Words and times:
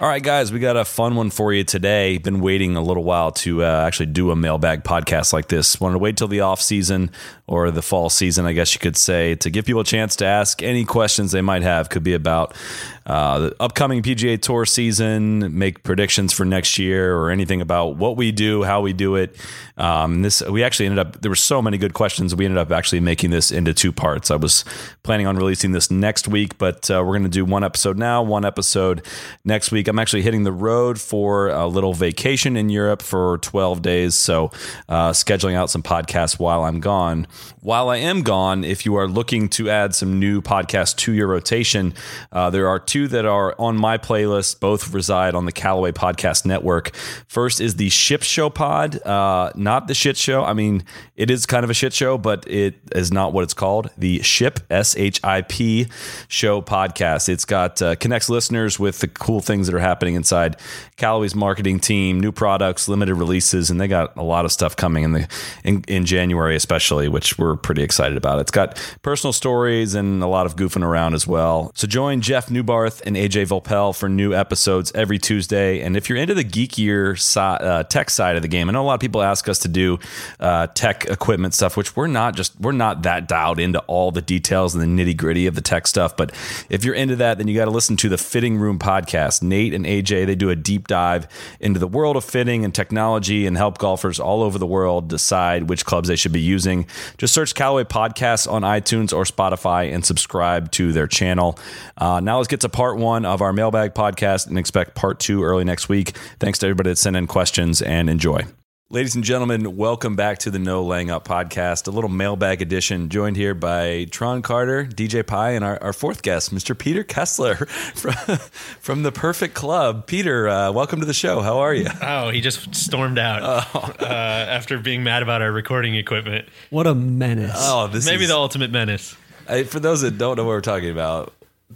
All 0.00 0.08
right, 0.08 0.22
guys, 0.22 0.50
we 0.50 0.60
got 0.60 0.78
a 0.78 0.84
fun 0.86 1.14
one 1.14 1.28
for 1.28 1.52
you 1.52 1.62
today. 1.62 2.16
Been 2.16 2.40
waiting 2.40 2.74
a 2.74 2.80
little 2.80 3.04
while 3.04 3.32
to 3.32 3.62
uh, 3.62 3.84
actually 3.86 4.06
do 4.06 4.30
a 4.30 4.36
mailbag 4.36 4.82
podcast 4.82 5.34
like 5.34 5.48
this. 5.48 5.78
Wanted 5.78 5.96
to 5.96 5.98
wait 5.98 6.16
till 6.16 6.26
the 6.26 6.40
off 6.40 6.62
season 6.62 7.10
or 7.46 7.70
the 7.70 7.82
fall 7.82 8.08
season, 8.08 8.46
I 8.46 8.54
guess 8.54 8.72
you 8.72 8.80
could 8.80 8.96
say, 8.96 9.34
to 9.34 9.50
give 9.50 9.66
people 9.66 9.82
a 9.82 9.84
chance 9.84 10.16
to 10.16 10.24
ask 10.24 10.62
any 10.62 10.86
questions 10.86 11.32
they 11.32 11.42
might 11.42 11.60
have. 11.60 11.90
Could 11.90 12.02
be 12.02 12.14
about 12.14 12.56
uh, 13.04 13.38
the 13.40 13.56
upcoming 13.60 14.02
PGA 14.02 14.40
Tour 14.40 14.64
season, 14.64 15.58
make 15.58 15.82
predictions 15.82 16.32
for 16.32 16.44
next 16.46 16.78
year, 16.78 17.14
or 17.16 17.30
anything 17.30 17.60
about 17.60 17.96
what 17.96 18.16
we 18.16 18.30
do, 18.30 18.62
how 18.62 18.80
we 18.80 18.94
do 18.94 19.16
it. 19.16 19.36
Um, 19.76 20.22
this 20.22 20.42
we 20.42 20.62
actually 20.62 20.86
ended 20.86 21.00
up. 21.00 21.20
There 21.20 21.30
were 21.30 21.34
so 21.34 21.60
many 21.60 21.76
good 21.76 21.92
questions. 21.92 22.34
We 22.34 22.46
ended 22.46 22.58
up 22.58 22.70
actually 22.70 23.00
making 23.00 23.30
this 23.30 23.50
into 23.50 23.74
two 23.74 23.90
parts. 23.92 24.30
I 24.30 24.36
was 24.36 24.64
planning 25.02 25.26
on 25.26 25.36
releasing 25.36 25.72
this 25.72 25.90
next 25.90 26.28
week, 26.28 26.56
but 26.56 26.90
uh, 26.90 27.02
we're 27.04 27.18
going 27.18 27.24
to 27.24 27.28
do 27.28 27.44
one 27.44 27.64
episode 27.64 27.98
now, 27.98 28.22
one 28.22 28.46
episode 28.46 29.04
next 29.44 29.72
week. 29.72 29.88
I'm 29.90 29.98
actually 29.98 30.22
hitting 30.22 30.44
the 30.44 30.52
road 30.52 31.00
for 31.00 31.48
a 31.48 31.66
little 31.66 31.92
vacation 31.94 32.56
in 32.56 32.68
Europe 32.68 33.02
for 33.02 33.38
12 33.38 33.82
days, 33.82 34.14
so 34.14 34.52
uh, 34.88 35.10
scheduling 35.10 35.54
out 35.54 35.68
some 35.68 35.82
podcasts 35.82 36.38
while 36.38 36.62
I'm 36.62 36.78
gone. 36.78 37.26
While 37.60 37.88
I 37.90 37.96
am 37.96 38.22
gone, 38.22 38.62
if 38.62 38.86
you 38.86 38.94
are 38.94 39.08
looking 39.08 39.48
to 39.50 39.68
add 39.68 39.94
some 39.94 40.20
new 40.20 40.40
podcasts 40.40 40.94
to 40.98 41.12
your 41.12 41.26
rotation, 41.26 41.92
uh, 42.30 42.50
there 42.50 42.68
are 42.68 42.78
two 42.78 43.08
that 43.08 43.26
are 43.26 43.54
on 43.58 43.76
my 43.76 43.98
playlist. 43.98 44.60
Both 44.60 44.94
reside 44.94 45.34
on 45.34 45.44
the 45.44 45.52
Callaway 45.52 45.90
Podcast 45.90 46.46
Network. 46.46 46.94
First 47.26 47.60
is 47.60 47.74
the 47.74 47.88
Ship 47.90 48.22
Show 48.22 48.48
Pod, 48.48 49.04
uh, 49.04 49.50
not 49.56 49.88
the 49.88 49.94
Shit 49.94 50.16
Show. 50.16 50.44
I 50.44 50.52
mean, 50.52 50.84
it 51.16 51.30
is 51.30 51.44
kind 51.44 51.64
of 51.64 51.70
a 51.70 51.74
shit 51.74 51.92
show, 51.92 52.16
but 52.16 52.48
it 52.48 52.76
is 52.92 53.12
not 53.12 53.32
what 53.32 53.42
it's 53.42 53.54
called. 53.54 53.90
The 53.98 54.22
Ship 54.22 54.60
S 54.70 54.96
H 54.96 55.20
I 55.24 55.42
P 55.42 55.88
Show 56.28 56.62
Podcast. 56.62 57.28
It's 57.28 57.44
got 57.44 57.82
uh, 57.82 57.96
connects 57.96 58.30
listeners 58.30 58.78
with 58.78 59.00
the 59.00 59.08
cool 59.08 59.40
things 59.40 59.66
that 59.66 59.74
are 59.74 59.79
happening 59.80 60.14
inside 60.14 60.56
Callaway's 60.96 61.34
marketing 61.34 61.80
team, 61.80 62.20
new 62.20 62.32
products, 62.32 62.88
limited 62.88 63.14
releases, 63.14 63.70
and 63.70 63.80
they 63.80 63.88
got 63.88 64.16
a 64.16 64.22
lot 64.22 64.44
of 64.44 64.52
stuff 64.52 64.76
coming 64.76 65.04
in 65.04 65.12
the 65.12 65.28
in, 65.64 65.84
in 65.88 66.06
January, 66.06 66.56
especially, 66.56 67.08
which 67.08 67.38
we're 67.38 67.56
pretty 67.56 67.82
excited 67.82 68.16
about. 68.16 68.38
It's 68.38 68.50
got 68.50 68.80
personal 69.02 69.32
stories 69.32 69.94
and 69.94 70.22
a 70.22 70.26
lot 70.26 70.46
of 70.46 70.56
goofing 70.56 70.84
around 70.84 71.14
as 71.14 71.26
well. 71.26 71.72
So 71.74 71.86
join 71.86 72.20
Jeff 72.20 72.50
Newbarth 72.50 73.02
and 73.06 73.16
AJ 73.16 73.48
Volpel 73.48 73.96
for 73.96 74.08
new 74.08 74.34
episodes 74.34 74.92
every 74.94 75.18
Tuesday. 75.18 75.80
And 75.80 75.96
if 75.96 76.08
you're 76.08 76.18
into 76.18 76.34
the 76.34 76.44
geekier 76.44 77.18
si- 77.18 77.40
uh, 77.40 77.84
tech 77.84 78.10
side 78.10 78.36
of 78.36 78.42
the 78.42 78.48
game, 78.48 78.68
I 78.68 78.72
know 78.72 78.82
a 78.82 78.86
lot 78.86 78.94
of 78.94 79.00
people 79.00 79.22
ask 79.22 79.48
us 79.48 79.60
to 79.60 79.68
do 79.68 79.98
uh, 80.38 80.66
tech 80.68 81.06
equipment 81.06 81.54
stuff, 81.54 81.76
which 81.76 81.96
we're 81.96 82.06
not 82.06 82.36
just 82.36 82.58
we're 82.60 82.72
not 82.72 83.02
that 83.02 83.28
dialed 83.28 83.58
into 83.58 83.80
all 83.80 84.10
the 84.10 84.22
details 84.22 84.74
and 84.74 84.82
the 84.82 85.04
nitty 85.04 85.16
gritty 85.16 85.46
of 85.46 85.54
the 85.54 85.60
tech 85.60 85.86
stuff. 85.86 86.16
But 86.16 86.32
if 86.68 86.84
you're 86.84 86.94
into 86.94 87.16
that, 87.16 87.38
then 87.38 87.48
you 87.48 87.54
got 87.54 87.66
to 87.66 87.70
listen 87.70 87.96
to 87.98 88.08
the 88.08 88.18
Fitting 88.18 88.58
Room 88.58 88.78
podcast. 88.78 89.42
Nate 89.42 89.69
and 89.72 89.84
AJ 89.84 90.26
they 90.26 90.34
do 90.34 90.50
a 90.50 90.56
deep 90.56 90.88
dive 90.88 91.26
into 91.60 91.78
the 91.78 91.88
world 91.88 92.16
of 92.16 92.24
fitting 92.24 92.64
and 92.64 92.74
technology 92.74 93.46
and 93.46 93.56
help 93.56 93.78
golfers 93.78 94.20
all 94.20 94.42
over 94.42 94.58
the 94.58 94.66
world 94.66 95.08
decide 95.08 95.68
which 95.68 95.84
clubs 95.84 96.08
they 96.08 96.16
should 96.16 96.32
be 96.32 96.40
using. 96.40 96.86
Just 97.18 97.34
search 97.34 97.54
Callaway 97.54 97.84
Podcasts 97.84 98.50
on 98.50 98.62
iTunes 98.62 99.16
or 99.16 99.24
Spotify 99.24 99.92
and 99.92 100.04
subscribe 100.04 100.70
to 100.72 100.92
their 100.92 101.06
channel. 101.06 101.58
Uh, 101.96 102.20
now 102.20 102.38
let's 102.38 102.48
get 102.48 102.60
to 102.60 102.68
part 102.68 102.96
one 102.96 103.24
of 103.24 103.42
our 103.42 103.52
mailbag 103.52 103.94
podcast 103.94 104.46
and 104.46 104.58
expect 104.58 104.94
part 104.94 105.20
two 105.20 105.42
early 105.42 105.64
next 105.64 105.88
week. 105.88 106.16
Thanks 106.38 106.58
to 106.60 106.66
everybody 106.66 106.90
that 106.90 106.96
sent 106.96 107.16
in 107.16 107.26
questions 107.26 107.82
and 107.82 108.08
enjoy. 108.08 108.46
Ladies 108.92 109.14
and 109.14 109.22
gentlemen, 109.22 109.76
welcome 109.76 110.16
back 110.16 110.38
to 110.38 110.50
the 110.50 110.58
No 110.58 110.82
Laying 110.82 111.12
Up 111.12 111.24
podcast, 111.24 111.86
a 111.86 111.92
little 111.92 112.10
mailbag 112.10 112.60
edition, 112.60 113.08
joined 113.08 113.36
here 113.36 113.54
by 113.54 114.08
Tron 114.10 114.42
Carter, 114.42 114.84
DJ 114.84 115.24
Pie, 115.24 115.52
and 115.52 115.64
our, 115.64 115.80
our 115.80 115.92
fourth 115.92 116.22
guest, 116.22 116.52
Mr. 116.52 116.76
Peter 116.76 117.04
Kessler 117.04 117.54
from, 117.94 118.36
from 118.80 119.02
the 119.04 119.12
Perfect 119.12 119.54
Club. 119.54 120.08
Peter, 120.08 120.48
uh, 120.48 120.72
welcome 120.72 120.98
to 120.98 121.06
the 121.06 121.14
show. 121.14 121.40
How 121.40 121.60
are 121.60 121.72
you? 121.72 121.86
Oh, 122.02 122.30
he 122.30 122.40
just 122.40 122.74
stormed 122.74 123.16
out 123.16 123.70
uh, 123.72 124.04
after 124.04 124.76
being 124.80 125.04
mad 125.04 125.22
about 125.22 125.40
our 125.40 125.52
recording 125.52 125.94
equipment. 125.94 126.48
What 126.70 126.88
a 126.88 126.94
menace. 126.96 127.54
Oh, 127.54 127.86
this 127.86 128.02
is 128.02 128.10
Maybe 128.10 128.24
is, 128.24 128.30
the 128.30 128.36
ultimate 128.36 128.72
menace. 128.72 129.16
I, 129.48 129.62
for 129.62 129.78
those 129.78 130.00
that 130.00 130.18
don't 130.18 130.36
know 130.36 130.42
what 130.42 130.50
we're 130.50 130.60
talking 130.62 130.90
about, 130.90 131.32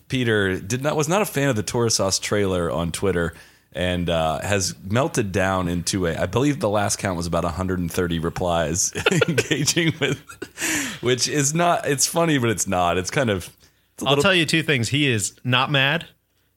Peter 0.08 0.58
did 0.58 0.82
not 0.82 0.96
was 0.96 1.08
not 1.08 1.22
a 1.22 1.26
fan 1.26 1.48
of 1.48 1.54
the 1.54 1.62
Tour 1.62 1.91
Sauce 1.91 2.19
trailer 2.19 2.72
on 2.72 2.91
Twitter 2.91 3.34
and 3.75 4.09
uh, 4.09 4.41
has 4.41 4.75
melted 4.89 5.33
down 5.33 5.69
into 5.69 6.07
a 6.07 6.17
I 6.17 6.27
believe 6.27 6.61
the 6.61 6.69
last 6.69 6.99
count 6.99 7.17
was 7.17 7.27
about 7.27 7.45
130 7.45 8.19
replies 8.21 8.93
engaging 9.29 9.93
with 10.01 10.19
which 11.03 11.29
is 11.29 11.55
not 11.55 11.87
it's 11.87 12.07
funny 12.07 12.39
but 12.39 12.51
it's 12.51 12.67
not 12.67 12.99
it's 12.99 13.11
kind 13.11 13.31
of 13.31 13.51
it's 13.95 14.03
I'll 14.03 14.11
little, 14.11 14.23
tell 14.23 14.35
you 14.35 14.45
two 14.45 14.62
things. 14.65 14.89
He 14.89 15.09
is 15.09 15.37
not 15.45 15.71
mad 15.71 16.07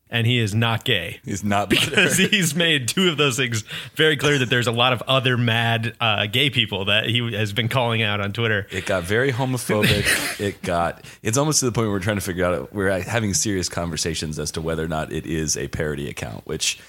and 0.09 0.25
he 0.25 0.39
is 0.39 0.55
not 0.55 0.85
gay. 0.85 1.19
he's 1.25 1.43
not 1.43 1.69
Because 1.69 2.17
he's 2.17 2.55
made 2.55 2.87
two 2.87 3.09
of 3.09 3.17
those 3.17 3.35
things 3.37 3.63
very 3.95 4.15
clear 4.17 4.37
that 4.39 4.49
there's 4.49 4.65
a 4.67 4.71
lot 4.71 4.93
of 4.93 5.01
other 5.03 5.37
mad 5.37 5.95
uh, 5.99 6.25
gay 6.27 6.49
people 6.49 6.85
that 6.85 7.05
he 7.07 7.33
has 7.33 7.51
been 7.53 7.67
calling 7.67 8.01
out 8.01 8.19
on 8.21 8.31
Twitter. 8.31 8.65
it 8.71 8.85
got 8.85 9.03
very 9.03 9.31
homophobic 9.31 10.39
it 10.39 10.61
got 10.61 11.03
it's 11.21 11.37
almost 11.37 11.59
to 11.59 11.65
the 11.65 11.71
point 11.71 11.85
where 11.87 11.91
we're 11.93 11.99
trying 11.99 12.17
to 12.17 12.21
figure 12.21 12.45
out 12.45 12.73
we're 12.73 12.89
having 13.01 13.33
serious 13.33 13.69
conversations 13.69 14.39
as 14.39 14.51
to 14.51 14.61
whether 14.61 14.83
or 14.83 14.87
not 14.87 15.11
it 15.11 15.25
is 15.25 15.57
a 15.57 15.67
parody 15.67 16.09
account 16.09 16.45
which 16.47 16.79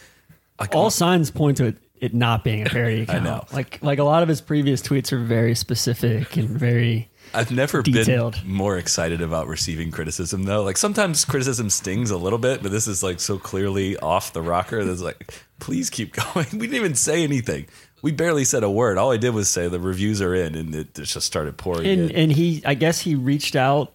All 0.72 0.90
signs 0.90 1.30
point 1.30 1.56
to 1.58 1.66
it, 1.66 1.76
it 2.00 2.14
not 2.14 2.44
being 2.44 2.66
a 2.66 2.70
parody 2.70 3.02
account. 3.02 3.24
know. 3.24 3.44
Like 3.52 3.78
like 3.82 3.98
a 3.98 4.04
lot 4.04 4.22
of 4.22 4.28
his 4.28 4.40
previous 4.40 4.82
tweets 4.82 5.12
are 5.12 5.18
very 5.18 5.54
specific 5.54 6.36
and 6.36 6.48
very 6.48 7.08
I've 7.34 7.50
never 7.50 7.82
Detailed. 7.82 8.40
been 8.42 8.50
more 8.50 8.78
excited 8.78 9.20
about 9.20 9.48
receiving 9.48 9.90
criticism 9.90 10.44
though. 10.44 10.62
Like 10.62 10.76
sometimes 10.78 11.24
criticism 11.24 11.68
stings 11.70 12.10
a 12.10 12.16
little 12.16 12.38
bit, 12.38 12.62
but 12.62 12.72
this 12.72 12.86
is 12.88 13.02
like 13.02 13.20
so 13.20 13.38
clearly 13.38 13.96
off 13.98 14.32
the 14.32 14.40
rocker. 14.42 14.82
That's 14.82 15.02
like, 15.02 15.34
please 15.60 15.90
keep 15.90 16.14
going. 16.34 16.46
We 16.52 16.60
didn't 16.60 16.74
even 16.76 16.94
say 16.94 17.22
anything. 17.22 17.66
We 18.00 18.12
barely 18.12 18.44
said 18.44 18.62
a 18.62 18.70
word. 18.70 18.96
All 18.96 19.10
I 19.12 19.16
did 19.18 19.34
was 19.34 19.48
say 19.50 19.68
the 19.68 19.78
reviews 19.80 20.22
are 20.22 20.34
in, 20.34 20.54
and 20.54 20.74
it 20.74 20.94
just 20.94 21.20
started 21.26 21.56
pouring 21.58 21.86
and 21.86 22.10
in. 22.10 22.16
and 22.16 22.32
he 22.32 22.62
I 22.64 22.74
guess 22.74 23.00
he 23.00 23.14
reached 23.14 23.56
out 23.56 23.92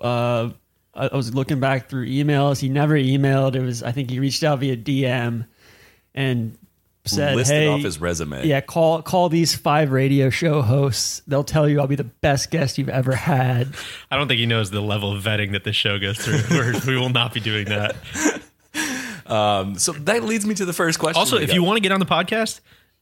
uh 0.00 0.50
I 0.94 1.08
I 1.08 1.16
was 1.16 1.34
looking 1.34 1.58
back 1.58 1.88
through 1.88 2.06
emails. 2.06 2.60
He 2.60 2.68
never 2.68 2.94
emailed. 2.94 3.56
It 3.56 3.62
was 3.62 3.82
I 3.82 3.90
think 3.92 4.10
he 4.10 4.20
reached 4.20 4.44
out 4.44 4.60
via 4.60 4.76
DM 4.76 5.46
and 6.16 6.58
said, 7.04 7.36
listed 7.36 7.56
"Hey, 7.56 7.68
off 7.68 7.82
his 7.82 8.00
resume. 8.00 8.46
yeah, 8.46 8.60
call 8.60 9.02
call 9.02 9.28
these 9.28 9.54
five 9.54 9.92
radio 9.92 10.30
show 10.30 10.62
hosts. 10.62 11.22
They'll 11.26 11.44
tell 11.44 11.68
you 11.68 11.80
I'll 11.80 11.86
be 11.86 11.94
the 11.94 12.04
best 12.04 12.50
guest 12.50 12.78
you've 12.78 12.88
ever 12.88 13.14
had." 13.14 13.74
I 14.10 14.16
don't 14.16 14.26
think 14.28 14.40
he 14.40 14.46
knows 14.46 14.70
the 14.70 14.80
level 14.80 15.12
of 15.14 15.22
vetting 15.22 15.52
that 15.52 15.64
this 15.64 15.76
show 15.76 15.98
goes 15.98 16.18
through. 16.18 16.40
We're, 16.50 17.00
will 17.00 17.08
not 17.10 17.32
be 17.32 17.40
doing 17.40 17.66
that. 17.66 17.96
Um, 19.26 19.76
so 19.76 19.92
that 19.92 20.22
leads 20.22 20.46
me 20.46 20.54
to 20.54 20.64
the 20.64 20.72
first 20.72 20.98
question. 21.00 21.18
Also, 21.18 21.36
if 21.36 21.48
got. 21.48 21.54
you 21.54 21.62
want 21.64 21.78
to 21.78 21.80
get 21.80 21.92
on 21.92 21.98
the 21.98 22.06
podcast, 22.06 22.60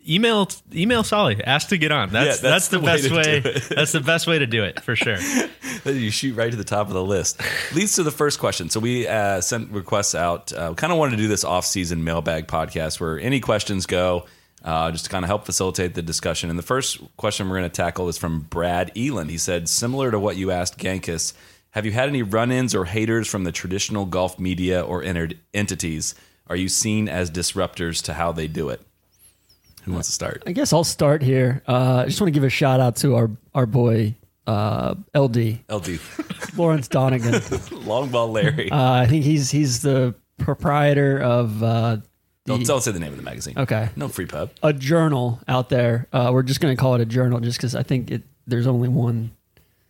email 0.08 0.48
email 0.74 1.02
Soly. 1.02 1.42
Ask 1.44 1.68
to 1.68 1.78
get 1.78 1.92
on. 1.92 2.10
That's 2.10 2.42
Yeah, 2.42 2.50
that's, 2.50 2.68
that's 2.68 2.68
the, 2.68 2.78
the 2.78 2.84
way 2.84 2.96
best 2.96 3.10
way. 3.10 3.74
That's 3.74 3.92
the 3.92 4.00
best 4.00 4.26
way 4.26 4.38
to 4.38 4.46
do 4.46 4.64
it 4.64 4.80
for 4.80 4.96
sure. 4.96 5.18
you 5.84 6.10
shoot 6.10 6.34
right 6.34 6.50
to 6.50 6.56
the 6.56 6.64
top 6.64 6.88
of 6.88 6.94
the 6.94 7.04
list. 7.04 7.40
Leads 7.74 7.96
to 7.96 8.02
the 8.02 8.10
first 8.10 8.38
question. 8.38 8.70
So 8.70 8.80
we 8.80 9.06
uh, 9.06 9.40
sent 9.40 9.70
requests 9.70 10.14
out. 10.14 10.52
Uh, 10.52 10.74
kind 10.74 10.92
of 10.92 10.98
wanted 10.98 11.12
to 11.12 11.16
do 11.18 11.28
this 11.28 11.44
off-season 11.44 12.04
mailbag 12.04 12.46
podcast 12.46 13.00
where 13.00 13.18
any 13.18 13.40
questions 13.40 13.86
go, 13.86 14.26
uh, 14.64 14.90
just 14.90 15.04
to 15.04 15.10
kind 15.10 15.24
of 15.24 15.28
help 15.28 15.44
facilitate 15.46 15.94
the 15.94 16.02
discussion. 16.02 16.50
And 16.50 16.58
the 16.58 16.64
first 16.64 17.00
question 17.16 17.48
we're 17.48 17.58
going 17.58 17.70
to 17.70 17.74
tackle 17.74 18.08
is 18.08 18.18
from 18.18 18.40
Brad 18.40 18.92
Eland. 18.94 19.30
He 19.30 19.38
said, 19.38 19.68
similar 19.68 20.10
to 20.10 20.18
what 20.18 20.36
you 20.36 20.50
asked 20.50 20.78
Gankas, 20.78 21.34
have 21.70 21.84
you 21.84 21.92
had 21.92 22.08
any 22.08 22.22
run-ins 22.22 22.74
or 22.74 22.84
haters 22.84 23.28
from 23.28 23.44
the 23.44 23.52
traditional 23.52 24.06
golf 24.06 24.38
media 24.38 24.80
or 24.80 25.02
enter- 25.02 25.30
entities? 25.52 26.14
Are 26.46 26.56
you 26.56 26.68
seen 26.68 27.08
as 27.08 27.30
disruptors 27.30 28.02
to 28.04 28.14
how 28.14 28.32
they 28.32 28.46
do 28.46 28.68
it? 28.68 28.80
Who 29.84 29.92
wants 29.92 30.08
to 30.08 30.14
start? 30.14 30.42
I 30.46 30.52
guess 30.52 30.72
I'll 30.72 30.84
start 30.84 31.22
here. 31.22 31.62
Uh, 31.68 32.02
I 32.02 32.06
just 32.06 32.20
want 32.20 32.28
to 32.28 32.32
give 32.32 32.44
a 32.44 32.48
shout 32.50 32.80
out 32.80 32.96
to 32.96 33.16
our 33.16 33.30
our 33.54 33.66
boy 33.66 34.14
uh, 34.46 34.94
LD 35.14 35.60
LD, 35.70 36.00
Lawrence 36.56 36.88
Donegan. 36.88 37.40
long 37.86 38.08
ball 38.10 38.30
Larry. 38.30 38.70
Uh, 38.70 38.92
I 38.92 39.06
think 39.06 39.24
he's 39.24 39.50
he's 39.50 39.82
the 39.82 40.14
proprietor 40.38 41.20
of 41.22 41.62
uh, 41.62 41.98
don't, 42.46 42.66
don't 42.66 42.80
say 42.82 42.90
the 42.92 42.98
name 43.00 43.12
of 43.12 43.16
the 43.16 43.22
magazine. 43.22 43.54
okay 43.58 43.88
No 43.96 44.08
free 44.08 44.26
pub. 44.26 44.50
a 44.62 44.72
journal 44.72 45.40
out 45.48 45.68
there. 45.68 46.08
Uh, 46.12 46.30
we're 46.32 46.42
just 46.42 46.60
going 46.60 46.74
to 46.76 46.80
call 46.80 46.94
it 46.94 47.00
a 47.00 47.06
journal 47.06 47.40
just 47.40 47.58
because 47.58 47.74
I 47.74 47.82
think 47.82 48.10
it 48.10 48.22
there's 48.46 48.66
only 48.66 48.88
one 48.88 49.30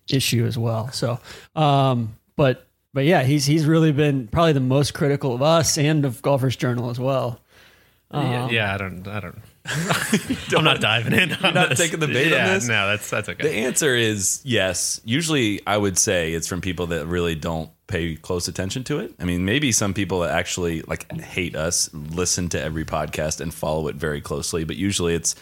issue 0.08 0.44
as 0.46 0.56
well. 0.58 0.90
So, 0.92 1.18
um, 1.56 2.16
but 2.36 2.66
but 2.92 3.04
yeah, 3.04 3.22
he's 3.22 3.46
he's 3.46 3.66
really 3.66 3.92
been 3.92 4.28
probably 4.28 4.52
the 4.52 4.60
most 4.60 4.94
critical 4.94 5.34
of 5.34 5.42
us 5.42 5.78
and 5.78 6.04
of 6.04 6.22
Golfers 6.22 6.56
Journal 6.56 6.90
as 6.90 6.98
well. 7.00 7.40
yeah, 8.12 8.48
yeah, 8.48 8.74
I 8.74 8.78
don't, 8.78 9.06
I 9.08 9.18
don't. 9.20 9.38
I'm 10.54 10.64
not 10.64 10.80
diving 10.82 11.14
in. 11.14 11.30
You're 11.30 11.52
not 11.52 11.74
taking 11.76 11.98
the 11.98 12.06
bait 12.06 12.26
on 12.26 12.32
yeah, 12.32 12.54
this? 12.54 12.68
No, 12.68 12.88
that's 12.88 13.08
that's 13.08 13.30
okay. 13.30 13.42
The 13.42 13.54
answer 13.54 13.94
is 13.94 14.42
yes. 14.44 15.00
Usually, 15.04 15.66
I 15.66 15.78
would 15.78 15.96
say 15.98 16.34
it's 16.34 16.46
from 16.46 16.60
people 16.60 16.88
that 16.88 17.06
really 17.06 17.34
don't 17.34 17.70
pay 17.86 18.14
close 18.14 18.46
attention 18.46 18.84
to 18.84 18.98
it. 18.98 19.14
I 19.18 19.24
mean, 19.24 19.46
maybe 19.46 19.72
some 19.72 19.94
people 19.94 20.20
that 20.20 20.32
actually 20.32 20.82
like 20.82 21.10
hate 21.18 21.56
us 21.56 21.88
listen 21.94 22.50
to 22.50 22.60
every 22.60 22.84
podcast 22.84 23.40
and 23.40 23.54
follow 23.54 23.88
it 23.88 23.96
very 23.96 24.20
closely, 24.20 24.64
but 24.64 24.76
usually 24.76 25.14
it's 25.14 25.34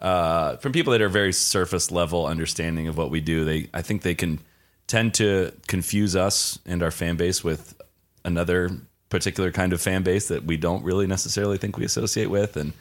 uh, 0.00 0.56
from 0.56 0.72
people 0.72 0.92
that 0.92 1.02
are 1.02 1.10
very 1.10 1.32
surface 1.32 1.90
level 1.90 2.26
understanding 2.26 2.88
of 2.88 2.96
what 2.96 3.10
we 3.10 3.20
do. 3.20 3.44
They, 3.44 3.68
I 3.74 3.82
think, 3.82 4.02
they 4.02 4.14
can 4.14 4.38
tend 4.86 5.12
to 5.14 5.52
confuse 5.66 6.16
us 6.16 6.58
and 6.64 6.82
our 6.82 6.90
fan 6.90 7.16
base 7.16 7.44
with 7.44 7.78
another 8.24 8.70
particular 9.10 9.52
kind 9.52 9.74
of 9.74 9.82
fan 9.82 10.02
base 10.02 10.28
that 10.28 10.44
we 10.44 10.56
don't 10.56 10.82
really 10.82 11.06
necessarily 11.06 11.58
think 11.58 11.76
we 11.76 11.84
associate 11.84 12.30
with, 12.30 12.56
and. 12.56 12.72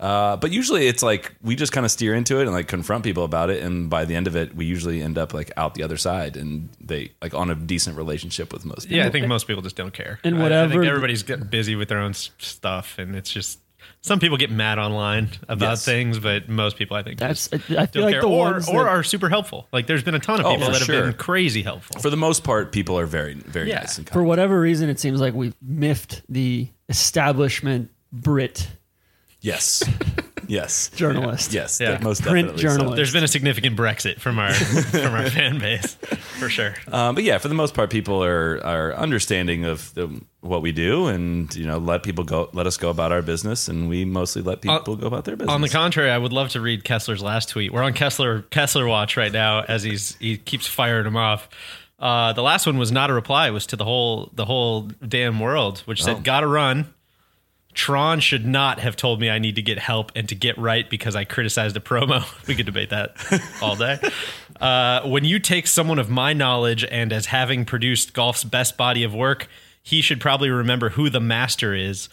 Uh, 0.00 0.36
but 0.36 0.50
usually 0.50 0.86
it's 0.88 1.02
like 1.02 1.32
we 1.42 1.54
just 1.54 1.72
kind 1.72 1.84
of 1.86 1.92
steer 1.92 2.14
into 2.14 2.38
it 2.40 2.42
and 2.42 2.52
like 2.52 2.66
confront 2.68 3.04
people 3.04 3.24
about 3.24 3.50
it, 3.50 3.62
and 3.62 3.88
by 3.88 4.04
the 4.04 4.14
end 4.16 4.26
of 4.26 4.34
it, 4.34 4.54
we 4.56 4.64
usually 4.64 5.00
end 5.00 5.16
up 5.18 5.32
like 5.32 5.50
out 5.56 5.74
the 5.74 5.82
other 5.82 5.96
side, 5.96 6.36
and 6.36 6.68
they 6.80 7.12
like 7.22 7.34
on 7.34 7.50
a 7.50 7.54
decent 7.54 7.96
relationship 7.96 8.52
with 8.52 8.64
most 8.64 8.82
people. 8.84 8.96
yeah, 8.98 9.06
I 9.06 9.10
think 9.10 9.26
most 9.28 9.46
people 9.46 9.62
just 9.62 9.76
don't 9.76 9.94
care. 9.94 10.18
And 10.24 10.36
I- 10.36 10.38
I, 10.38 10.42
whatever- 10.42 10.72
think 10.72 10.84
everybody's 10.86 11.22
getting 11.22 11.46
busy 11.46 11.76
with 11.76 11.88
their 11.88 11.98
own 12.00 12.14
stuff, 12.14 12.98
and 12.98 13.14
it's 13.14 13.30
just 13.30 13.60
some 14.00 14.18
people 14.18 14.36
get 14.36 14.50
mad 14.50 14.78
online 14.80 15.28
about 15.48 15.70
Yes. 15.72 15.84
things, 15.84 16.18
but 16.18 16.48
most 16.48 16.76
people, 16.76 16.96
I 16.96 17.04
think, 17.04 17.18
That's 17.20 17.48
just 17.48 17.70
I 17.70 17.86
feel 17.86 18.02
don't 18.02 18.04
like 18.04 18.12
care. 18.14 18.20
the 18.22 18.28
or 18.28 18.38
ones 18.52 18.68
or 18.68 18.82
that- 18.84 18.88
are 18.90 19.02
super 19.04 19.28
helpful. 19.28 19.68
Like 19.72 19.86
there's 19.86 20.02
been 20.02 20.14
a 20.16 20.20
ton 20.20 20.40
of 20.40 20.46
Oh, 20.46 20.50
people 20.52 20.66
for 20.66 20.72
that 20.72 20.78
have 20.80 20.86
sure. 20.86 21.02
been 21.04 21.12
crazy 21.14 21.62
helpful. 21.62 22.00
for 22.00 22.10
the 22.10 22.16
most 22.16 22.42
part, 22.42 22.72
people 22.72 22.98
are 22.98 23.06
very, 23.06 23.34
very 23.34 23.68
Yeah. 23.68 23.80
nice 23.80 23.98
and 23.98 24.06
kind. 24.06 24.12
for 24.14 24.24
whatever 24.24 24.60
reason, 24.60 24.88
it 24.88 24.98
seems 24.98 25.20
like 25.20 25.34
we've 25.34 25.54
miffed 25.62 26.22
the 26.28 26.68
establishment 26.88 27.90
Brit 28.12 28.68
yes, 29.42 29.82
yes, 30.48 30.88
journalist. 30.96 31.52
yes, 31.52 31.78
Yeah. 31.80 31.98
most 32.02 32.22
Print 32.22 32.56
definitely 32.56 32.88
so. 32.88 32.94
There's 32.94 33.12
been 33.12 33.24
a 33.24 33.28
significant 33.28 33.76
Brexit 33.76 34.18
from 34.20 34.38
our 34.38 34.52
from 34.54 35.14
our 35.14 35.28
fan 35.28 35.58
base, 35.58 35.94
for 36.38 36.48
sure. 36.48 36.74
Um, 36.90 37.14
but 37.14 37.24
yeah, 37.24 37.38
for 37.38 37.48
the 37.48 37.54
most 37.54 37.74
part, 37.74 37.90
people 37.90 38.22
are 38.24 38.64
are 38.64 38.94
understanding 38.94 39.64
of 39.64 39.92
the, 39.94 40.08
what 40.40 40.62
we 40.62 40.72
do, 40.72 41.06
and 41.08 41.54
you 41.54 41.66
know, 41.66 41.78
let 41.78 42.02
people 42.02 42.24
go, 42.24 42.48
let 42.52 42.66
us 42.66 42.76
go 42.76 42.88
about 42.90 43.12
our 43.12 43.22
business, 43.22 43.68
and 43.68 43.88
we 43.88 44.04
mostly 44.04 44.42
let 44.42 44.60
people 44.62 44.96
go 44.96 45.06
about 45.06 45.24
their 45.24 45.36
business. 45.36 45.52
On 45.54 45.60
the 45.60 45.68
contrary, 45.68 46.10
I 46.10 46.18
would 46.18 46.32
love 46.32 46.48
to 46.50 46.60
read 46.60 46.84
Kessler's 46.84 47.22
last 47.22 47.48
tweet. 47.50 47.72
We're 47.72 47.82
on 47.82 47.92
Kessler 47.92 48.42
Kessler 48.50 48.86
watch 48.86 49.16
right 49.16 49.32
now 49.32 49.60
as 49.62 49.82
he's 49.82 50.16
he 50.16 50.36
keeps 50.38 50.66
firing 50.66 51.04
them 51.04 51.16
off. 51.16 51.48
Uh, 51.98 52.32
the 52.32 52.42
last 52.42 52.66
one 52.66 52.78
was 52.78 52.90
not 52.90 53.10
a 53.10 53.12
reply; 53.12 53.46
it 53.46 53.52
was 53.52 53.66
to 53.66 53.76
the 53.76 53.84
whole 53.84 54.30
the 54.34 54.44
whole 54.44 54.90
damn 55.06 55.38
world, 55.38 55.78
which 55.80 56.02
said, 56.02 56.16
Oh. 56.16 56.20
"Gotta 56.20 56.48
run." 56.48 56.92
Tron 57.74 58.20
should 58.20 58.44
not 58.46 58.80
have 58.80 58.96
told 58.96 59.18
me 59.20 59.30
I 59.30 59.38
need 59.38 59.56
to 59.56 59.62
get 59.62 59.78
help 59.78 60.12
and 60.14 60.28
to 60.28 60.34
get 60.34 60.58
right 60.58 60.88
because 60.90 61.16
I 61.16 61.24
criticized 61.24 61.76
a 61.76 61.80
promo. 61.80 62.22
We 62.46 62.54
could 62.54 62.66
debate 62.66 62.90
that 62.90 63.16
all 63.62 63.76
day. 63.76 63.98
Uh, 64.60 65.02
when 65.08 65.24
you 65.24 65.40
take 65.40 65.66
someone 65.66 65.98
of 65.98 66.08
my 66.08 66.32
knowledge 66.32 66.84
and 66.84 67.12
as 67.12 67.26
having 67.26 67.64
produced 67.64 68.12
golf's 68.14 68.44
best 68.44 68.76
body 68.76 69.02
of 69.02 69.12
work, 69.12 69.48
he 69.82 70.00
should 70.00 70.20
probably 70.20 70.50
remember 70.50 70.90
who 70.90 71.10
the 71.10 71.18
master 71.18 71.74
is. 71.74 72.08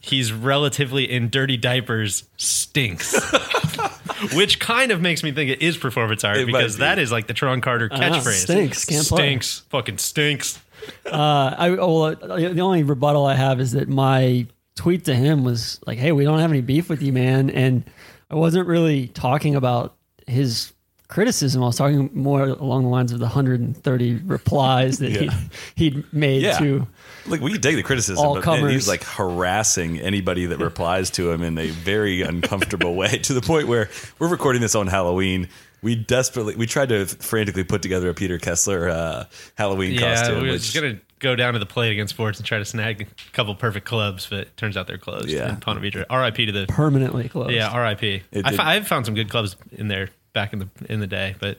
He's 0.00 0.32
relatively 0.32 1.08
in 1.08 1.28
dirty 1.30 1.56
diapers, 1.56 2.24
stinks. 2.38 3.14
Which 4.34 4.58
kind 4.58 4.90
of 4.90 5.00
makes 5.00 5.22
me 5.22 5.30
think 5.30 5.50
it 5.50 5.62
is 5.62 5.76
performance 5.76 6.24
art 6.24 6.38
It 6.38 6.46
might 6.48 6.58
because 6.58 6.76
be. 6.76 6.80
that 6.80 6.98
is 6.98 7.12
like 7.12 7.28
the 7.28 7.34
Tron 7.34 7.60
Carter 7.60 7.88
catchphrase. 7.88 8.42
stinks, 8.42 8.84
can't 8.84 9.06
play. 9.06 9.16
stinks, 9.18 9.60
fucking 9.68 9.98
stinks. 9.98 10.58
Uh, 11.06 11.54
I 11.56 11.70
well, 11.70 12.02
uh, 12.02 12.14
the 12.14 12.60
only 12.60 12.82
rebuttal 12.82 13.26
I 13.26 13.34
have 13.36 13.60
is 13.60 13.72
that 13.72 13.88
my 13.88 14.46
tweet 14.76 15.04
to 15.06 15.14
him 15.14 15.44
was 15.44 15.80
like, 15.86 15.98
"Hey, 15.98 16.12
we 16.12 16.24
don't 16.24 16.38
have 16.38 16.50
any 16.50 16.60
beef 16.62 16.88
with 16.88 17.02
you, 17.02 17.12
man," 17.12 17.50
and 17.50 17.84
I 18.30 18.34
wasn't 18.36 18.66
really 18.66 19.08
talking 19.08 19.54
about 19.54 19.96
his 20.26 20.72
criticism. 21.08 21.62
I 21.62 21.66
was 21.66 21.76
talking 21.76 22.08
more 22.14 22.40
along 22.42 22.84
the 22.84 22.88
lines 22.88 23.12
of 23.12 23.18
the 23.18 23.26
130 23.26 24.14
replies 24.24 24.98
that 24.98 25.10
Yeah. 25.10 25.30
he 25.74 25.90
he'd 25.90 26.04
made 26.12 26.40
Yeah. 26.42 26.58
to. 26.58 26.86
Like 27.26 27.42
we 27.42 27.52
can 27.52 27.60
take 27.60 27.76
the 27.76 27.82
criticism, 27.82 28.24
All 28.24 28.34
but 28.40 28.46
man, 28.46 28.70
he's 28.70 28.88
like 28.88 29.04
harassing 29.04 30.00
anybody 30.00 30.46
that 30.46 30.58
replies 30.58 31.10
to 31.10 31.30
him 31.30 31.42
in 31.42 31.58
a 31.58 31.68
very 31.68 32.22
uncomfortable 32.22 32.94
way 32.94 33.18
to 33.18 33.34
the 33.34 33.42
point 33.42 33.68
where 33.68 33.90
we're 34.18 34.28
recording 34.28 34.62
this 34.62 34.74
on 34.74 34.86
Halloween. 34.86 35.48
We 35.82 35.96
desperately 35.96 36.54
we 36.56 36.66
tried 36.66 36.88
to 36.88 37.04
frantically 37.04 37.64
put 37.64 37.82
together 37.82 38.08
a 38.08 38.14
Peter 38.14 38.38
Kessler 38.38 38.88
uh, 38.88 39.24
Halloween 39.56 39.92
Yeah, 39.92 40.14
costume. 40.16 40.40
we 40.40 40.46
were 40.46 40.52
which, 40.54 40.62
just 40.62 40.74
gonna 40.74 40.98
go 41.22 41.34
down 41.34 41.54
to 41.54 41.58
the 41.58 41.64
Play 41.66 41.88
It 41.88 41.92
Again 41.92 42.08
Sports 42.08 42.38
and 42.38 42.46
try 42.46 42.58
to 42.58 42.64
snag 42.66 43.00
a 43.02 43.30
couple 43.32 43.54
perfect 43.54 43.86
clubs, 43.86 44.26
but 44.28 44.40
it 44.40 44.56
turns 44.58 44.76
out 44.76 44.86
they're 44.86 44.98
closed. 44.98 45.28
Yeah. 45.30 45.48
in 45.50 45.56
Ponte 45.56 45.80
Vedra. 45.80 46.04
R.I.P. 46.10 46.46
to 46.46 46.52
the 46.52 46.66
Permanently 46.66 47.28
closed. 47.28 47.52
yeah, 47.52 47.68
R.I.P. 47.70 48.22
It 48.32 48.44
I, 48.46 48.50
did- 48.50 48.56
fo- 48.58 48.62
I've 48.64 48.86
found 48.86 49.06
some 49.06 49.14
good 49.14 49.30
clubs 49.30 49.56
in 49.72 49.88
there 49.88 50.10
back 50.34 50.52
in 50.52 50.58
the 50.58 50.68
in 50.90 51.00
the 51.00 51.06
day, 51.06 51.34
but 51.40 51.56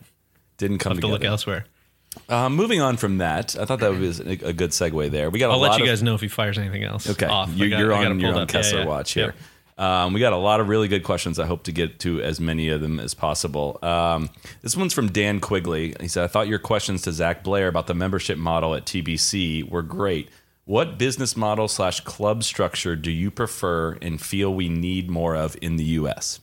didn't 0.57 0.77
come 0.77 0.91
have 0.93 1.01
to 1.01 1.07
look 1.07 1.23
elsewhere. 1.23 1.65
Uh, 2.29 2.47
moving 2.47 2.79
on 2.79 2.95
from 2.97 3.17
that, 3.17 3.55
I 3.59 3.65
thought 3.65 3.79
that 3.79 3.97
was 3.97 4.19
a, 4.19 4.29
a 4.49 4.53
good 4.53 4.69
segue 4.69 5.09
there. 5.09 5.31
We 5.31 5.39
got 5.39 5.49
I'll 5.49 5.57
lot 5.57 5.71
let 5.71 5.77
you 5.79 5.85
of, 5.85 5.89
guys 5.89 6.03
know 6.03 6.13
if 6.13 6.21
he 6.21 6.27
fires 6.27 6.59
anything 6.59 6.83
else. 6.83 7.09
Okay, 7.09 7.25
off. 7.25 7.49
You, 7.55 7.69
got- 7.71 7.79
you're 7.79 7.89
got 7.89 8.05
on 8.05 8.19
you're 8.19 8.29
pulled 8.29 8.37
on 8.37 8.43
up. 8.43 8.51
Yeah, 8.53 8.59
Kessler 8.59 8.79
yeah. 8.81 8.85
Watch 8.85 9.15
Yep. 9.15 9.35
Um, 9.77 10.13
we 10.13 10.19
got 10.19 10.33
a 10.33 10.37
lot 10.37 10.59
of 10.59 10.67
really 10.69 10.87
good 10.87 11.03
questions. 11.03 11.39
I 11.39 11.45
hope 11.45 11.63
to 11.63 11.71
get 11.71 11.99
to 12.01 12.21
as 12.21 12.39
many 12.39 12.69
of 12.69 12.81
them 12.81 12.99
as 12.99 13.13
possible. 13.13 13.79
Um, 13.81 14.29
this 14.61 14.77
one's 14.77 14.93
from 14.93 15.11
Dan 15.11 15.39
Quigley. 15.39 15.95
He 15.99 16.07
said, 16.07 16.23
"I 16.23 16.27
thought 16.27 16.47
your 16.47 16.59
questions 16.59 17.01
to 17.03 17.11
Zac 17.11 17.43
Blair 17.43 17.67
about 17.67 17.87
the 17.87 17.95
membership 17.95 18.37
model 18.37 18.75
at 18.75 18.85
TBC 18.85 19.63
were 19.63 19.81
great. 19.81 20.29
What 20.65 20.97
business 20.97 21.35
model 21.35 21.67
slash 21.67 21.99
club 22.01 22.43
structure 22.43 22.95
do 22.95 23.11
you 23.11 23.31
prefer 23.31 23.97
and 24.01 24.21
feel 24.21 24.53
we 24.53 24.69
need 24.69 25.09
more 25.09 25.35
of 25.35 25.57
in 25.61 25.77
the 25.77 25.83
U.S.?" 25.83 26.39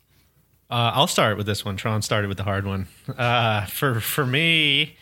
Uh, 0.69 0.93
I'll 0.95 1.09
start 1.09 1.37
with 1.37 1.47
this 1.47 1.65
one. 1.65 1.77
Tron 1.77 2.03
started 2.03 2.29
with 2.29 2.37
the 2.37 2.45
hard 2.45 2.65
one. 2.67 2.87
Uh, 3.09 3.67
for 3.67 4.01
for 4.01 4.25
me, 4.25 4.97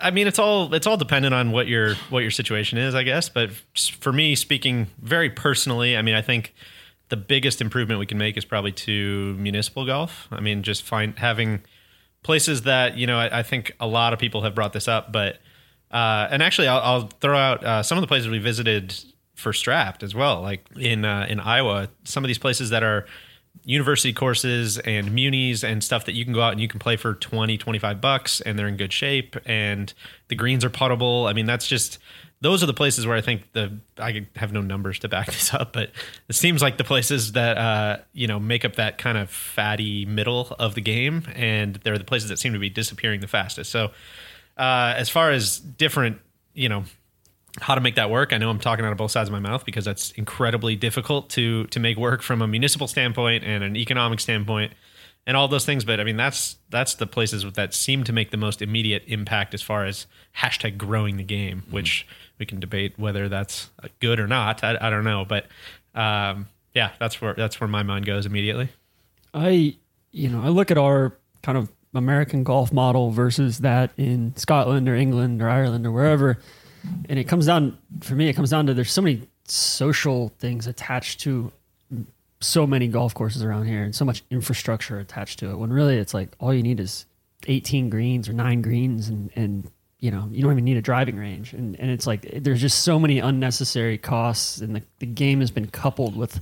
I 0.00 0.10
mean, 0.10 0.26
it's 0.26 0.38
all 0.38 0.72
it's 0.72 0.86
all 0.86 0.96
dependent 0.96 1.34
on 1.34 1.52
what 1.52 1.66
your 1.66 1.94
what 2.08 2.20
your 2.20 2.30
situation 2.30 2.78
is, 2.78 2.94
I 2.94 3.02
guess. 3.02 3.28
But 3.28 3.50
for 4.00 4.12
me, 4.12 4.34
speaking 4.34 4.86
very 5.00 5.28
personally, 5.28 5.96
I 5.96 6.02
mean, 6.02 6.14
I 6.14 6.22
think 6.22 6.54
the 7.10 7.16
biggest 7.16 7.60
improvement 7.60 8.00
we 8.00 8.06
can 8.06 8.18
make 8.18 8.36
is 8.36 8.44
probably 8.44 8.72
to 8.72 9.34
municipal 9.34 9.84
golf. 9.84 10.28
I 10.30 10.40
mean, 10.40 10.62
just 10.62 10.82
find 10.82 11.18
having 11.18 11.62
places 12.22 12.62
that 12.62 12.96
you 12.96 13.06
know. 13.06 13.18
I, 13.18 13.40
I 13.40 13.42
think 13.42 13.72
a 13.78 13.86
lot 13.86 14.12
of 14.12 14.18
people 14.18 14.42
have 14.42 14.54
brought 14.54 14.72
this 14.72 14.88
up, 14.88 15.12
but 15.12 15.38
uh, 15.90 16.28
and 16.30 16.42
actually, 16.42 16.68
I'll, 16.68 16.80
I'll 16.80 17.08
throw 17.20 17.36
out 17.36 17.64
uh, 17.64 17.82
some 17.82 17.98
of 17.98 18.02
the 18.02 18.08
places 18.08 18.28
we 18.28 18.38
visited 18.38 18.94
for 19.34 19.52
Strapped 19.52 20.02
as 20.02 20.14
well, 20.14 20.40
like 20.40 20.64
in 20.78 21.04
uh, 21.04 21.26
in 21.28 21.40
Iowa. 21.40 21.88
Some 22.04 22.24
of 22.24 22.28
these 22.28 22.38
places 22.38 22.70
that 22.70 22.82
are 22.82 23.06
university 23.64 24.12
courses 24.12 24.78
and 24.78 25.12
munis 25.12 25.62
and 25.64 25.82
stuff 25.84 26.04
that 26.06 26.14
you 26.14 26.24
can 26.24 26.32
go 26.32 26.40
out 26.40 26.52
and 26.52 26.60
you 26.60 26.68
can 26.68 26.78
play 26.78 26.96
for 26.96 27.14
20 27.14 27.58
25 27.58 28.00
bucks 28.00 28.40
and 28.40 28.58
they're 28.58 28.68
in 28.68 28.76
good 28.76 28.92
shape 28.92 29.36
and 29.44 29.92
the 30.28 30.34
greens 30.34 30.64
are 30.64 30.70
puttable 30.70 31.28
i 31.28 31.32
mean 31.34 31.46
that's 31.46 31.66
just 31.66 31.98
those 32.40 32.62
are 32.62 32.66
the 32.66 32.74
places 32.74 33.06
where 33.06 33.16
i 33.16 33.20
think 33.20 33.52
the 33.52 33.78
i 33.98 34.26
have 34.36 34.52
no 34.52 34.60
numbers 34.60 34.98
to 34.98 35.08
back 35.08 35.26
this 35.32 35.52
up 35.54 35.72
but 35.72 35.90
it 36.28 36.34
seems 36.34 36.62
like 36.62 36.76
the 36.78 36.84
places 36.84 37.32
that 37.32 37.58
uh 37.58 37.98
you 38.12 38.26
know 38.26 38.38
make 38.40 38.64
up 38.64 38.76
that 38.76 38.98
kind 38.98 39.18
of 39.18 39.30
fatty 39.30 40.04
middle 40.06 40.54
of 40.58 40.74
the 40.74 40.80
game 40.80 41.24
and 41.34 41.76
they're 41.84 41.98
the 41.98 42.04
places 42.04 42.28
that 42.28 42.38
seem 42.38 42.52
to 42.52 42.58
be 42.58 42.70
disappearing 42.70 43.20
the 43.20 43.28
fastest 43.28 43.70
so 43.70 43.86
uh 44.56 44.94
as 44.96 45.08
far 45.08 45.30
as 45.30 45.58
different 45.58 46.18
you 46.54 46.68
know 46.68 46.84
how 47.60 47.74
to 47.74 47.80
make 47.80 47.96
that 47.96 48.10
work. 48.10 48.32
I 48.32 48.38
know 48.38 48.50
I'm 48.50 48.58
talking 48.58 48.84
out 48.84 48.92
of 48.92 48.98
both 48.98 49.10
sides 49.10 49.28
of 49.28 49.32
my 49.32 49.40
mouth 49.40 49.64
because 49.64 49.84
that's 49.84 50.12
incredibly 50.12 50.76
difficult 50.76 51.30
to 51.30 51.64
to 51.68 51.80
make 51.80 51.96
work 51.96 52.22
from 52.22 52.42
a 52.42 52.46
municipal 52.46 52.86
standpoint 52.86 53.44
and 53.44 53.64
an 53.64 53.76
economic 53.76 54.20
standpoint 54.20 54.72
and 55.26 55.36
all 55.36 55.48
those 55.48 55.66
things. 55.66 55.84
But 55.84 56.00
I 56.00 56.04
mean, 56.04 56.16
that's 56.16 56.56
that's 56.70 56.94
the 56.94 57.06
places 57.06 57.44
that 57.52 57.74
seem 57.74 58.04
to 58.04 58.12
make 58.12 58.30
the 58.30 58.36
most 58.36 58.62
immediate 58.62 59.04
impact 59.06 59.54
as 59.54 59.62
far 59.62 59.84
as 59.84 60.06
hashtag 60.38 60.78
growing 60.78 61.16
the 61.16 61.24
game, 61.24 61.64
which 61.70 62.06
we 62.40 62.46
can 62.46 62.58
debate 62.58 62.94
whether 62.96 63.28
that's 63.28 63.70
good 64.00 64.18
or 64.18 64.26
not. 64.26 64.64
I, 64.64 64.76
I 64.80 64.90
don't 64.90 65.04
know, 65.04 65.24
but 65.24 65.46
um, 65.94 66.48
yeah, 66.74 66.90
that's 66.98 67.20
where 67.20 67.34
that's 67.34 67.60
where 67.60 67.68
my 67.68 67.84
mind 67.84 68.06
goes 68.06 68.26
immediately. 68.26 68.70
I, 69.32 69.76
you 70.10 70.28
know, 70.28 70.42
I 70.42 70.48
look 70.48 70.72
at 70.72 70.78
our 70.78 71.16
kind 71.42 71.56
of 71.56 71.70
American 71.94 72.42
golf 72.42 72.72
model 72.72 73.10
versus 73.10 73.58
that 73.58 73.92
in 73.96 74.34
Scotland 74.36 74.88
or 74.88 74.96
England 74.96 75.42
or 75.42 75.48
Ireland 75.48 75.86
or 75.86 75.92
wherever, 75.92 76.38
and 77.08 77.18
it 77.18 77.24
comes 77.24 77.46
down 77.46 77.78
for 78.00 78.14
me. 78.14 78.28
It 78.28 78.32
comes 78.32 78.50
down 78.50 78.66
to 78.66 78.74
there's 78.74 78.90
so 78.90 79.02
many 79.02 79.28
social 79.44 80.30
things 80.38 80.66
attached 80.66 81.20
to 81.20 81.52
so 82.40 82.66
many 82.66 82.88
golf 82.88 83.12
courses 83.12 83.42
around 83.42 83.66
here 83.66 83.82
and 83.82 83.94
so 83.94 84.04
much 84.04 84.24
infrastructure 84.30 84.98
attached 84.98 85.38
to 85.40 85.50
it. 85.50 85.58
When 85.58 85.70
really 85.70 85.98
it's 85.98 86.14
like 86.14 86.30
all 86.40 86.54
you 86.54 86.62
need 86.62 86.80
is 86.80 87.04
18 87.46 87.90
greens 87.90 88.28
or 88.28 88.32
nine 88.32 88.62
greens 88.62 89.08
and 89.08 89.30
and 89.36 89.70
you 90.00 90.10
know 90.10 90.28
you 90.30 90.42
don't 90.42 90.52
even 90.52 90.64
need 90.64 90.76
a 90.76 90.82
driving 90.82 91.16
range 91.16 91.52
and 91.52 91.78
and 91.78 91.90
it's 91.90 92.06
like 92.06 92.22
there's 92.32 92.60
just 92.60 92.82
so 92.82 92.98
many 92.98 93.18
unnecessary 93.18 93.98
costs 93.98 94.60
and 94.60 94.76
the, 94.76 94.82
the 94.98 95.06
game 95.06 95.40
has 95.40 95.50
been 95.50 95.66
coupled 95.66 96.16
with 96.16 96.40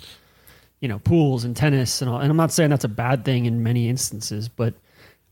you 0.81 0.88
know 0.88 0.99
pools 1.00 1.45
and 1.45 1.57
tennis 1.57 2.00
and 2.00 2.11
all 2.11 2.19
and 2.19 2.31
i'm 2.31 2.37
not 2.37 2.53
saying 2.53 2.71
that's 2.71 2.85
a 2.85 2.88
bad 2.88 3.25
thing 3.25 3.47
in 3.47 3.62
many 3.62 3.88
instances 3.88 4.49
but 4.49 4.75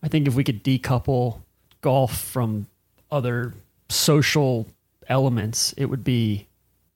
i 0.02 0.08
think 0.08 0.26
if 0.26 0.34
we 0.34 0.44
could 0.44 0.62
decouple 0.64 1.38
golf 1.80 2.18
from 2.18 2.66
other 3.10 3.54
social 3.88 4.66
elements 5.08 5.72
it 5.76 5.86
would 5.86 6.02
be 6.02 6.46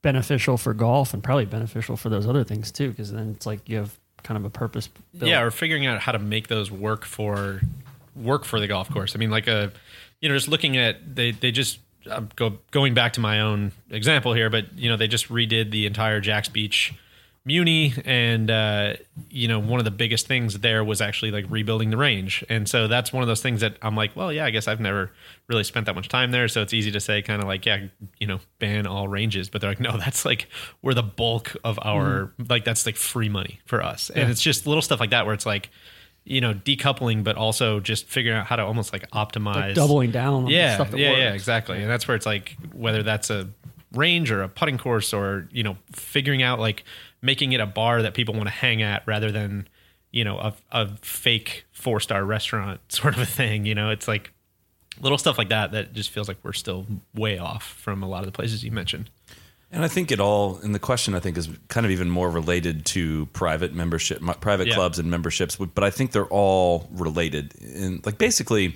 beneficial 0.03 0.57
for 0.57 0.73
golf 0.75 1.15
and 1.15 1.23
probably 1.23 1.45
beneficial 1.45 1.97
for 1.97 2.09
those 2.09 2.27
other 2.27 2.45
things 2.45 2.71
too, 2.71 2.91
because 2.91 3.13
then 3.13 3.35
it's 3.37 3.47
like 3.47 3.69
you 3.69 3.77
have 3.77 3.97
kind 4.23 4.39
of 4.39 4.45
a 4.45 4.51
purpose. 4.51 4.89
built. 4.89 5.29
Yeah, 5.29 5.43
or 5.43 5.51
figuring 5.51 5.87
out 5.87 6.01
how 6.01 6.13
to 6.13 6.19
make 6.19 6.49
those 6.49 6.71
work 6.71 7.05
for 7.05 7.61
work 8.17 8.45
for 8.45 8.61
the 8.61 8.67
golf 8.67 8.91
course. 8.91 9.15
I 9.15 9.19
mean, 9.19 9.31
like 9.31 9.47
a 9.47 9.73
you 10.21 10.29
know, 10.29 10.35
just 10.35 10.49
looking 10.49 10.77
at 10.77 11.15
they 11.17 11.33
they 11.33 11.51
just 11.51 11.79
I'm 12.11 12.31
go 12.37 12.59
going 12.71 12.95
back 12.95 13.15
to 13.15 13.21
my 13.21 13.41
own 13.41 13.73
example 13.91 14.33
here, 14.33 14.51
but 14.51 14.77
you 14.79 14.89
know, 14.89 14.97
they 14.97 15.09
just 15.09 15.29
redid 15.29 15.71
the 15.71 15.87
entire 15.87 16.21
Jax 16.21 16.49
Beach 16.49 16.95
Muni, 17.47 17.95
and 18.05 18.51
uh, 18.51 18.95
you 19.31 19.49
know, 19.49 19.59
one 19.59 19.81
of 19.81 19.85
the 19.85 19.91
biggest 19.91 20.27
things 20.27 20.59
there 20.59 20.85
was 20.85 21.01
actually 21.01 21.31
like 21.31 21.47
rebuilding 21.49 21.89
the 21.89 21.97
range, 21.97 22.45
and 22.51 22.69
so 22.69 22.87
that's 22.87 23.15
one 23.15 23.23
of 23.23 23.29
those 23.29 23.41
things 23.41 23.63
that 23.63 23.77
I'm 23.81 23.97
like, 23.97 24.15
well, 24.15 24.31
yeah, 24.31 24.45
I 24.45 24.51
guess 24.51 24.69
I've 24.69 24.81
never 24.81 25.11
really 25.49 25.65
spent 25.65 25.87
that 25.87 25.95
much 25.95 26.09
time 26.09 26.33
there, 26.33 26.49
so 26.49 26.61
it's 26.61 26.75
easy 26.75 26.91
to 26.91 27.01
say, 27.01 27.23
kind 27.23 27.41
of 27.41 27.49
like, 27.49 27.65
yeah, 27.65 27.87
you 28.19 28.27
know, 28.27 28.41
ban 28.59 28.87
all 28.87 29.09
ranges, 29.09 29.49
but 29.49 29.63
they're 29.63 29.71
like, 29.71 29.81
no, 29.81 29.97
that's 29.97 30.27
like 30.27 30.49
where 30.83 30.95
the 30.95 31.03
bulk 31.03 31.57
of 31.65 31.79
our 31.83 32.33
like 32.51 32.65
that's 32.67 32.85
like 32.85 32.97
free 32.97 33.31
money 33.31 33.61
for 33.65 33.83
us, 33.83 34.11
and 34.11 34.31
it's 34.31 34.43
just 34.43 34.67
little 34.67 34.83
stuff 34.83 35.01
like 35.01 35.11
that 35.11 35.25
where 35.25 35.35
it's 35.35 35.47
like. 35.47 35.71
You 36.25 36.41
know, 36.41 36.55
decoupling, 36.55 37.25
but 37.25 37.37
also 37.37 37.81
just 37.81 38.07
figuring 38.07 38.39
out 38.39 38.47
how 38.47 38.57
to 38.57 38.65
almost 38.65 38.93
like 38.93 39.11
optimize, 39.11 39.55
Like 39.55 39.75
doubling 39.75 40.11
down 40.11 40.35
on 40.35 40.45
the 40.45 40.53
yeah, 40.53 40.75
stuff 40.75 40.91
that 40.91 40.99
yeah, 40.99 41.17
yeah, 41.17 41.33
exactly. 41.33 41.81
And 41.81 41.91
that's 41.91 42.07
where 42.07 42.15
it's 42.15 42.27
like 42.27 42.57
whether 42.73 43.03
that's 43.03 43.31
a 43.31 43.49
range 43.93 44.31
or 44.31 44.43
a 44.43 44.49
putting 44.49 44.79
course 44.79 45.13
or 45.13 45.49
you 45.51 45.63
know 45.63 45.77
figuring 45.93 46.43
out 46.43 46.61
like 46.61 46.85
making 47.23 47.53
it 47.53 47.61
a 47.61 47.67
bar 47.67 48.03
that 48.03 48.15
people 48.15 48.35
want 48.35 48.47
to 48.47 48.53
hang 48.53 48.83
at 48.83 49.03
rather 49.07 49.33
than 49.33 49.67
you 50.13 50.25
know 50.25 50.39
a, 50.39 50.55
a 50.73 50.97
fake 51.03 51.65
four 51.73 52.01
star 52.01 52.25
restaurant 52.25 52.81
sort 52.93 53.15
of 53.15 53.21
a 53.21 53.27
thing. 53.27 53.67
You 53.67 53.75
know, 53.75 53.91
it's 53.91 54.07
like 54.07 54.33
little 55.01 55.19
stuff 55.19 55.39
like 55.39 55.49
that 55.49 55.73
that 55.73 55.93
just 55.93 56.11
feels 56.11 56.29
like 56.29 56.39
we're 56.43 56.53
still 56.53 56.87
way 57.15 57.39
off 57.39 57.65
from 57.65 58.03
a 58.03 58.09
lot 58.09 58.21
of 58.21 58.27
the 58.27 58.33
places 58.33 58.65
you 58.65 58.71
mentioned. 58.71 59.11
And 59.73 59.85
I 59.85 59.89
think 59.89 60.11
it 60.11 60.19
all, 60.19 60.59
and 60.65 60.75
the 60.75 60.81
question 60.81 61.15
I 61.15 61.21
think 61.21 61.39
is 61.39 61.49
kind 61.69 61.87
of 61.87 61.93
even 61.93 62.11
more 62.11 62.29
related 62.29 62.85
to 62.87 63.27
private 63.27 63.73
membership, 63.73 64.21
private 64.41 64.67
Yeah. 64.67 64.75
clubs 64.75 64.99
and 64.99 65.09
memberships, 65.11 65.57
but 65.57 65.85
I 65.85 65.91
think 65.91 66.11
they're 66.11 66.27
all 66.27 66.89
related. 66.91 67.55
And 67.61 68.05
like 68.05 68.19
basically, 68.19 68.75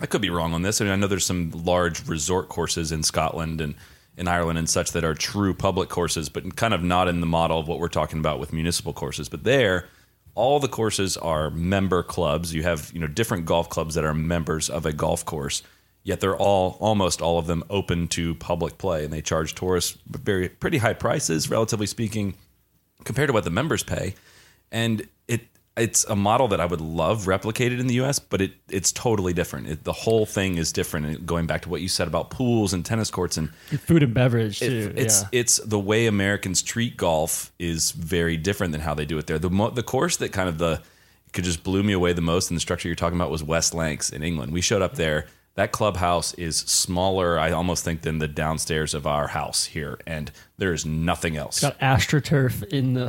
I 0.00 0.06
could 0.06 0.22
be 0.22 0.30
wrong 0.30 0.54
on 0.54 0.62
this. 0.62 0.80
I 0.80 0.84
mean, 0.84 0.92
I 0.94 0.96
know 0.96 1.06
there's 1.08 1.26
some 1.26 1.50
large 1.52 2.06
resort 2.08 2.48
courses 2.48 2.90
in 2.90 3.02
Scotland 3.02 3.60
and 3.60 3.74
in 4.16 4.26
Ireland 4.28 4.58
and 4.58 4.68
such 4.68 4.92
that 4.92 5.04
are 5.04 5.14
true 5.14 5.52
public 5.52 5.88
courses, 5.88 6.28
but 6.28 6.56
kind 6.56 6.72
of 6.72 6.82
not 6.82 7.06
in 7.08 7.20
the 7.20 7.26
model 7.26 7.58
of 7.58 7.68
what 7.68 7.78
we're 7.78 7.88
talking 7.88 8.18
about 8.18 8.38
with 8.38 8.52
municipal 8.52 8.92
courses. 8.92 9.28
But 9.28 9.44
there, 9.44 9.88
all 10.34 10.58
the 10.58 10.68
courses 10.68 11.16
are 11.16 11.50
member 11.50 12.02
clubs. 12.02 12.54
You 12.54 12.62
have 12.62 12.90
you 12.94 13.00
know 13.00 13.08
different 13.08 13.44
golf 13.44 13.68
clubs 13.68 13.94
that 13.94 14.04
are 14.04 14.14
members 14.14 14.70
of 14.70 14.86
a 14.86 14.92
golf 14.92 15.24
course, 15.24 15.62
yet 16.04 16.20
they're 16.20 16.36
all 16.36 16.76
almost 16.80 17.20
all 17.20 17.38
of 17.38 17.46
them 17.46 17.64
open 17.68 18.06
to 18.08 18.34
public 18.36 18.78
play, 18.78 19.04
and 19.04 19.12
they 19.12 19.22
charge 19.22 19.54
tourists 19.54 19.98
very 20.06 20.48
pretty 20.48 20.78
high 20.78 20.92
prices, 20.92 21.50
relatively 21.50 21.86
speaking, 21.86 22.34
compared 23.02 23.28
to 23.28 23.32
what 23.32 23.44
the 23.44 23.50
members 23.50 23.82
pay. 23.82 24.14
And 24.70 25.08
it 25.26 25.40
it's 25.76 26.04
a 26.04 26.14
model 26.14 26.46
that 26.48 26.60
I 26.60 26.66
would 26.66 26.80
love 26.80 27.24
replicated 27.24 27.80
in 27.80 27.88
the 27.88 27.94
U.S., 27.94 28.18
but 28.20 28.40
it 28.40 28.52
it's 28.68 28.92
totally 28.92 29.32
different. 29.32 29.66
It, 29.66 29.84
the 29.84 29.92
whole 29.92 30.26
thing 30.26 30.56
is 30.56 30.72
different. 30.72 31.06
And 31.06 31.26
going 31.26 31.46
back 31.46 31.62
to 31.62 31.68
what 31.68 31.80
you 31.80 31.88
said 31.88 32.06
about 32.06 32.30
pools 32.30 32.72
and 32.72 32.84
tennis 32.84 33.10
courts 33.10 33.36
and 33.36 33.50
food 33.80 34.02
and 34.02 34.14
beverage 34.14 34.62
it- 34.62 34.68
too. 34.68 34.92
it's 34.96 35.22
yeah. 35.22 35.28
it's 35.32 35.56
the 35.56 35.80
way 35.80 36.06
Americans 36.06 36.62
treat 36.62 36.96
golf 36.96 37.50
is 37.58 37.90
very 37.90 38.36
different 38.36 38.72
than 38.72 38.82
how 38.82 38.94
they 38.94 39.04
do 39.04 39.18
it 39.18 39.26
there. 39.26 39.38
The 39.38 39.50
mo- 39.50 39.70
the 39.70 39.82
course 39.82 40.18
that 40.18 40.32
kind 40.32 40.48
of 40.48 40.58
the 40.58 40.82
could 41.32 41.44
just 41.44 41.64
blew 41.64 41.82
me 41.82 41.92
away 41.92 42.12
the 42.12 42.22
most 42.22 42.50
in 42.50 42.54
the 42.54 42.60
structure 42.60 42.88
you're 42.88 42.94
talking 42.94 43.18
about 43.18 43.30
was 43.30 43.42
West 43.42 43.74
Lancs 43.74 44.10
in 44.10 44.22
England. 44.22 44.52
We 44.52 44.60
showed 44.60 44.82
up 44.82 44.94
there. 44.94 45.26
That 45.56 45.70
clubhouse 45.70 46.34
is 46.34 46.56
smaller, 46.56 47.38
I 47.38 47.52
almost 47.52 47.84
think, 47.84 48.02
than 48.02 48.18
the 48.18 48.26
downstairs 48.26 48.92
of 48.92 49.06
our 49.06 49.28
house 49.28 49.66
here, 49.66 50.00
and 50.04 50.32
there 50.58 50.72
is 50.72 50.84
nothing 50.84 51.36
else. 51.36 51.60
got 51.60 51.78
astroturf 51.78 52.64
in 52.72 52.94
the 52.94 53.06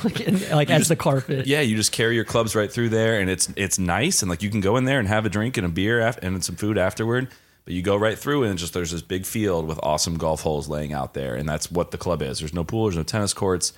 like, 0.04 0.20
in, 0.20 0.56
like 0.56 0.70
as 0.70 0.88
the 0.88 0.96
carpet. 0.96 1.46
Yeah, 1.46 1.60
you 1.60 1.76
just 1.76 1.92
carry 1.92 2.14
your 2.14 2.24
clubs 2.24 2.54
right 2.54 2.72
through 2.72 2.88
there, 2.88 3.20
and 3.20 3.28
it's 3.28 3.52
it's 3.56 3.78
nice, 3.78 4.22
and 4.22 4.30
like 4.30 4.42
you 4.42 4.48
can 4.48 4.62
go 4.62 4.78
in 4.78 4.86
there 4.86 4.98
and 4.98 5.06
have 5.06 5.26
a 5.26 5.28
drink 5.28 5.58
and 5.58 5.66
a 5.66 5.68
beer 5.68 6.00
af- 6.00 6.18
and 6.22 6.42
some 6.42 6.56
food 6.56 6.78
afterward. 6.78 7.28
But 7.66 7.74
you 7.74 7.82
go 7.82 7.94
right 7.94 8.18
through, 8.18 8.44
and 8.44 8.58
just 8.58 8.72
there's 8.72 8.90
this 8.90 9.02
big 9.02 9.26
field 9.26 9.66
with 9.66 9.78
awesome 9.82 10.16
golf 10.16 10.40
holes 10.40 10.68
laying 10.70 10.94
out 10.94 11.12
there, 11.12 11.34
and 11.34 11.46
that's 11.46 11.70
what 11.70 11.90
the 11.90 11.98
club 11.98 12.22
is. 12.22 12.38
There's 12.38 12.54
no 12.54 12.64
pool, 12.64 12.84
there's 12.84 12.96
no 12.96 13.02
tennis 13.02 13.34
courts, 13.34 13.74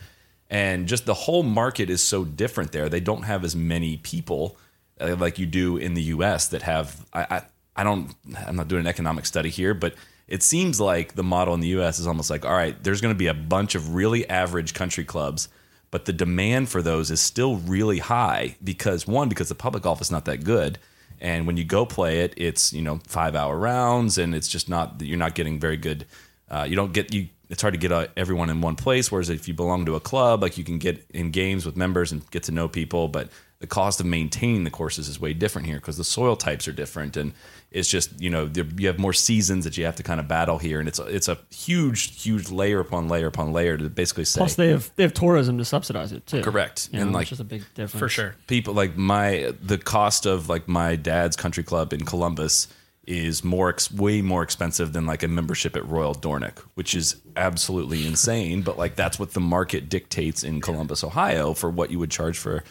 and 0.49 0.87
just 0.87 1.05
the 1.05 1.15
whole 1.15 1.43
market 1.43 1.91
is 1.91 2.01
so 2.01 2.25
different 2.25 2.71
there. 2.71 2.89
They 2.89 3.01
don't 3.01 3.25
have 3.25 3.43
as 3.43 3.57
many 3.57 3.97
people 3.97 4.57
uh, 5.01 5.17
like 5.17 5.41
you 5.41 5.47
do 5.47 5.77
in 5.77 5.95
the 5.95 6.03
U.S. 6.03 6.47
that 6.49 6.63
have. 6.63 7.05
I, 7.13 7.27
I 7.29 7.43
I 7.77 7.85
don't. 7.85 8.15
I'm 8.47 8.57
not 8.57 8.69
doing 8.69 8.81
an 8.81 8.87
economic 8.87 9.27
study 9.27 9.51
here, 9.51 9.75
but 9.75 9.95
it 10.29 10.43
seems 10.43 10.81
like 10.81 11.15
the 11.15 11.23
model 11.23 11.55
in 11.55 11.61
the 11.61 11.69
U.S. 11.69 11.99
is 11.99 12.07
almost 12.07 12.31
like, 12.31 12.45
all 12.45 12.53
right, 12.53 12.83
there's 12.83 13.01
going 13.01 13.15
to 13.15 13.19
be 13.19 13.27
a 13.27 13.35
bunch 13.35 13.75
of 13.75 13.95
really 13.95 14.29
average 14.29 14.75
country 14.75 15.05
clubs 15.05 15.49
but 15.95 16.07
the 16.07 16.13
demand 16.13 16.69
for 16.69 16.83
those 16.83 17.13
is 17.13 17.21
still 17.21 17.55
really 17.59 18.01
high 18.01 18.57
because 18.65 19.07
one 19.07 19.29
because 19.29 19.49
the 19.49 19.55
public 19.55 19.85
golf 19.85 20.01
is 20.01 20.11
not 20.11 20.25
that 20.25 20.43
good 20.43 20.77
and 21.21 21.47
when 21.47 21.57
you 21.57 21.63
go 21.63 21.87
play 21.87 22.23
it 22.23 22.35
it's 22.37 22.73
you 22.73 22.83
know 22.83 22.99
five 23.07 23.37
hour 23.37 23.57
rounds 23.57 24.19
and 24.19 24.35
it's 24.35 24.49
just 24.49 24.69
not 24.69 25.01
you're 25.01 25.17
not 25.17 25.37
getting 25.37 25.61
very 25.61 25.77
good 25.77 26.05
uh, 26.51 26.67
you 26.69 26.75
don't 26.75 26.93
get 26.93 27.15
you 27.15 27.29
it's 27.49 27.63
hard 27.63 27.75
to 27.75 27.79
get 27.79 27.93
uh, 27.93 28.09
everyone 28.17 28.51
in 28.51 28.61
one 28.61 28.75
place 28.75 29.13
whereas 29.13 29.31
if 29.31 29.47
you 29.47 29.55
belong 29.55 29.87
to 29.87 29.95
a 29.95 30.01
club 30.01 30.43
like 30.43 30.59
you 30.59 30.65
can 30.65 30.79
get 30.79 31.07
in 31.11 31.31
games 31.31 31.65
with 31.65 31.77
members 31.77 32.11
and 32.11 32.29
get 32.33 32.43
to 32.43 32.51
know 32.51 32.67
people 32.67 33.07
but 33.07 33.29
the 33.65 33.75
cost 33.75 33.99
of 34.01 34.05
maintaining 34.07 34.65
the 34.65 34.71
courses 34.71 35.09
is 35.09 35.19
way 35.19 35.33
different 35.33 35.67
here 35.67 35.77
because 35.77 35.97
the 35.97 36.05
soil 36.05 36.37
types 36.37 36.69
are 36.69 36.73
different 36.73 37.17
and 37.17 37.33
it's 37.71 37.89
just 37.89 38.09
you 38.21 38.29
know 38.29 38.45
there- 38.47 38.67
you 38.77 38.87
have 38.87 38.99
more 38.99 39.15
seasons 39.15 39.65
that 39.65 39.79
you 39.79 39.85
have 39.87 39.97
to 39.97 40.03
kind 40.03 40.21
of 40.21 40.29
battle 40.29 40.59
here 40.59 40.79
and 40.81 40.87
it's 40.89 40.99
a, 40.99 41.05
it's 41.07 41.29
a 41.29 41.39
huge 41.51 42.23
huge 42.23 42.51
layer 42.51 42.79
upon 42.81 43.09
layer 43.09 43.27
upon 43.27 43.55
layer 43.55 43.79
to 43.79 43.89
basically 43.89 44.25
say 44.27 44.39
Plus, 44.39 44.55
they 44.57 44.69
have 44.69 44.91
they 44.97 45.03
have 45.03 45.15
tourism 45.15 45.57
to 45.57 45.65
subsidize 45.65 46.13
it 46.13 46.27
too. 46.27 46.43
Correct. 46.43 46.91
You 46.93 47.01
And, 47.01 47.11
know, 47.11 47.15
like- 47.19 47.23
which 47.23 47.33
is 47.33 47.41
a 47.41 47.45
big 47.45 47.63
difference 47.75 47.99
For 48.01 48.09
sure. 48.11 48.35
people 48.49 48.75
like 48.75 48.99
my 48.99 49.55
the 49.63 49.79
cost 49.79 50.27
of 50.27 50.51
like 50.51 50.69
my 50.69 50.95
dad's 50.97 51.37
country 51.37 51.65
club 51.65 51.95
in 51.95 52.05
Columbus 52.05 52.69
is 53.07 53.43
more 53.45 53.69
ex- 53.71 53.91
way 53.93 54.21
more 54.23 54.43
expensive 54.43 54.93
than 54.93 55.05
like 55.07 55.23
a 55.23 55.29
membership 55.29 55.75
at 55.77 55.87
Royal 55.87 56.15
Dornoch, 56.15 56.59
which 56.75 56.95
is 56.95 57.17
absolutely 57.37 58.07
insane. 58.07 58.63
But 58.63 58.77
like 58.79 58.95
that's 58.97 59.19
what 59.19 59.33
the 59.33 59.41
market 59.41 59.89
dictates 59.89 60.43
in 60.45 60.61
Columbus, 60.61 61.03
Ohio, 61.05 61.55
for 61.55 61.69
what 61.71 61.91
you 61.91 61.99
would 61.99 62.11
charge 62.11 62.39
for, 62.39 62.63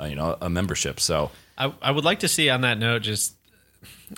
uh, 0.00 0.04
you 0.04 0.14
know, 0.16 0.36
a 0.40 0.48
membership. 0.50 1.00
So 1.00 1.30
I, 1.58 1.72
I 1.82 1.90
would 1.90 2.04
like 2.04 2.20
to 2.20 2.28
see 2.28 2.48
on 2.50 2.60
that 2.62 2.78
note 2.78 3.02
just 3.02 3.34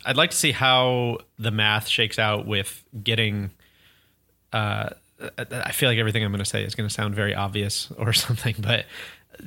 I'd 0.05 0.17
like 0.17 0.31
to 0.31 0.37
see 0.37 0.53
how 0.53 1.19
the 1.39 1.51
math 1.51 1.89
shakes 1.89 2.19
out 2.19 2.47
with 2.47 2.85
getting 3.03 3.51
uh 4.53 4.91
I- 5.39 5.47
I 5.51 5.73
feel 5.73 5.89
like 5.89 5.99
everything 5.99 6.25
I'm 6.25 6.31
going 6.31 6.39
to 6.39 6.45
say 6.49 6.63
is 6.65 6.75
going 6.75 6.89
to 6.89 6.95
sound 6.95 7.15
very 7.15 7.35
obvious 7.35 7.91
or 7.99 8.13
something 8.13 8.55
but 8.59 8.87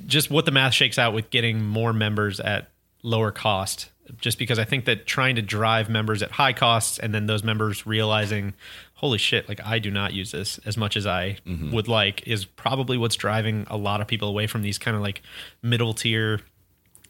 just 0.05 0.29
what 0.31 0.45
the 0.45 0.51
math 0.51 0.73
shakes 0.73 0.97
out 0.97 1.13
with 1.13 1.29
getting 1.31 1.63
more 1.65 1.93
members 1.93 2.39
at 2.39 2.69
lower 3.03 3.31
cost 3.31 3.89
just 4.19 4.38
because 4.38 4.59
I 4.59 4.65
think 4.65 4.85
that 4.85 5.05
trying 5.05 5.35
to 5.35 5.41
drive 5.41 5.89
members 5.89 6.21
at 6.21 6.31
high 6.31 6.53
costs 6.53 7.00
and 7.00 7.13
then 7.13 7.27
those 7.27 7.43
members 7.43 7.85
realizing 7.88 8.53
holy 9.01 9.17
shit 9.17 9.50
like 9.50 9.60
I 9.65 9.79
do 9.79 9.89
not 9.89 10.13
use 10.13 10.31
this 10.31 10.60
as 10.60 10.77
much 10.77 10.96
as 10.96 11.08
I 11.08 11.38
mm-hmm. 11.46 11.72
would 11.72 11.88
like 11.88 12.25
is 12.27 12.46
probably 12.46 13.00
what's 13.00 13.15
driving 13.15 13.65
a 13.67 13.75
lot 13.75 14.00
of 14.00 14.05
people 14.05 14.29
away 14.29 14.46
from 14.46 14.62
these 14.62 14.77
kind 14.77 14.96
of 14.96 15.01
like 15.01 15.24
middle 15.63 15.96
tier 15.96 16.41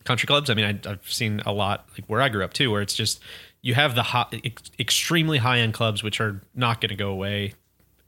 country 0.06 0.26
clubs. 0.26 0.50
I 0.50 0.54
mean, 0.54 0.66
I, 0.66 0.90
I've 0.90 1.12
seen 1.12 1.42
a 1.46 1.52
lot 1.52 1.86
like 1.98 2.06
where 2.06 2.22
I 2.22 2.30
grew 2.30 2.46
up 2.46 2.54
too, 2.54 2.72
where 2.72 2.82
it's 2.82 2.96
just 2.96 3.20
you 3.62 3.74
have 3.74 3.94
the 3.96 4.42
ex- 4.46 4.72
extremely 4.80 5.38
high 5.40 5.60
end 5.60 5.74
clubs 5.74 6.02
which 6.02 6.22
are 6.22 6.42
not 6.56 6.80
going 6.80 6.92
to 6.92 6.96
go 6.96 7.10
away, 7.10 7.56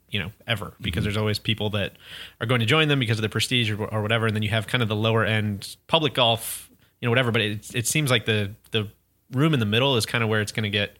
you 0.09 0.19
know, 0.19 0.31
ever 0.47 0.67
mm-hmm. 0.67 0.83
because 0.83 1.03
there's 1.03 1.17
always 1.17 1.37
people 1.37 1.69
that 1.71 1.97
are 2.39 2.47
going 2.47 2.61
to 2.61 2.65
join 2.65 2.87
them 2.87 2.99
because 2.99 3.17
of 3.17 3.21
the 3.21 3.29
prestige 3.29 3.69
or, 3.69 3.83
or 3.83 4.01
whatever, 4.01 4.27
and 4.27 4.35
then 4.35 4.43
you 4.43 4.49
have 4.49 4.65
kind 4.65 4.81
of 4.81 4.87
the 4.87 4.95
lower 4.95 5.25
end 5.25 5.75
public 5.87 6.13
golf, 6.13 6.71
you 7.01 7.05
know, 7.05 7.11
whatever. 7.11 7.33
But 7.33 7.41
it 7.41 7.75
it 7.75 7.85
seems 7.85 8.09
like 8.09 8.23
the 8.23 8.51
the 8.71 8.87
room 9.31 9.53
in 9.53 9.59
the 9.59 9.65
middle 9.65 9.97
is 9.97 10.05
kind 10.05 10.23
of 10.23 10.29
where 10.29 10.39
it's 10.39 10.53
going 10.53 10.63
to 10.63 10.69
get. 10.69 10.97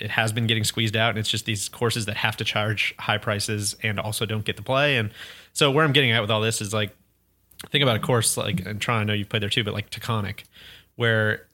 It 0.00 0.10
has 0.10 0.32
been 0.32 0.46
getting 0.46 0.64
squeezed 0.64 0.96
out, 0.96 1.10
and 1.10 1.18
it's 1.18 1.30
just 1.30 1.44
these 1.44 1.68
courses 1.68 2.06
that 2.06 2.16
have 2.16 2.36
to 2.38 2.44
charge 2.44 2.94
high 2.98 3.18
prices 3.18 3.76
and 3.82 3.98
also 3.98 4.26
don't 4.26 4.44
get 4.44 4.56
the 4.56 4.62
play. 4.62 4.96
And 4.96 5.10
so, 5.52 5.70
where 5.70 5.84
I'm 5.84 5.92
getting 5.92 6.12
at 6.12 6.20
with 6.20 6.30
all 6.30 6.40
this 6.40 6.60
is 6.60 6.72
like, 6.72 6.96
think 7.70 7.82
about 7.82 7.96
a 7.96 8.00
course 8.00 8.36
like 8.36 8.64
and 8.64 8.80
Tron, 8.80 9.00
I 9.00 9.04
know 9.04 9.12
you've 9.12 9.28
played 9.28 9.42
there 9.42 9.50
too, 9.50 9.64
but 9.64 9.74
like 9.74 9.90
Taconic, 9.90 10.44
where 10.96 11.46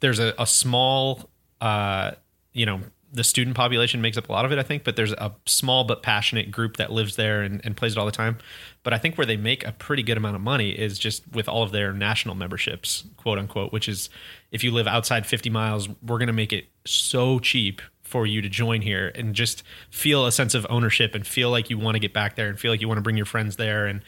there's 0.00 0.18
a, 0.18 0.34
a 0.38 0.46
small 0.46 1.28
uh 1.60 2.12
you 2.52 2.66
know 2.66 2.80
the 3.12 3.22
student 3.22 3.54
population 3.54 4.00
makes 4.00 4.16
up 4.16 4.28
a 4.28 4.32
lot 4.32 4.44
of 4.44 4.52
it 4.52 4.58
i 4.58 4.62
think 4.62 4.84
but 4.84 4.96
there's 4.96 5.12
a 5.12 5.32
small 5.46 5.84
but 5.84 6.02
passionate 6.02 6.50
group 6.50 6.78
that 6.78 6.90
lives 6.90 7.16
there 7.16 7.42
and, 7.42 7.60
and 7.64 7.76
plays 7.76 7.92
it 7.92 7.98
all 7.98 8.06
the 8.06 8.12
time. 8.12 8.38
But 8.82 8.92
i 8.92 8.98
think 8.98 9.16
where 9.16 9.26
they 9.26 9.36
make 9.36 9.64
a 9.66 9.72
pretty 9.72 10.02
good 10.02 10.16
amount 10.16 10.36
of 10.36 10.42
money 10.42 10.70
is 10.70 10.98
just 10.98 11.22
with 11.32 11.48
all 11.48 11.62
of 11.62 11.72
their 11.72 11.92
national 11.92 12.34
memberships 12.34 13.04
quote 13.16 13.38
unquote 13.38 13.72
which 13.72 13.88
is 13.88 14.08
if 14.50 14.64
you 14.64 14.70
live 14.70 14.86
outside 14.86 15.26
50 15.26 15.50
miles 15.50 15.88
we're 16.02 16.18
going 16.18 16.26
to 16.26 16.32
make 16.32 16.52
it 16.52 16.66
so 16.84 17.38
cheap 17.38 17.80
for 18.02 18.26
you 18.26 18.42
to 18.42 18.48
join 18.48 18.82
here 18.82 19.10
and 19.14 19.34
just 19.34 19.62
feel 19.90 20.26
a 20.26 20.32
sense 20.32 20.54
of 20.54 20.66
ownership 20.68 21.14
and 21.14 21.26
feel 21.26 21.50
like 21.50 21.70
you 21.70 21.78
want 21.78 21.94
to 21.94 22.00
get 22.00 22.12
back 22.12 22.36
there 22.36 22.48
and 22.48 22.58
feel 22.58 22.70
like 22.70 22.80
you 22.80 22.88
want 22.88 22.98
to 22.98 23.02
bring 23.02 23.16
your 23.16 23.24
friends 23.24 23.56
there. 23.56 23.86
And 23.86 24.02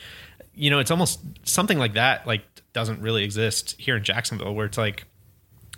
you 0.55 0.71
know 0.71 0.79
it's 0.79 0.91
almost 0.91 1.21
something 1.43 1.79
like 1.79 1.95
that 1.95 2.27
like 2.27 2.43
doesn't 2.73 3.01
really 3.01 3.25
exist 3.25 3.75
here 3.79 3.97
in 3.97 4.05
jacksonville 4.05 4.55
where 4.55 4.67
it's 4.67 4.79
like 4.79 5.05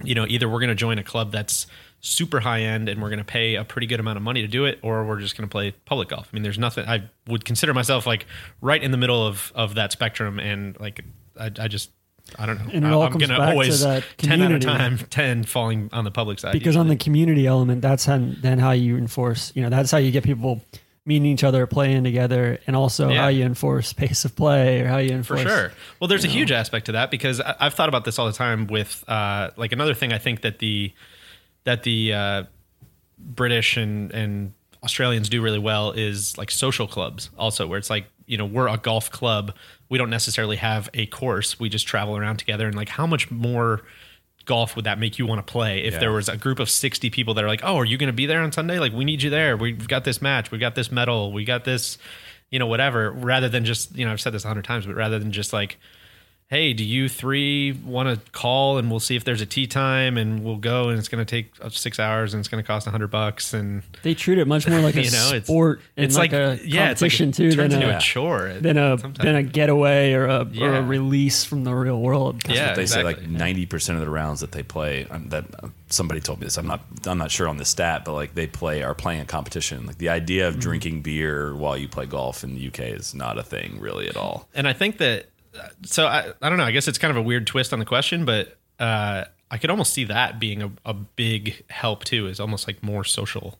you 0.02 0.14
know, 0.14 0.26
either 0.28 0.48
we're 0.48 0.60
going 0.60 0.68
to 0.68 0.74
join 0.74 0.98
a 0.98 1.04
club 1.04 1.32
that's 1.32 1.66
super 2.06 2.40
high 2.40 2.60
end 2.62 2.88
and 2.88 3.02
we're 3.02 3.08
going 3.08 3.18
to 3.18 3.24
pay 3.24 3.56
a 3.56 3.64
pretty 3.64 3.86
good 3.86 4.00
amount 4.00 4.16
of 4.16 4.22
money 4.22 4.42
to 4.42 4.48
do 4.48 4.64
it, 4.64 4.78
or 4.82 5.04
we're 5.04 5.18
just 5.20 5.36
going 5.36 5.48
to 5.48 5.52
play 5.52 5.72
public 5.84 6.08
golf. 6.08 6.28
I 6.32 6.34
mean, 6.34 6.42
there's 6.42 6.58
nothing. 6.58 6.86
I 6.88 7.02
would 7.26 7.44
consider 7.44 7.74
myself 7.74 8.06
like 8.06 8.26
right 8.60 8.82
in 8.82 8.90
the 8.92 8.96
middle 8.96 9.26
of 9.26 9.52
of 9.54 9.74
that 9.74 9.92
spectrum, 9.92 10.38
and 10.38 10.78
like 10.80 11.04
I, 11.38 11.46
I 11.58 11.68
just. 11.68 11.90
I 12.36 12.44
don't 12.44 12.58
know. 12.58 12.70
And 12.72 12.84
it 12.84 12.92
all 12.92 13.02
I'm 13.02 13.12
comes 13.12 13.24
gonna 13.24 13.38
back 13.38 13.46
to 13.50 13.52
always 13.52 13.80
that 13.82 14.02
ten 14.18 14.42
out 14.42 14.50
of 14.50 14.60
time, 14.60 14.98
ten 14.98 15.44
falling 15.44 15.90
on 15.92 16.02
the 16.04 16.10
public 16.10 16.40
side. 16.40 16.52
because 16.54 16.74
on 16.74 16.88
the 16.88 16.96
community 16.96 17.46
element, 17.46 17.82
that's 17.82 18.04
how, 18.04 18.18
then 18.18 18.58
how 18.58 18.72
you 18.72 18.96
enforce. 18.96 19.52
You 19.54 19.62
know, 19.62 19.68
that's 19.70 19.92
how 19.92 19.98
you 19.98 20.10
get 20.10 20.24
people 20.24 20.60
meeting 21.04 21.26
each 21.26 21.44
other, 21.44 21.68
playing 21.68 22.02
together, 22.02 22.58
and 22.66 22.74
also 22.74 23.10
Yeah. 23.10 23.22
how 23.22 23.28
you 23.28 23.44
enforce 23.44 23.92
pace 23.92 24.24
of 24.24 24.34
play 24.34 24.80
or 24.80 24.88
how 24.88 24.96
you 24.98 25.10
enforce. 25.12 25.42
for 25.42 25.48
sure. 25.48 25.72
Well, 26.00 26.08
there's 26.08 26.24
a 26.24 26.28
huge 26.28 26.50
aspect 26.50 26.86
to 26.86 26.92
that 26.92 27.12
because 27.12 27.40
I, 27.40 27.54
I've 27.60 27.74
thought 27.74 27.88
about 27.88 28.04
this 28.04 28.18
all 28.18 28.26
the 28.26 28.32
time. 28.32 28.66
With 28.66 29.04
uh, 29.06 29.50
like 29.56 29.70
another 29.70 29.94
thing, 29.94 30.12
I 30.12 30.18
think 30.18 30.40
that 30.40 30.58
the 30.58 30.92
that 31.66 31.82
the 31.82 32.12
uh, 32.14 32.44
British 33.18 33.76
and 33.76 34.10
and 34.12 34.54
Australians 34.82 35.28
do 35.28 35.42
really 35.42 35.58
well 35.58 35.90
is 35.92 36.38
like 36.38 36.50
social 36.50 36.86
clubs 36.86 37.28
also 37.36 37.66
where 37.66 37.78
it's 37.78 37.90
like 37.90 38.06
you 38.26 38.38
know 38.38 38.46
we're 38.46 38.68
a 38.68 38.78
golf 38.78 39.10
club. 39.10 39.52
We 39.88 39.98
don't 39.98 40.10
necessarily 40.10 40.56
have 40.56 40.88
a 40.94 41.06
course. 41.06 41.60
We 41.60 41.68
just 41.68 41.86
travel 41.86 42.16
around 42.16 42.38
together. 42.38 42.66
And 42.66 42.74
like 42.74 42.88
how 42.88 43.06
much 43.06 43.30
more 43.30 43.82
golf 44.46 44.76
would 44.76 44.84
that 44.84 44.98
make 44.98 45.18
you 45.18 45.26
want 45.26 45.44
to 45.44 45.52
play 45.52 45.82
if 45.82 45.98
there 45.98 46.12
was 46.12 46.28
a 46.28 46.36
group 46.36 46.60
of 46.60 46.70
60 46.70 47.10
people 47.10 47.34
that 47.34 47.42
are 47.42 47.48
like 47.48 47.64
oh 47.64 47.76
are 47.76 47.84
you 47.84 47.98
going 47.98 48.06
to 48.06 48.12
be 48.12 48.26
there 48.26 48.40
on 48.40 48.52
Sunday? 48.52 48.78
Like 48.78 48.92
we 48.92 49.04
need 49.04 49.22
you 49.22 49.30
there. 49.30 49.56
We've 49.56 49.88
got 49.88 50.04
this 50.04 50.22
match. 50.22 50.50
We've 50.50 50.60
got 50.60 50.76
this 50.76 50.90
medal. 50.90 51.32
We 51.32 51.44
got 51.44 51.64
this 51.64 51.98
you 52.50 52.58
know 52.60 52.66
whatever 52.66 53.10
rather 53.10 53.48
than 53.48 53.64
just 53.64 53.96
you 53.96 54.04
know 54.04 54.12
I've 54.12 54.20
said 54.20 54.32
this 54.32 54.44
a 54.44 54.48
hundred 54.48 54.64
times 54.64 54.86
but 54.86 54.94
rather 54.94 55.18
than 55.18 55.32
just 55.32 55.52
like 55.52 55.78
hey, 56.48 56.72
do 56.72 56.84
you 56.84 57.08
three 57.08 57.72
want 57.84 58.08
to 58.24 58.30
call 58.30 58.78
and 58.78 58.88
we'll 58.88 59.00
see 59.00 59.16
if 59.16 59.24
there's 59.24 59.40
a 59.40 59.46
tea 59.46 59.66
time 59.66 60.16
and 60.16 60.44
we'll 60.44 60.56
go 60.56 60.90
and 60.90 60.98
it's 60.98 61.08
going 61.08 61.18
to 61.24 61.28
take 61.28 61.50
uh, 61.60 61.68
six 61.70 61.98
hours 61.98 62.34
and 62.34 62.40
it's 62.40 62.48
going 62.48 62.62
to 62.62 62.66
cost 62.66 62.86
a 62.86 62.90
hundred 62.92 63.08
bucks 63.08 63.52
and 63.52 63.82
They 64.04 64.14
treat 64.14 64.38
it 64.38 64.46
much 64.46 64.68
more 64.68 64.78
like 64.80 64.94
a 64.96 65.02
you 65.02 65.10
know 65.10 65.30
it's 65.34 65.46
sport 65.48 65.80
and 65.96 66.04
it's 66.06 66.16
like, 66.16 66.30
like, 66.30 66.60
a 66.60 66.66
yeah, 66.66 66.90
it's 66.92 67.02
like 67.02 67.10
competition 67.10 67.28
it 67.30 67.34
too 67.34 67.50
turns 67.52 67.72
than 67.72 67.82
into 67.82 67.92
a, 67.92 67.96
a 67.96 68.00
chore 68.00 68.54
than 68.60 68.76
a 68.78 68.96
sometimes. 68.96 69.24
than 69.24 69.34
a 69.34 69.42
getaway 69.42 70.12
or 70.12 70.26
a 70.26 70.48
or 70.60 70.74
a 70.76 70.82
release 70.82 71.44
from 71.44 71.64
the 71.64 71.74
real 71.74 72.00
world. 72.00 72.40
That's 72.42 72.54
yeah 72.56 72.74
they 72.74 72.82
exactly. 72.82 73.14
say 73.14 73.20
like 73.22 73.28
ninety 73.28 73.66
percent 73.66 73.98
of 73.98 74.04
the 74.04 74.10
rounds 74.10 74.40
that 74.40 74.52
they 74.52 74.62
play. 74.62 75.06
um, 75.10 75.28
That 75.30 75.46
uh, 75.62 75.68
somebody 75.88 76.20
told 76.20 76.40
me 76.40 76.44
this. 76.46 76.56
I'm 76.58 76.66
not. 76.68 76.84
I'm 77.06 77.18
not 77.18 77.32
sure 77.32 77.48
on 77.48 77.56
the 77.56 77.64
stat, 77.64 78.04
but 78.04 78.12
like 78.12 78.34
they 78.34 78.46
play 78.46 78.84
are 78.84 78.94
playing 78.94 79.20
a 79.20 79.24
competition. 79.24 79.84
Like 79.86 79.98
the 79.98 80.10
idea 80.10 80.46
of 80.46 80.54
Mm-hmm. 80.54 80.60
drinking 80.60 81.02
beer 81.02 81.54
while 81.56 81.76
you 81.76 81.88
play 81.88 82.06
golf 82.06 82.44
in 82.44 82.54
the 82.54 82.68
UK 82.68 82.80
is 82.98 83.14
not 83.16 83.36
a 83.36 83.42
thing 83.42 83.78
really 83.80 84.06
at 84.08 84.16
all. 84.16 84.48
and 84.54 84.68
I 84.68 84.72
think 84.72 84.98
that 84.98 85.26
so 85.84 86.06
I, 86.06 86.32
I 86.42 86.48
don't 86.48 86.58
know. 86.58 86.64
I 86.64 86.70
guess 86.72 86.88
it's 86.88 86.98
kind 86.98 87.10
of 87.10 87.16
a 87.16 87.22
weird 87.22 87.46
twist 87.46 87.72
on 87.72 87.78
the 87.78 87.84
question 87.84 88.24
but 88.24 88.56
uh, 88.78 89.24
I 89.50 89.58
could 89.58 89.70
almost 89.70 89.92
see 89.92 90.04
that 90.04 90.38
being 90.40 90.62
a, 90.62 90.70
a 90.84 90.94
big 90.94 91.64
help 91.70 92.04
too 92.04 92.26
is 92.26 92.40
almost 92.40 92.66
like 92.66 92.82
more 92.82 93.04
social 93.04 93.58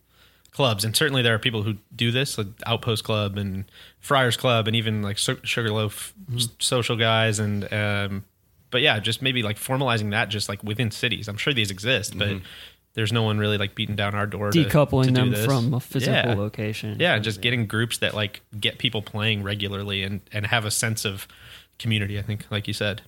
clubs. 0.52 0.84
And 0.84 0.96
certainly 0.96 1.22
there 1.22 1.34
are 1.34 1.38
people 1.38 1.62
who 1.62 1.74
do 1.94 2.10
this 2.10 2.38
like 2.38 2.46
Outpost 2.66 3.04
Club 3.04 3.36
and 3.36 3.64
Friars 4.00 4.36
Club 4.36 4.66
and 4.66 4.74
even 4.76 5.02
like 5.02 5.18
Su- 5.18 5.38
Sugarloaf 5.42 6.14
s- 6.34 6.48
social 6.58 6.96
guys. 6.96 7.38
And 7.38 7.72
um, 7.72 8.24
but 8.70 8.82
yeah 8.82 8.98
just 8.98 9.22
maybe 9.22 9.42
like 9.42 9.56
formalizing 9.58 10.10
that 10.10 10.28
just 10.28 10.48
like 10.48 10.62
within 10.64 10.90
cities. 10.90 11.28
I'm 11.28 11.36
sure 11.36 11.52
these 11.54 11.70
exist 11.70 12.16
but 12.18 12.38
there's 12.94 13.12
no 13.12 13.22
one 13.22 13.38
really 13.38 13.58
like 13.58 13.74
beating 13.74 13.94
down 13.96 14.14
our 14.14 14.26
door 14.26 14.50
to- 14.50 14.64
Decoupling 14.64 15.04
to 15.04 15.08
do 15.10 15.14
them 15.14 15.30
this. 15.30 15.44
from 15.44 15.72
a 15.74 15.80
physical 15.80 16.14
Yeah. 16.14 16.34
location. 16.34 16.96
Yeah, 16.98 17.18
just 17.18 17.40
getting 17.42 17.66
groups 17.66 17.98
that 17.98 18.14
like 18.14 18.40
get 18.58 18.78
people 18.78 19.02
playing 19.02 19.42
regularly 19.42 20.02
and 20.02 20.20
and 20.32 20.46
have 20.46 20.64
a 20.64 20.70
sense 20.70 21.04
of 21.04 21.28
community. 21.78 22.18
I 22.18 22.23
think, 22.23 22.47
like 22.50 22.66
you 22.68 22.75
said. 22.75 23.02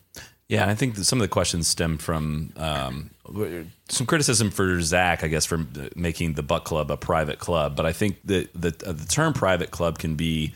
Yeah, 0.48 0.66
I 0.66 0.74
think 0.74 0.96
some 0.96 1.18
of 1.18 1.22
the 1.22 1.28
questions 1.28 1.68
stem 1.68 1.98
from 1.98 2.54
um, 2.56 3.10
some 3.90 4.06
criticism 4.06 4.50
for 4.50 4.80
Zac, 4.80 5.22
I 5.22 5.28
guess, 5.28 5.44
for 5.44 5.66
making 5.94 6.34
the 6.34 6.42
Buck 6.42 6.64
Club 6.64 6.90
a 6.90 6.96
private 6.96 7.38
club. 7.38 7.76
But 7.76 7.84
I 7.84 7.92
think 7.92 8.18
that 8.24 8.48
the, 8.54 8.68
uh, 8.86 8.92
the 8.92 9.04
term 9.04 9.34
private 9.34 9.70
club 9.70 9.98
can 9.98 10.14
be 10.14 10.54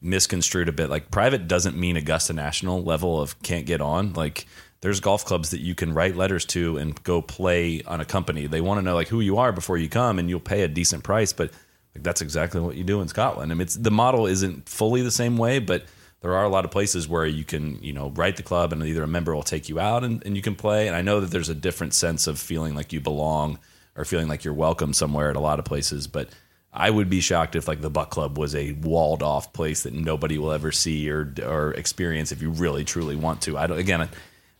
misconstrued 0.00 0.70
a 0.70 0.72
bit. 0.72 0.88
Like 0.88 1.10
private 1.10 1.46
doesn't 1.46 1.76
mean 1.76 1.98
Augusta 1.98 2.32
National 2.32 2.82
level 2.82 3.20
of 3.20 3.40
can't 3.42 3.66
get 3.66 3.82
on. 3.82 4.14
Like 4.14 4.46
there's 4.80 5.00
golf 5.00 5.26
clubs 5.26 5.50
that 5.50 5.60
you 5.60 5.74
can 5.74 5.92
write 5.92 6.16
letters 6.16 6.46
to 6.46 6.78
and 6.78 7.02
go 7.02 7.20
play 7.20 7.82
on 7.82 8.00
a 8.00 8.04
company. 8.06 8.46
They 8.46 8.62
want 8.62 8.78
to 8.78 8.82
know 8.82 8.94
like 8.94 9.08
who 9.08 9.20
you 9.20 9.36
are 9.36 9.52
before 9.52 9.76
you 9.76 9.90
come, 9.90 10.18
and 10.18 10.30
you'll 10.30 10.40
pay 10.40 10.62
a 10.62 10.68
decent 10.68 11.04
price. 11.04 11.34
But 11.34 11.50
like 11.94 12.02
that's 12.02 12.22
exactly 12.22 12.60
what 12.60 12.76
you 12.76 12.84
do 12.84 13.02
in 13.02 13.08
Scotland. 13.08 13.52
I 13.52 13.54
mean, 13.54 13.62
it's 13.62 13.76
the 13.76 13.90
model 13.90 14.26
isn't 14.26 14.70
fully 14.70 15.02
the 15.02 15.10
same 15.10 15.36
way, 15.36 15.58
but 15.58 15.84
there 16.24 16.34
are 16.34 16.44
a 16.44 16.48
lot 16.48 16.64
of 16.64 16.70
places 16.70 17.06
where 17.06 17.26
you 17.26 17.44
can, 17.44 17.78
you 17.82 17.92
know, 17.92 18.08
write 18.16 18.36
the 18.36 18.42
club 18.42 18.72
and 18.72 18.82
either 18.82 19.02
a 19.02 19.06
member 19.06 19.34
will 19.34 19.42
take 19.42 19.68
you 19.68 19.78
out 19.78 20.04
and, 20.04 20.24
and 20.24 20.34
you 20.34 20.40
can 20.40 20.54
play. 20.54 20.86
And 20.88 20.96
I 20.96 21.02
know 21.02 21.20
that 21.20 21.30
there's 21.30 21.50
a 21.50 21.54
different 21.54 21.92
sense 21.92 22.26
of 22.26 22.38
feeling 22.38 22.74
like 22.74 22.94
you 22.94 23.00
belong 23.02 23.58
or 23.94 24.06
feeling 24.06 24.26
like 24.26 24.42
you're 24.42 24.54
welcome 24.54 24.94
somewhere 24.94 25.28
at 25.28 25.36
a 25.36 25.40
lot 25.40 25.58
of 25.58 25.66
places. 25.66 26.06
But 26.06 26.30
I 26.72 26.88
would 26.88 27.10
be 27.10 27.20
shocked 27.20 27.56
if 27.56 27.68
like 27.68 27.82
the 27.82 27.90
Buck 27.90 28.08
Club 28.08 28.38
was 28.38 28.54
a 28.54 28.72
walled 28.72 29.22
off 29.22 29.52
place 29.52 29.82
that 29.82 29.92
nobody 29.92 30.38
will 30.38 30.50
ever 30.50 30.72
see 30.72 31.10
or 31.10 31.30
or 31.44 31.74
experience 31.74 32.32
if 32.32 32.40
you 32.40 32.48
really 32.48 32.84
truly 32.84 33.16
want 33.16 33.42
to. 33.42 33.58
I 33.58 33.66
don't 33.66 33.78
again, 33.78 34.08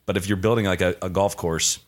but 0.05 0.19
if 0.19 0.29
you're 0.29 0.37
building 0.37 0.67
like 0.67 0.83
a, 0.83 0.95
a 1.01 1.09
golf 1.09 1.35
course 1.35 1.79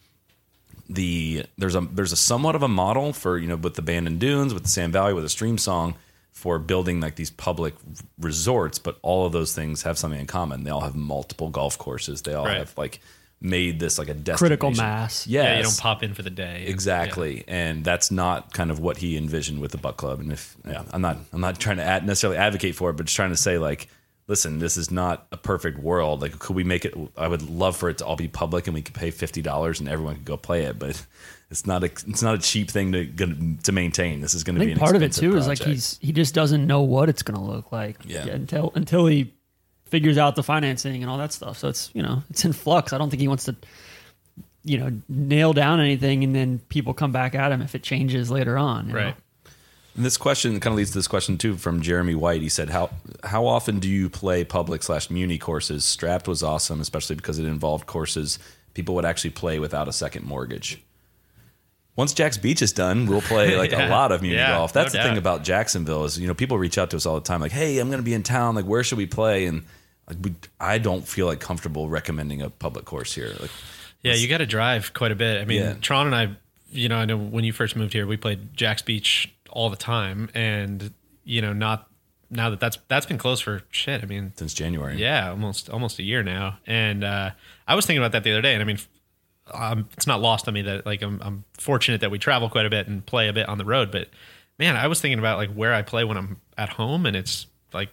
the 0.88 1.44
there's 1.58 1.74
a 1.74 1.82
there's 1.82 2.12
a 2.12 2.16
somewhat 2.16 2.54
of 2.54 2.62
a 2.62 2.68
model 2.68 3.12
for 3.12 3.36
you 3.36 3.46
know 3.46 3.56
with 3.56 3.74
the 3.74 3.82
Bandon 3.82 4.16
Dunes, 4.16 4.54
with 4.54 4.62
the 4.62 4.70
Sand 4.70 4.94
Valley, 4.94 5.12
with 5.12 5.24
a 5.24 5.28
Streamsong 5.28 5.96
for 6.36 6.58
building 6.58 7.00
like 7.00 7.16
these 7.16 7.30
public 7.30 7.72
resorts, 8.18 8.78
but 8.78 8.98
all 9.00 9.24
of 9.26 9.32
those 9.32 9.54
things 9.54 9.82
have 9.82 9.96
something 9.96 10.20
in 10.20 10.26
common. 10.26 10.64
They 10.64 10.70
all 10.70 10.82
have 10.82 10.94
multiple 10.94 11.48
golf 11.48 11.78
courses. 11.78 12.20
They 12.22 12.34
all 12.34 12.44
Right. 12.44 12.58
have 12.58 12.76
like 12.76 13.00
made 13.40 13.80
this 13.80 13.98
like 13.98 14.08
a 14.08 14.14
destination. 14.14 14.38
Critical 14.38 14.70
mass. 14.70 15.26
Yes. 15.26 15.44
Yeah, 15.44 15.56
you 15.56 15.62
don't 15.62 15.78
pop 15.78 16.02
in 16.02 16.12
for 16.14 16.22
the 16.22 16.30
day. 16.30 16.64
Exactly, 16.66 17.42
and 17.48 17.84
that's 17.84 18.10
not 18.10 18.52
kind 18.52 18.70
of 18.70 18.80
what 18.80 18.98
he 18.98 19.16
envisioned 19.16 19.60
with 19.60 19.72
the 19.72 19.78
Buck 19.78 19.96
Club. 19.96 20.20
And 20.20 20.30
if 20.30 20.56
yeah, 20.66 20.82
I'm 20.92 21.00
not 21.00 21.16
I'm 21.32 21.40
not 21.40 21.58
trying 21.58 21.78
to 21.78 21.84
ad- 21.84 22.06
necessarily 22.06 22.36
advocate 22.38 22.74
for 22.74 22.90
it, 22.90 22.96
but 22.98 23.06
just 23.06 23.16
trying 23.16 23.30
to 23.30 23.36
say 23.36 23.56
like, 23.58 23.88
listen, 24.28 24.58
this 24.58 24.76
is 24.76 24.90
not 24.90 25.26
a 25.32 25.36
perfect 25.36 25.78
world. 25.78 26.22
Like, 26.22 26.38
could 26.38 26.56
we 26.56 26.64
make 26.64 26.84
it? 26.84 26.94
I 27.16 27.28
would 27.28 27.42
love 27.48 27.76
for 27.76 27.88
it 27.88 27.98
to 27.98 28.06
all 28.06 28.16
be 28.16 28.28
public, 28.28 28.66
and 28.66 28.74
we 28.74 28.82
could 28.82 28.94
pay 28.94 29.10
fifty 29.10 29.42
dollars, 29.42 29.80
and 29.80 29.88
everyone 29.88 30.16
could 30.16 30.24
go 30.24 30.36
play 30.36 30.64
it. 30.64 30.78
But 30.78 31.04
it's 31.50 31.66
not 31.66 31.82
a 31.84 31.86
it's 31.86 32.22
not 32.22 32.34
a 32.34 32.38
cheap 32.38 32.70
thing 32.70 32.92
to 32.92 33.04
gonna- 33.04 33.56
maintain. 33.72 34.20
This 34.20 34.34
is 34.34 34.42
going 34.44 34.56
to 34.56 34.60
be 34.60 34.66
think 34.66 34.78
an 34.78 34.80
part 34.80 34.96
of 34.96 35.02
it 35.02 35.06
expensive 35.06 35.32
too 35.32 35.38
is 35.38 35.46
like 35.46 35.58
he's 35.60 35.98
he 36.02 36.12
just 36.12 36.34
doesn't 36.34 36.66
know 36.66 36.82
what 36.82 37.08
it's 37.08 37.22
going 37.22 37.38
to 37.38 37.44
look 37.44 37.70
like 37.72 37.98
Yeah. 38.04 38.26
until 38.26 38.72
until 38.74 39.06
he 39.06 39.32
figures 39.84 40.18
out 40.18 40.34
the 40.34 40.42
financing 40.42 41.02
and 41.02 41.10
all 41.10 41.18
that 41.18 41.32
stuff. 41.32 41.58
So 41.58 41.68
it's 41.68 41.90
you 41.94 42.02
know 42.02 42.22
it's 42.30 42.44
in 42.44 42.52
flux. 42.52 42.92
I 42.92 42.98
don't 42.98 43.10
think 43.10 43.20
he 43.20 43.28
wants 43.28 43.44
to 43.44 43.54
you 44.64 44.78
know 44.78 44.90
nail 45.08 45.52
down 45.52 45.78
anything 45.78 46.24
and 46.24 46.34
then 46.34 46.58
people 46.68 46.92
come 46.92 47.12
back 47.12 47.36
at 47.36 47.52
him 47.52 47.62
if 47.62 47.76
it 47.76 47.84
changes 47.84 48.28
later 48.32 48.58
on. 48.58 48.88
you 48.88 48.94
know? 48.94 49.14
And 49.96 50.04
this 50.04 50.16
question 50.18 50.60
kind 50.60 50.74
of 50.74 50.76
leads 50.76 50.90
to 50.90 50.98
this 50.98 51.08
question 51.08 51.38
too 51.38 51.56
from 51.56 51.80
Jeremy 51.80 52.14
White. 52.14 52.42
He 52.42 52.50
said, 52.50 52.70
"How 52.70 52.90
how 53.24 53.46
often 53.46 53.78
do 53.78 53.88
you 53.88 54.10
play 54.10 54.44
public 54.44 54.82
slash 54.82 55.08
muni 55.10 55.38
courses? 55.38 55.84
Strapped 55.84 56.28
was 56.28 56.42
awesome, 56.42 56.80
especially 56.80 57.16
because 57.16 57.38
it 57.38 57.46
involved 57.46 57.86
courses 57.86 58.38
people 58.74 58.94
would 58.94 59.06
actually 59.06 59.30
play 59.30 59.58
without 59.58 59.88
a 59.88 59.92
second 59.92 60.26
mortgage. 60.26 60.82
Once 61.96 62.12
Jax 62.12 62.36
Beach 62.36 62.60
is 62.60 62.74
done, 62.74 63.06
we'll 63.06 63.22
play 63.22 63.56
like 63.62 63.72
a 63.72 63.88
lot 63.88 64.12
of 64.12 64.20
muni 64.20 64.36
Yeah, 64.36 64.58
golf. 64.58 64.74
That's 64.74 64.92
no 64.92 65.02
the 65.02 65.08
thing 65.08 65.18
about 65.18 65.44
Jacksonville 65.44 66.04
is 66.04 66.18
you 66.18 66.26
know 66.26 66.34
people 66.34 66.58
reach 66.58 66.76
out 66.76 66.90
to 66.90 66.96
us 66.96 67.06
all 67.06 67.14
the 67.14 67.22
time 67.22 67.40
like, 67.40 67.52
hey, 67.52 67.78
I'm 67.78 67.88
going 67.88 68.00
to 68.00 68.04
be 68.04 68.12
in 68.12 68.22
town. 68.22 68.54
Like, 68.54 68.66
where 68.66 68.84
should 68.84 68.98
we 68.98 69.06
play? 69.06 69.46
And 69.46 69.64
like, 70.06 70.18
we, 70.20 70.34
I 70.60 70.76
don't 70.76 71.08
feel 71.08 71.26
like 71.26 71.40
comfortable 71.40 71.88
recommending 71.88 72.42
a 72.42 72.50
public 72.50 72.84
course 72.84 73.14
here. 73.14 73.32
Like, 73.40 73.50
Yeah, 74.02 74.12
you 74.12 74.28
got 74.28 74.38
to 74.38 74.46
drive 74.46 74.92
quite 74.92 75.10
a 75.10 75.16
bit. 75.16 75.40
I 75.40 75.46
mean, 75.46 75.62
Yeah. 75.62 75.74
Tron 75.80 76.06
and 76.06 76.14
I, 76.14 76.36
you 76.70 76.90
know, 76.90 76.96
I 76.96 77.06
know 77.06 77.16
when 77.16 77.44
you 77.44 77.54
first 77.54 77.76
moved 77.76 77.94
here, 77.94 78.06
we 78.06 78.18
played 78.18 78.54
Jax 78.54 78.82
Beach 78.82 79.32
all 79.56 79.70
the 79.70 79.76
time, 79.76 80.28
and 80.34 80.92
you 81.24 81.40
know, 81.40 81.54
not 81.54 81.88
now 82.30 82.50
that 82.50 82.60
that's 82.60 82.78
that's 82.88 83.06
been 83.06 83.16
closed 83.16 83.42
for 83.42 83.62
shit. 83.70 84.02
I 84.02 84.06
mean, 84.06 84.32
since 84.36 84.52
January, 84.52 84.96
yeah, 84.96 85.30
almost 85.30 85.70
almost 85.70 85.98
a 85.98 86.02
year 86.02 86.22
now. 86.22 86.58
And 86.66 87.02
uh, 87.02 87.30
I 87.66 87.74
was 87.74 87.86
thinking 87.86 88.02
about 88.02 88.12
that 88.12 88.22
the 88.22 88.32
other 88.32 88.42
day, 88.42 88.52
and 88.52 88.62
I 88.62 88.66
mean, 88.66 88.78
um, 89.52 89.88
it's 89.94 90.06
not 90.06 90.20
lost 90.20 90.46
on 90.46 90.52
me 90.52 90.60
that 90.62 90.84
like 90.84 91.00
I'm, 91.00 91.20
I'm 91.22 91.44
fortunate 91.54 92.02
that 92.02 92.10
we 92.10 92.18
travel 92.18 92.50
quite 92.50 92.66
a 92.66 92.70
bit 92.70 92.86
and 92.86 93.04
play 93.04 93.28
a 93.28 93.32
bit 93.32 93.48
on 93.48 93.56
the 93.56 93.64
road. 93.64 93.90
But 93.90 94.10
man, 94.58 94.76
I 94.76 94.88
was 94.88 95.00
thinking 95.00 95.18
about 95.18 95.38
like 95.38 95.50
where 95.54 95.72
I 95.72 95.80
play 95.80 96.04
when 96.04 96.18
I'm 96.18 96.40
at 96.58 96.68
home, 96.68 97.06
and 97.06 97.16
it's 97.16 97.46
like 97.72 97.88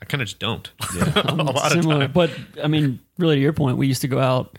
I 0.00 0.06
kind 0.06 0.22
of 0.22 0.28
just 0.28 0.38
don't. 0.38 0.70
a 1.14 1.34
lot 1.34 1.76
of 1.76 1.84
time. 1.84 2.10
but 2.12 2.30
I 2.64 2.68
mean, 2.68 3.00
really, 3.18 3.34
to 3.36 3.40
your 3.40 3.52
point, 3.52 3.76
we 3.76 3.86
used 3.86 4.00
to 4.00 4.08
go 4.08 4.18
out 4.18 4.58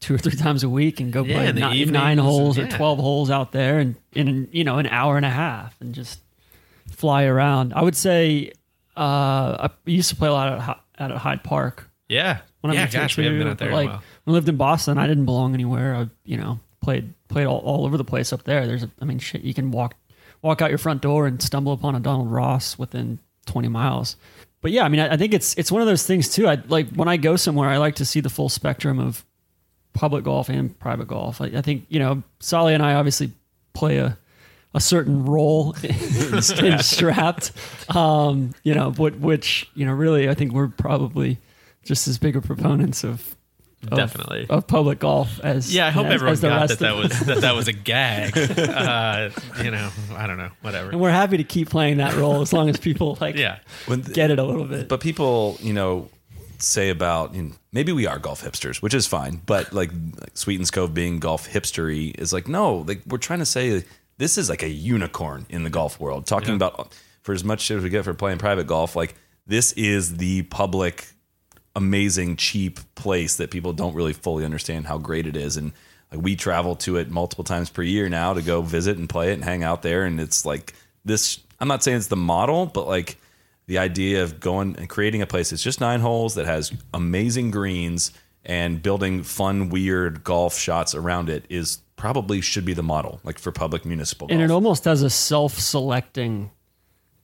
two 0.00 0.14
or 0.14 0.18
three 0.18 0.36
times 0.36 0.62
a 0.62 0.68
week 0.68 1.00
and 1.00 1.12
go 1.12 1.24
Yeah, 1.24 1.50
play 1.50 1.60
nine, 1.60 1.74
evenings 1.74 1.92
nine 1.92 2.18
holes 2.18 2.58
or 2.58 2.66
twelve 2.68 2.98
holes 2.98 3.30
out 3.30 3.52
there, 3.52 3.78
and 3.78 3.96
in 4.14 4.48
you 4.52 4.64
know 4.64 4.78
an 4.78 4.86
hour 4.86 5.16
and 5.16 5.26
a 5.26 5.30
half, 5.30 5.78
and 5.80 5.94
just 5.94 6.20
fly 6.90 7.24
around. 7.24 7.72
I 7.74 7.82
would 7.82 7.96
say 7.96 8.52
uh, 8.96 9.68
I 9.68 9.70
used 9.86 10.10
to 10.10 10.16
play 10.16 10.28
a 10.28 10.32
lot 10.32 10.52
at, 10.52 10.80
out 10.98 11.12
at 11.12 11.18
Hyde 11.18 11.44
Park. 11.44 11.88
Yeah, 12.08 12.38
When 12.62 12.70
I 12.70 12.74
yeah. 12.74 12.86
here, 12.86 13.00
Gosh, 13.00 13.16
we 13.16 13.24
haven't 13.24 13.38
been 13.38 13.48
out 13.48 13.58
there 13.58 13.72
like 13.72 13.90
when 13.90 14.00
I 14.26 14.30
lived 14.30 14.48
in 14.48 14.56
Boston, 14.56 14.98
I 14.98 15.06
didn't 15.06 15.26
belong 15.26 15.54
anywhere. 15.54 15.94
I 15.94 16.08
you 16.24 16.36
know 16.36 16.58
played 16.80 17.12
played 17.28 17.46
all, 17.46 17.58
all 17.58 17.84
over 17.84 17.96
the 17.96 18.04
place 18.04 18.32
up 18.32 18.44
there. 18.44 18.66
There's 18.66 18.82
a, 18.82 18.90
I 19.00 19.04
mean 19.04 19.18
shit, 19.18 19.42
you 19.42 19.54
can 19.54 19.70
walk 19.70 19.94
walk 20.42 20.62
out 20.62 20.70
your 20.70 20.78
front 20.78 21.02
door 21.02 21.26
and 21.26 21.42
stumble 21.42 21.72
upon 21.72 21.94
a 21.94 22.00
Donald 22.00 22.30
Ross 22.30 22.78
within 22.78 23.18
20 23.46 23.68
miles. 23.68 24.16
But 24.60 24.72
yeah, 24.72 24.84
I 24.84 24.88
mean 24.88 25.00
I, 25.00 25.14
I 25.14 25.16
think 25.16 25.34
it's 25.34 25.54
it's 25.58 25.70
one 25.70 25.82
of 25.82 25.88
those 25.88 26.06
things 26.06 26.28
too. 26.30 26.48
I 26.48 26.56
like 26.68 26.88
when 26.90 27.08
I 27.08 27.16
go 27.16 27.36
somewhere, 27.36 27.68
I 27.68 27.76
like 27.76 27.96
to 27.96 28.04
see 28.04 28.20
the 28.20 28.30
full 28.30 28.48
spectrum 28.48 28.98
of 28.98 29.24
public 29.98 30.22
golf 30.24 30.48
and 30.48 30.78
private 30.78 31.08
golf. 31.08 31.40
I, 31.40 31.46
I 31.46 31.60
think 31.60 31.84
you 31.88 31.98
know 31.98 32.22
Sally 32.38 32.72
and 32.72 32.82
I 32.84 32.94
obviously 32.94 33.32
play 33.74 33.98
a 33.98 34.16
a 34.74 34.80
certain 34.80 35.24
role 35.24 35.74
in, 35.82 36.34
in 36.64 36.78
strapped. 36.82 37.50
Um, 37.96 38.54
you 38.62 38.74
know, 38.74 38.92
what 38.92 39.16
which 39.18 39.68
you 39.74 39.84
know 39.84 39.92
really 39.92 40.28
I 40.28 40.34
think 40.34 40.52
we're 40.52 40.68
probably 40.68 41.38
just 41.82 42.06
as 42.06 42.16
big 42.18 42.36
of 42.36 42.44
proponents 42.44 43.02
of. 43.04 43.34
of- 43.90 43.96
Definitely. 43.96 44.46
of 44.50 44.66
public 44.66 44.98
golf 44.98 45.40
as 45.40 45.72
Yeah, 45.74 45.86
I 45.86 45.90
hope 45.90 46.06
as- 46.06 46.14
everyone 46.14 46.32
as 46.32 46.40
the 46.40 46.48
got 46.48 46.68
that 46.68 46.78
that 46.80 46.96
was 46.96 47.20
that 47.26 47.40
that 47.40 47.54
was 47.54 47.66
a 47.68 47.72
gag. 47.72 48.36
Uh, 48.36 49.30
you 49.64 49.70
know, 49.70 49.90
I 50.16 50.26
don't 50.26 50.36
know, 50.38 50.50
whatever. 50.62 50.90
and 50.90 51.00
we're 51.00 51.10
happy 51.10 51.36
to 51.38 51.44
keep 51.44 51.70
playing 51.70 51.96
that 51.98 52.14
role 52.14 52.40
as 52.42 52.52
long 52.52 52.68
as 52.68 52.76
people 52.76 53.16
like 53.20 53.36
Yeah. 53.36 53.58
When- 53.86 54.02
get 54.02 54.30
it 54.30 54.38
a 54.38 54.44
little 54.44 54.64
bit. 54.66 54.88
But 54.88 55.00
people, 55.00 55.56
you 55.60 55.72
know, 55.72 56.08
say 56.58 56.90
about 56.90 57.34
you 57.34 57.42
know, 57.42 57.52
maybe 57.72 57.92
we 57.92 58.06
are 58.06 58.18
golf 58.18 58.42
hipsters, 58.42 58.82
which 58.82 58.94
is 58.94 59.06
fine. 59.06 59.40
But 59.46 59.72
like, 59.72 59.90
like 60.20 60.36
Sweetens 60.36 60.70
Cove 60.70 60.94
being 60.94 61.18
golf 61.18 61.48
hipstery 61.48 62.18
is 62.18 62.32
like 62.32 62.48
no, 62.48 62.78
like 62.78 63.02
we're 63.06 63.18
trying 63.18 63.38
to 63.40 63.46
say 63.46 63.84
this 64.18 64.38
is 64.38 64.48
like 64.48 64.62
a 64.62 64.68
unicorn 64.68 65.46
in 65.48 65.64
the 65.64 65.70
golf 65.70 66.00
world. 66.00 66.26
Talking 66.26 66.54
about 66.54 66.94
for 67.22 67.32
as 67.32 67.44
much 67.44 67.60
shit 67.60 67.78
as 67.78 67.82
we 67.82 67.90
get 67.90 68.04
for 68.04 68.14
playing 68.14 68.38
private 68.38 68.66
golf, 68.66 68.96
like 68.96 69.14
this 69.46 69.72
is 69.72 70.16
the 70.16 70.42
public, 70.42 71.06
amazing, 71.74 72.36
cheap 72.36 72.80
place 72.94 73.36
that 73.36 73.50
people 73.50 73.72
don't 73.72 73.94
really 73.94 74.12
fully 74.12 74.44
understand 74.44 74.86
how 74.86 74.98
great 74.98 75.26
it 75.26 75.36
is 75.36 75.56
and. 75.56 75.72
Like 76.10 76.22
we 76.22 76.36
travel 76.36 76.74
to 76.76 76.96
it 76.96 77.10
multiple 77.10 77.44
times 77.44 77.68
per 77.68 77.82
year 77.82 78.08
now 78.08 78.32
to 78.32 78.40
go 78.40 78.62
visit 78.62 78.96
and 78.96 79.06
play 79.06 79.30
it 79.30 79.34
and 79.34 79.44
hang 79.44 79.62
out 79.62 79.82
there, 79.82 80.06
and 80.06 80.18
it's 80.18 80.46
like 80.46 80.72
this. 81.04 81.38
I'm 81.60 81.68
not 81.68 81.82
saying 81.82 81.98
it's 81.98 82.06
the 82.06 82.16
model, 82.16 82.64
but 82.64 82.86
like 82.86 83.18
the 83.68 83.78
idea 83.78 84.22
of 84.22 84.40
going 84.40 84.74
and 84.76 84.88
creating 84.88 85.22
a 85.22 85.26
place 85.26 85.50
that's 85.50 85.62
just 85.62 85.80
nine 85.80 86.00
holes 86.00 86.34
that 86.34 86.46
has 86.46 86.72
amazing 86.92 87.50
greens 87.50 88.12
and 88.44 88.82
building 88.82 89.22
fun, 89.22 89.68
weird 89.68 90.24
golf 90.24 90.56
shots 90.56 90.94
around 90.94 91.28
it 91.28 91.44
is 91.50 91.78
probably 91.96 92.40
should 92.40 92.64
be 92.64 92.72
the 92.72 92.82
model, 92.82 93.20
like 93.24 93.38
for 93.38 93.52
public 93.52 93.84
municipal 93.84 94.26
golf. 94.26 94.34
and 94.34 94.42
it 94.42 94.50
almost 94.50 94.84
has 94.84 95.02
a 95.02 95.10
self-selecting 95.10 96.50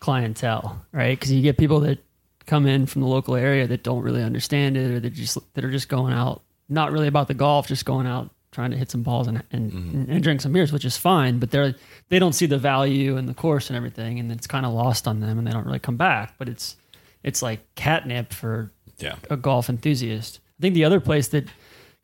clientele, 0.00 0.84
right? 0.92 1.18
Because 1.18 1.32
you 1.32 1.40
get 1.40 1.56
people 1.56 1.80
that 1.80 1.98
come 2.44 2.66
in 2.66 2.84
from 2.84 3.00
the 3.00 3.08
local 3.08 3.36
area 3.36 3.66
that 3.66 3.82
don't 3.82 4.02
really 4.02 4.22
understand 4.22 4.76
it, 4.76 4.90
or 4.90 5.00
that 5.00 5.10
just 5.10 5.38
that 5.54 5.64
are 5.64 5.70
just 5.70 5.88
going 5.88 6.12
out, 6.12 6.42
not 6.68 6.92
really 6.92 7.08
about 7.08 7.26
the 7.26 7.34
golf, 7.34 7.68
just 7.68 7.86
going 7.86 8.06
out 8.06 8.30
trying 8.54 8.70
to 8.70 8.76
hit 8.76 8.90
some 8.90 9.02
balls 9.02 9.26
and 9.26 9.42
and, 9.50 9.72
Mm-hmm. 9.72 10.10
and 10.12 10.22
drink 10.22 10.40
some 10.40 10.52
beers, 10.52 10.72
which 10.72 10.84
is 10.84 10.96
fine. 10.96 11.38
But 11.38 11.50
they're 11.50 11.74
they 12.08 12.18
don't 12.18 12.32
see 12.32 12.46
the 12.46 12.58
value 12.58 13.16
in 13.16 13.26
the 13.26 13.34
course 13.34 13.68
and 13.68 13.76
everything, 13.76 14.18
and 14.20 14.30
it's 14.32 14.46
kind 14.46 14.64
of 14.64 14.72
lost 14.72 15.06
on 15.06 15.20
them, 15.20 15.38
and 15.38 15.46
they 15.46 15.52
don't 15.52 15.66
really 15.66 15.78
come 15.78 15.96
back. 15.96 16.34
But 16.38 16.48
it's 16.48 16.76
it's 17.22 17.42
like 17.42 17.60
catnip 17.74 18.32
for 18.32 18.70
yeah. 18.98 19.16
a 19.30 19.36
golf 19.36 19.68
enthusiast. 19.68 20.40
I 20.58 20.62
think 20.62 20.74
the 20.74 20.84
other 20.84 21.00
place 21.00 21.28
that 21.28 21.44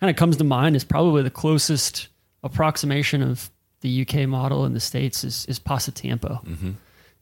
kind 0.00 0.10
of 0.10 0.16
comes 0.16 0.36
to 0.38 0.44
mind 0.44 0.76
is 0.76 0.84
probably 0.84 1.22
the 1.22 1.30
closest 1.30 2.08
approximation 2.42 3.22
of 3.22 3.50
the 3.82 4.02
UK 4.02 4.26
model 4.28 4.64
in 4.66 4.72
the 4.74 4.80
states 4.80 5.24
is 5.24 5.46
is 5.46 5.58
Pasatiempo. 5.60 6.44
Mm-hmm. 6.44 6.70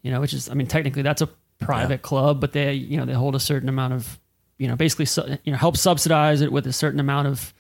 You 0.03 0.11
know, 0.11 0.21
which 0.21 0.33
is 0.33 0.49
I 0.49 0.55
mean 0.55 0.67
technically 0.67 1.03
that's 1.03 1.23
a 1.23 1.29
private 1.59 2.03
club, 2.03 2.41
but 2.41 2.53
they 2.53 2.73
you 2.73 2.97
know 2.97 3.05
they 3.05 3.13
hold 3.15 3.35
a 3.35 3.41
certain 3.41 3.69
amount 3.69 3.93
of 3.93 4.19
you 4.59 4.69
know 4.69 4.77
basically 4.77 5.07
you 5.45 5.53
know 5.53 5.59
help 5.59 5.77
subsidize 5.77 6.41
it 6.41 6.51
with 6.53 6.67
a 6.67 6.73
certain 6.73 7.01
amount 7.01 7.29
of 7.29 7.53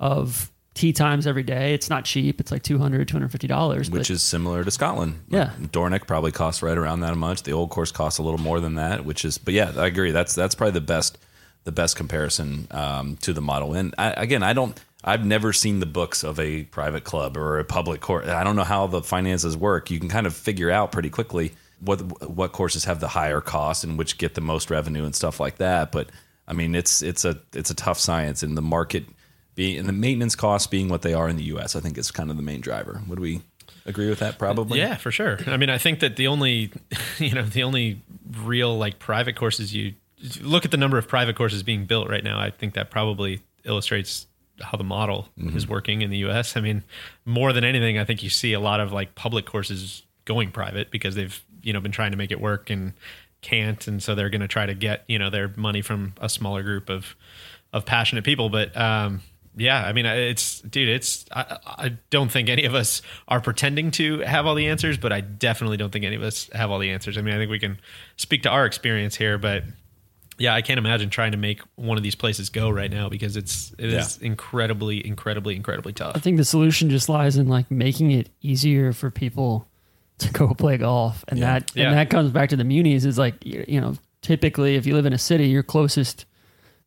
of 0.00 0.50
tee 0.74 0.92
times 0.92 1.26
every 1.26 1.42
day. 1.44 1.72
It's 1.72 1.88
not 1.88 2.04
cheap. 2.04 2.40
It's 2.40 2.52
like 2.52 2.62
200 2.62 3.08
250 3.08 3.46
dollars, 3.46 3.90
Which 3.90 4.10
is 4.10 4.22
similar 4.22 4.64
to 4.64 4.70
Scotland. 4.70 5.22
Yeah. 5.28 5.52
Dornoch 5.72 6.06
probably 6.06 6.32
costs 6.32 6.62
right 6.62 6.76
around 6.76 7.00
that 7.00 7.16
much. 7.16 7.44
The 7.44 7.52
old 7.52 7.70
course 7.70 7.92
costs 7.92 8.18
a 8.18 8.22
little 8.22 8.40
more 8.40 8.60
than 8.60 8.74
that, 8.74 9.04
which 9.04 9.24
is, 9.24 9.38
but 9.38 9.54
yeah, 9.54 9.72
I 9.76 9.86
agree. 9.86 10.10
That's 10.10 10.34
that's 10.34 10.54
probably 10.54 10.72
the 10.72 10.80
best 10.80 11.18
the 11.64 11.72
best 11.72 11.96
comparison 11.96 12.68
um, 12.70 13.16
to 13.18 13.32
the 13.32 13.40
model. 13.40 13.74
And 13.74 13.94
I, 13.96 14.10
again, 14.10 14.42
I 14.42 14.52
don't. 14.52 14.78
I've 15.06 15.24
never 15.24 15.52
seen 15.52 15.80
the 15.80 15.86
books 15.86 16.24
of 16.24 16.40
a 16.40 16.64
private 16.64 17.04
club 17.04 17.36
or 17.36 17.58
a 17.58 17.64
public 17.64 18.00
course. 18.00 18.26
I 18.26 18.42
don't 18.42 18.56
know 18.56 18.64
how 18.64 18.86
the 18.86 19.02
finances 19.02 19.54
work. 19.54 19.90
You 19.90 20.00
can 20.00 20.08
kind 20.08 20.26
of 20.26 20.34
figure 20.34 20.70
out 20.70 20.92
pretty 20.92 21.10
quickly 21.10 21.52
what 21.80 22.28
what 22.30 22.52
courses 22.52 22.84
have 22.84 23.00
the 23.00 23.08
higher 23.08 23.40
cost 23.42 23.84
and 23.84 23.98
which 23.98 24.16
get 24.16 24.34
the 24.34 24.40
most 24.40 24.70
revenue 24.70 25.04
and 25.04 25.14
stuff 25.14 25.40
like 25.40 25.58
that. 25.58 25.92
But 25.92 26.08
I 26.48 26.54
mean, 26.54 26.74
it's 26.74 27.02
it's 27.02 27.24
a 27.24 27.38
it's 27.52 27.70
a 27.70 27.74
tough 27.74 27.98
science, 27.98 28.42
and 28.42 28.56
the 28.56 28.62
market 28.62 29.04
being 29.54 29.78
and 29.78 29.88
the 29.88 29.92
maintenance 29.92 30.34
costs 30.34 30.66
being 30.66 30.88
what 30.88 31.02
they 31.02 31.14
are 31.14 31.28
in 31.28 31.36
the 31.36 31.44
U.S. 31.44 31.76
I 31.76 31.80
think 31.80 31.98
is 31.98 32.10
kind 32.10 32.30
of 32.30 32.36
the 32.36 32.42
main 32.42 32.60
driver. 32.60 33.02
Would 33.08 33.20
we 33.20 33.42
agree 33.86 34.08
with 34.08 34.18
that? 34.20 34.38
Probably. 34.38 34.78
Yeah, 34.78 34.96
for 34.96 35.10
sure. 35.10 35.38
I 35.46 35.56
mean, 35.56 35.70
I 35.70 35.78
think 35.78 36.00
that 36.00 36.16
the 36.16 36.26
only, 36.26 36.72
you 37.18 37.32
know, 37.32 37.42
the 37.42 37.62
only 37.62 38.00
real 38.42 38.76
like 38.76 38.98
private 38.98 39.36
courses 39.36 39.74
you 39.74 39.94
look 40.40 40.64
at 40.64 40.70
the 40.70 40.76
number 40.76 40.98
of 40.98 41.06
private 41.06 41.36
courses 41.36 41.62
being 41.62 41.84
built 41.84 42.08
right 42.08 42.24
now. 42.24 42.38
I 42.38 42.50
think 42.50 42.74
that 42.74 42.90
probably 42.90 43.40
illustrates 43.64 44.26
how 44.60 44.78
the 44.78 44.84
model 44.84 45.28
is 45.36 45.68
working 45.68 46.02
in 46.02 46.10
the 46.10 46.18
U.S. 46.18 46.56
I 46.56 46.60
mean, 46.60 46.84
more 47.24 47.52
than 47.52 47.64
anything, 47.64 47.98
I 47.98 48.04
think 48.04 48.22
you 48.22 48.30
see 48.30 48.52
a 48.52 48.60
lot 48.60 48.80
of 48.80 48.92
like 48.92 49.14
public 49.14 49.46
courses 49.46 50.02
going 50.24 50.50
private 50.52 50.90
because 50.90 51.14
they've 51.14 51.42
you 51.62 51.72
know 51.72 51.80
been 51.80 51.92
trying 51.92 52.12
to 52.12 52.16
make 52.16 52.30
it 52.30 52.40
work 52.40 52.70
and 52.70 52.92
can't, 53.42 53.86
and 53.86 54.02
so 54.02 54.14
they're 54.14 54.30
going 54.30 54.40
to 54.40 54.48
try 54.48 54.66
to 54.66 54.74
get 54.74 55.04
you 55.08 55.18
know 55.18 55.28
their 55.28 55.52
money 55.56 55.82
from 55.82 56.14
a 56.20 56.28
smaller 56.28 56.62
group 56.62 56.88
of 56.88 57.14
of 57.72 57.84
passionate 57.84 58.24
people. 58.24 58.48
But 58.48 58.76
um, 58.76 59.20
yeah, 59.56 59.84
I 59.84 59.92
mean, 59.92 60.06
it's 60.06 60.60
dude, 60.62 60.88
it's 60.88 61.24
I, 61.32 61.58
I 61.66 61.92
don't 62.10 62.30
think 62.30 62.48
any 62.48 62.64
of 62.64 62.74
us 62.74 63.02
are 63.28 63.40
pretending 63.40 63.90
to 63.92 64.20
have 64.20 64.46
all 64.46 64.54
the 64.54 64.66
answers, 64.68 64.98
but 64.98 65.12
I 65.12 65.20
definitely 65.20 65.76
don't 65.76 65.92
think 65.92 66.04
any 66.04 66.16
of 66.16 66.22
us 66.22 66.50
have 66.52 66.70
all 66.70 66.78
the 66.78 66.90
answers. 66.90 67.16
I 67.18 67.22
mean, 67.22 67.34
I 67.34 67.38
think 67.38 67.50
we 67.50 67.58
can 67.60 67.78
speak 68.16 68.42
to 68.44 68.50
our 68.50 68.66
experience 68.66 69.14
here, 69.16 69.38
but 69.38 69.64
yeah, 70.36 70.52
I 70.54 70.62
can't 70.62 70.78
imagine 70.78 71.10
trying 71.10 71.30
to 71.32 71.38
make 71.38 71.60
one 71.76 71.96
of 71.96 72.02
these 72.02 72.16
places 72.16 72.50
go 72.50 72.68
right 72.68 72.90
now 72.90 73.08
because 73.08 73.36
it's 73.36 73.72
it 73.78 73.92
is 73.92 74.18
incredibly, 74.18 75.06
incredibly, 75.06 75.54
incredibly 75.54 75.92
tough. 75.92 76.16
I 76.16 76.18
think 76.18 76.36
the 76.38 76.44
solution 76.44 76.90
just 76.90 77.08
lies 77.08 77.36
in 77.36 77.46
like 77.48 77.70
making 77.70 78.10
it 78.10 78.30
easier 78.42 78.92
for 78.92 79.10
people 79.12 79.68
to 80.18 80.32
go 80.32 80.52
play 80.58 80.76
golf, 80.78 81.24
and 81.28 81.40
that 81.42 81.70
Yeah. 81.74 81.86
and 81.88 81.96
that 81.96 82.10
comes 82.10 82.32
back 82.32 82.48
to 82.48 82.56
the 82.56 82.64
munis. 82.64 83.04
Is 83.04 83.16
like 83.18 83.44
you 83.46 83.64
you 83.68 83.80
know 83.80 83.94
typically 84.22 84.74
if 84.74 84.86
you 84.86 84.94
live 84.94 85.06
in 85.06 85.12
a 85.12 85.18
city, 85.18 85.46
your 85.46 85.62
closest 85.62 86.24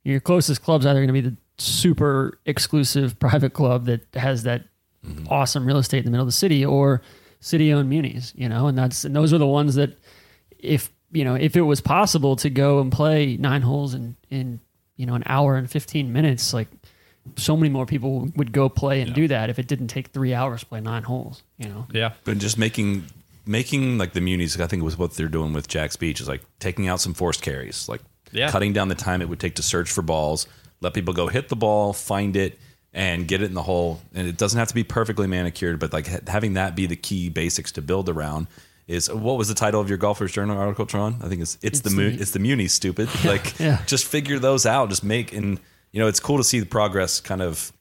your 0.03 0.19
closest 0.19 0.61
club's 0.61 0.85
either 0.85 0.99
going 0.99 1.07
to 1.07 1.13
be 1.13 1.21
the 1.21 1.35
super 1.57 2.39
exclusive 2.45 3.19
private 3.19 3.53
club 3.53 3.85
that 3.85 4.01
has 4.13 4.43
that 4.43 4.63
mm-hmm. 5.05 5.25
awesome 5.29 5.65
real 5.65 5.77
estate 5.77 5.99
in 5.99 6.05
the 6.05 6.11
middle 6.11 6.23
of 6.23 6.27
the 6.27 6.31
city, 6.31 6.65
or 6.65 7.01
city 7.39 7.73
owned 7.73 7.89
munis. 7.89 8.33
You 8.35 8.49
know, 8.49 8.67
and 8.67 8.77
that's 8.77 9.03
and 9.05 9.15
those 9.15 9.33
are 9.33 9.37
the 9.37 9.47
ones 9.47 9.75
that 9.75 9.97
if 10.59 10.91
you 11.11 11.23
know 11.23 11.35
if 11.35 11.55
it 11.55 11.61
was 11.61 11.81
possible 11.81 12.35
to 12.37 12.49
go 12.49 12.79
and 12.79 12.91
play 12.91 13.37
nine 13.37 13.61
holes 13.61 13.93
in 13.93 14.15
in 14.29 14.59
you 14.97 15.05
know 15.05 15.13
an 15.15 15.23
hour 15.25 15.55
and 15.55 15.69
15 15.69 16.11
minutes 16.11 16.53
like 16.53 16.67
so 17.35 17.55
many 17.57 17.69
more 17.69 17.85
people 17.85 18.29
would 18.35 18.51
go 18.51 18.69
play 18.69 19.01
and 19.01 19.13
do 19.13 19.27
that 19.27 19.49
if 19.49 19.59
it 19.59 19.67
didn't 19.67 19.87
take 19.87 20.07
three 20.07 20.33
hours 20.33 20.61
to 20.61 20.65
play 20.65 20.81
nine 20.81 21.03
holes 21.03 21.43
you 21.57 21.69
know 21.69 21.85
Yeah, 21.91 22.13
but 22.23 22.37
just 22.39 22.57
making 22.57 23.05
making 23.45 23.97
like 23.97 24.13
the 24.13 24.21
munis 24.21 24.59
i 24.59 24.67
think 24.67 24.83
was 24.83 24.97
what 24.97 25.13
they're 25.13 25.27
doing 25.27 25.53
with 25.53 25.67
jax 25.67 25.95
beach 25.95 26.19
is 26.19 26.27
like 26.27 26.41
taking 26.59 26.87
out 26.87 26.99
some 26.99 27.13
forced 27.13 27.41
carries 27.41 27.87
like 27.87 28.01
Yeah. 28.31 28.49
cutting 28.51 28.73
down 28.73 28.87
the 28.89 28.95
time 28.95 29.21
it 29.21 29.29
would 29.29 29.39
take 29.39 29.55
to 29.55 29.63
search 29.63 29.89
for 29.91 30.01
balls 30.01 30.47
let 30.81 30.93
people 30.93 31.13
go 31.13 31.27
hit 31.27 31.49
the 31.49 31.55
ball 31.55 31.93
find 31.93 32.35
it 32.35 32.59
and 32.93 33.27
get 33.27 33.41
it 33.41 33.45
in 33.45 33.53
the 33.53 33.63
hole. 33.63 33.99
And 34.15 34.27
it 34.27 34.37
doesn't 34.37 34.57
have 34.57 34.67
to 34.69 34.73
be 34.75 34.83
perfectly 34.83 35.27
manicured 35.27 35.79
but 35.79 35.93
like 35.93 36.07
ha- 36.07 36.19
having 36.27 36.53
that 36.53 36.75
be 36.75 36.85
the 36.87 36.95
key 36.95 37.29
basics 37.29 37.71
to 37.73 37.81
build 37.81 38.09
around 38.09 38.47
is 38.87 39.11
what 39.11 39.37
was 39.37 39.49
the 39.49 39.53
title 39.53 39.81
of 39.81 39.89
your 39.89 39.97
golfers 39.97 40.31
journal 40.31 40.57
article 40.57 40.85
tron? 40.85 41.17
I 41.21 41.27
think 41.27 41.41
it's 41.41 41.57
it's, 41.61 41.81
the, 41.81 41.87
It's 41.89 41.95
mu- 41.95 42.09
the- 42.11 42.21
it's 42.21 42.31
the 42.31 42.39
munis 42.39 42.73
stupid. 42.73 43.09
Like 43.25 43.59
yeah. 43.59 43.81
just 43.85 44.05
figure 44.05 44.39
those 44.39 44.65
out. 44.65 44.89
Just 44.89 45.03
make 45.03 45.33
and 45.33 45.59
you 45.91 45.99
know 46.01 46.07
it's 46.07 46.19
cool 46.19 46.37
to 46.37 46.43
see 46.43 46.59
the 46.59 46.65
progress 46.65 47.19
kind 47.19 47.41
of 47.41 47.71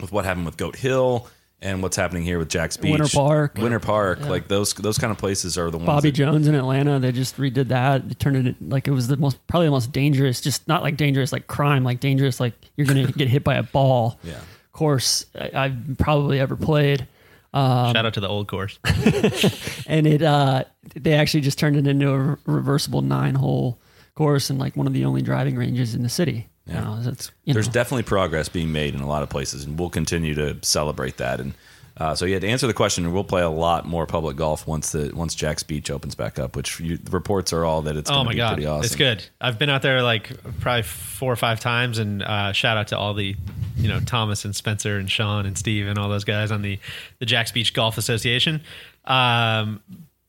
with 0.00 0.12
what 0.12 0.24
happened 0.24 0.44
with 0.46 0.56
Goat 0.56 0.76
Hill 0.76 1.28
and 1.64 1.82
what's 1.82 1.96
happening 1.96 2.22
here 2.22 2.38
with 2.38 2.48
Jax 2.50 2.76
Beach, 2.76 2.90
Winter 2.92 3.08
Park. 3.12 3.56
Winter 3.58 3.80
Park. 3.80 4.20
Like 4.20 4.46
those 4.48 4.72
those 4.74 4.98
kind 4.98 5.10
of 5.10 5.18
places 5.18 5.58
are 5.58 5.70
the 5.70 5.78
ones. 5.78 5.86
bobby 5.86 6.10
that- 6.10 6.16
jones 6.16 6.46
in 6.46 6.54
atlanta 6.54 7.00
they 7.00 7.10
just 7.10 7.36
redid 7.38 7.68
that 7.68 8.06
they 8.08 8.14
turned 8.14 8.46
it 8.46 8.56
like 8.68 8.86
it 8.86 8.92
was 8.92 9.08
the 9.08 9.16
most 9.16 9.44
probably 9.48 9.66
the 9.66 9.70
most 9.72 9.90
dangerous 9.90 10.40
just 10.40 10.68
not 10.68 10.82
like 10.82 10.96
dangerous 10.96 11.32
like 11.32 11.46
crime 11.48 11.82
like 11.82 11.98
dangerous 12.00 12.38
like 12.38 12.52
you're 12.76 12.86
gonna 12.86 13.10
get 13.12 13.28
hit 13.28 13.42
by 13.42 13.54
a 13.54 13.62
ball 13.62 14.18
Yeah. 14.24 14.38
course 14.72 15.26
I, 15.34 15.50
i've 15.54 15.96
probably 15.98 16.38
ever 16.38 16.54
played 16.56 17.08
shout 17.54 17.96
out 18.04 18.14
to 18.14 18.20
the 18.20 18.28
old 18.28 18.48
course. 18.48 18.78
and 19.86 20.06
it 20.08 20.22
uh 20.22 20.64
they 20.96 21.12
actually 21.14 21.40
just 21.40 21.58
turned 21.58 21.76
it 21.76 21.86
into 21.86 22.10
a 22.12 22.38
reversible 22.46 23.00
nine 23.00 23.36
hole 23.36 23.78
course 24.16 24.50
and 24.50 24.58
like 24.58 24.76
one 24.76 24.86
of 24.86 24.92
the 24.92 25.04
only 25.04 25.22
driving 25.22 25.56
ranges 25.56 25.94
in 25.94 26.02
the 26.02 26.08
city 26.08 26.48
yeah 26.66 26.98
that's 27.02 27.30
There's 27.46 27.66
know. 27.66 27.72
definitely 27.72 28.04
progress 28.04 28.48
being 28.48 28.72
made 28.72 28.94
in 28.94 29.00
a 29.00 29.06
lot 29.06 29.22
of 29.22 29.28
places, 29.28 29.64
and 29.64 29.78
we'll 29.78 29.90
continue 29.90 30.34
to 30.34 30.58
celebrate 30.62 31.18
that. 31.18 31.40
And 31.40 31.54
uh, 31.96 32.12
so, 32.14 32.24
yeah, 32.24 32.40
to 32.40 32.48
answer 32.48 32.66
the 32.66 32.74
question, 32.74 33.12
we'll 33.12 33.22
play 33.22 33.42
a 33.42 33.48
lot 33.48 33.86
more 33.86 34.04
public 34.04 34.36
golf 34.36 34.66
once 34.66 34.90
the 34.90 35.12
once 35.14 35.32
Jax 35.34 35.62
Beach 35.62 35.90
opens 35.92 36.16
back 36.16 36.40
up. 36.40 36.56
Which 36.56 36.80
you, 36.80 36.96
the 36.96 37.12
reports 37.12 37.52
are 37.52 37.64
all 37.64 37.82
that 37.82 37.96
it's 37.96 38.10
Oh 38.10 38.14
going 38.14 38.24
to 38.24 38.28
my 38.30 38.32
be 38.32 38.38
god, 38.38 38.54
pretty 38.54 38.66
awesome. 38.66 38.84
it's 38.84 38.96
good. 38.96 39.24
I've 39.40 39.58
been 39.60 39.70
out 39.70 39.82
there 39.82 40.02
like 40.02 40.32
probably 40.60 40.82
four 40.82 41.32
or 41.32 41.36
five 41.36 41.60
times, 41.60 41.98
and 41.98 42.22
uh, 42.22 42.52
shout 42.52 42.76
out 42.76 42.88
to 42.88 42.98
all 42.98 43.14
the, 43.14 43.36
you 43.76 43.88
know, 43.88 44.00
Thomas 44.00 44.44
and 44.44 44.56
Spencer 44.56 44.96
and 44.98 45.08
Sean 45.08 45.46
and 45.46 45.56
Steve 45.56 45.86
and 45.86 45.96
all 45.98 46.08
those 46.08 46.24
guys 46.24 46.50
on 46.50 46.62
the 46.62 46.80
the 47.20 47.26
Jax 47.26 47.52
Beach 47.52 47.72
Golf 47.74 47.96
Association. 47.96 48.60
Um, 49.04 49.80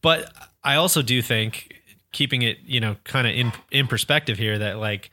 but 0.01 0.31
I 0.63 0.75
also 0.75 1.01
do 1.01 1.21
think 1.23 1.81
keeping 2.11 2.43
it, 2.43 2.59
you 2.63 2.79
know, 2.79 2.95
kind 3.05 3.25
of 3.25 3.33
in 3.33 3.51
in 3.71 3.87
perspective 3.87 4.37
here 4.37 4.59
that 4.59 4.77
like 4.77 5.09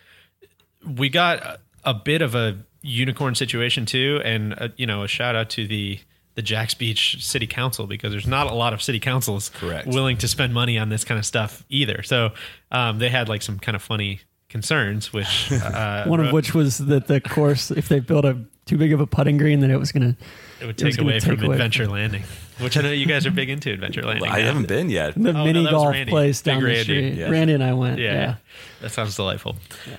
we 0.86 1.08
got 1.08 1.38
a, 1.38 1.58
a 1.84 1.94
bit 1.94 2.22
of 2.22 2.34
a 2.34 2.58
unicorn 2.82 3.34
situation 3.34 3.86
too, 3.86 4.20
and 4.24 4.54
uh 4.58 4.68
you 4.76 4.86
know, 4.86 5.02
a 5.02 5.08
shout 5.08 5.36
out 5.36 5.50
to 5.50 5.66
the 5.66 6.00
the 6.34 6.42
Jax 6.42 6.74
Beach 6.74 7.22
City 7.22 7.46
Council 7.46 7.86
because 7.86 8.12
there's 8.12 8.26
not 8.26 8.50
a 8.50 8.54
lot 8.54 8.72
of 8.72 8.82
city 8.82 8.98
councils 8.98 9.50
Correct. 9.50 9.86
willing 9.86 10.16
to 10.18 10.28
spend 10.28 10.54
money 10.54 10.78
on 10.78 10.88
this 10.88 11.04
kind 11.04 11.18
of 11.18 11.26
stuff 11.26 11.64
either. 11.68 12.02
So 12.02 12.30
um, 12.70 12.98
they 12.98 13.10
had 13.10 13.28
like 13.28 13.42
some 13.42 13.58
kind 13.58 13.76
of 13.76 13.82
funny 13.82 14.20
concerns, 14.48 15.12
which 15.12 15.52
uh, 15.52 16.06
One 16.06 16.20
of 16.20 16.32
which 16.32 16.54
was 16.54 16.78
that 16.78 17.06
the 17.06 17.20
course, 17.20 17.70
if 17.70 17.88
they 17.88 18.00
built 18.00 18.24
a 18.24 18.38
too 18.64 18.78
big 18.78 18.92
of 18.92 19.00
a 19.00 19.06
putting 19.06 19.36
green, 19.36 19.60
then 19.60 19.70
it 19.70 19.78
was 19.78 19.92
going 19.92 20.14
to 20.14 20.16
it 20.60 20.66
would 20.66 20.80
it 20.80 20.84
was 20.84 20.94
take 20.94 20.98
gonna 20.98 21.10
away 21.10 21.20
take 21.20 21.38
from 21.38 21.44
away 21.44 21.54
Adventure 21.56 21.88
Landing, 21.88 22.22
which 22.60 22.76
I 22.76 22.82
know 22.82 22.90
you 22.90 23.06
guys 23.06 23.26
are 23.26 23.30
big 23.30 23.48
into 23.50 23.72
Adventure 23.72 24.02
Landing. 24.02 24.30
I 24.30 24.38
now. 24.40 24.46
haven't 24.46 24.68
been 24.68 24.90
yet. 24.90 25.14
the 25.14 25.30
Oh, 25.30 25.44
mini 25.44 25.64
that 25.64 25.72
was 25.72 25.82
golf 25.82 25.92
Randy. 25.92 26.10
place 26.10 26.42
Big 26.42 26.52
down 26.54 26.60
the 26.62 26.66
Randy. 26.68 26.82
street. 26.82 27.14
Yeah. 27.14 27.30
Randy 27.30 27.52
and 27.54 27.62
I 27.64 27.72
went. 27.74 27.98
Yeah, 27.98 28.12
Yeah. 28.12 28.20
yeah. 28.20 28.34
that 28.82 28.90
sounds 28.92 29.16
delightful. 29.16 29.56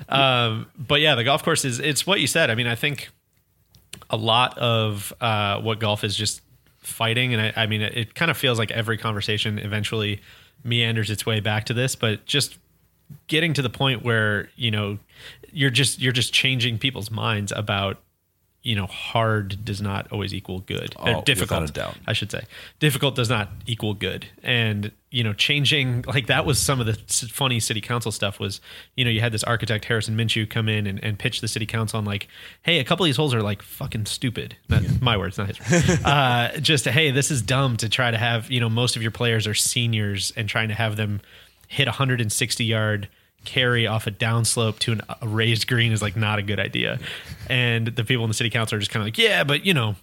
Um, 0.10 0.68
but 0.78 1.02
yeah, 1.02 1.16
the 1.16 1.24
golf 1.24 1.44
course 1.44 1.66
is 1.66 1.80
it's 1.80 2.06
what 2.08 2.20
you 2.22 2.28
said. 2.28 2.50
I 2.50 2.56
mean, 2.56 2.68
I 2.68 2.76
think 2.76 3.10
a 4.10 4.18
lot 4.18 4.58
of 4.58 5.14
uh, 5.22 5.60
what 5.62 5.80
golf 5.80 6.04
is 6.04 6.16
just 6.16 6.42
fighting, 6.80 7.34
and 7.34 7.42
I, 7.42 7.64
I 7.64 7.66
mean, 7.66 7.82
it, 7.82 7.98
it 7.98 8.16
kind 8.16 8.30
of 8.30 8.38
feels 8.38 8.60
like 8.60 8.72
every 8.72 8.98
conversation 8.98 9.58
eventually 9.60 10.22
meanders 10.64 11.10
its 11.10 11.26
way 11.26 11.40
back 11.40 11.66
to 11.66 11.74
this, 11.74 11.96
but 11.96 12.26
just 12.26 12.58
getting 13.28 13.54
to 13.54 13.62
the 13.62 13.70
point 13.70 14.04
where 14.04 14.50
you 14.56 14.72
know 14.72 14.98
you're 15.52 15.70
just 15.70 16.00
you're 16.02 16.12
just 16.14 16.34
changing 16.34 16.78
people's 16.80 17.12
minds 17.12 17.52
about 17.56 18.02
you 18.64 18.76
know 18.76 18.88
hard 18.88 19.64
does 19.66 19.82
not 19.82 20.12
always 20.12 20.34
equal 20.34 20.60
good 20.60 20.96
Oh, 20.98 21.22
difficult 21.22 21.62
without 21.62 21.70
a 21.70 21.74
doubt. 21.74 21.98
I 22.08 22.14
should 22.14 22.32
say. 22.32 22.44
Difficult 22.80 23.16
does 23.16 23.30
not 23.30 23.50
equal 23.66 23.94
good. 23.94 24.28
And, 24.42 24.92
you 25.12 25.24
know, 25.24 25.34
changing, 25.34 26.04
like 26.08 26.28
that 26.28 26.46
was 26.46 26.60
some 26.60 26.80
of 26.80 26.86
the 26.86 26.94
funny 27.28 27.60
city 27.60 27.82
council 27.82 28.12
stuff 28.12 28.40
was, 28.40 28.62
you 28.96 29.04
know, 29.04 29.12
you 29.12 29.20
had 29.20 29.32
this 29.32 29.44
architect, 29.44 29.86
Harrison 29.86 30.16
Minchew, 30.16 30.50
come 30.50 30.70
in 30.70 30.88
and, 30.88 31.04
and 31.04 31.20
pitch 31.20 31.42
the 31.42 31.48
city 31.48 31.66
council 31.66 31.98
on 31.98 32.06
like, 32.06 32.28
hey, 32.64 32.80
a 32.80 32.84
couple 32.84 33.04
of 33.04 33.08
these 33.08 33.18
holes 33.18 33.34
are 33.34 33.42
like 33.42 33.62
fucking 33.62 34.06
stupid. 34.06 34.56
Not 34.70 34.84
my 35.02 35.18
words, 35.18 35.38
not 35.38 35.56
his. 35.56 35.90
uh, 36.06 36.58
just, 36.62 36.86
hey, 36.86 37.12
this 37.12 37.32
is 37.32 37.42
dumb 37.42 37.78
to 37.78 37.90
try 37.90 38.12
to 38.12 38.18
have, 38.18 38.50
you 38.50 38.60
know, 38.60 38.70
most 38.70 38.96
of 38.96 39.02
your 39.02 39.12
players 39.12 39.46
are 39.46 39.54
seniors 39.54 40.32
and 40.36 40.48
trying 40.48 40.70
to 40.70 40.76
have 40.76 40.96
them 40.96 41.22
hit 41.68 41.88
160 41.88 42.64
yard 42.64 43.10
carry 43.46 43.88
off 43.88 44.08
a 44.08 44.12
downslope 44.12 44.80
to 44.80 44.94
an, 44.94 45.02
a 45.22 45.28
raised 45.28 45.68
green 45.68 45.92
is 45.92 46.02
like 46.02 46.16
not 46.16 46.40
a 46.40 46.42
good 46.42 46.60
idea. 46.60 47.00
And 47.50 47.88
the 47.88 48.04
people 48.04 48.24
in 48.24 48.30
the 48.30 48.34
city 48.34 48.50
council 48.50 48.78
are 48.78 48.80
just 48.80 48.92
kind 48.92 49.02
of 49.02 49.08
like, 49.08 49.18
yeah, 49.18 49.44
but 49.44 49.66
you 49.66 49.74
know, 49.74 49.96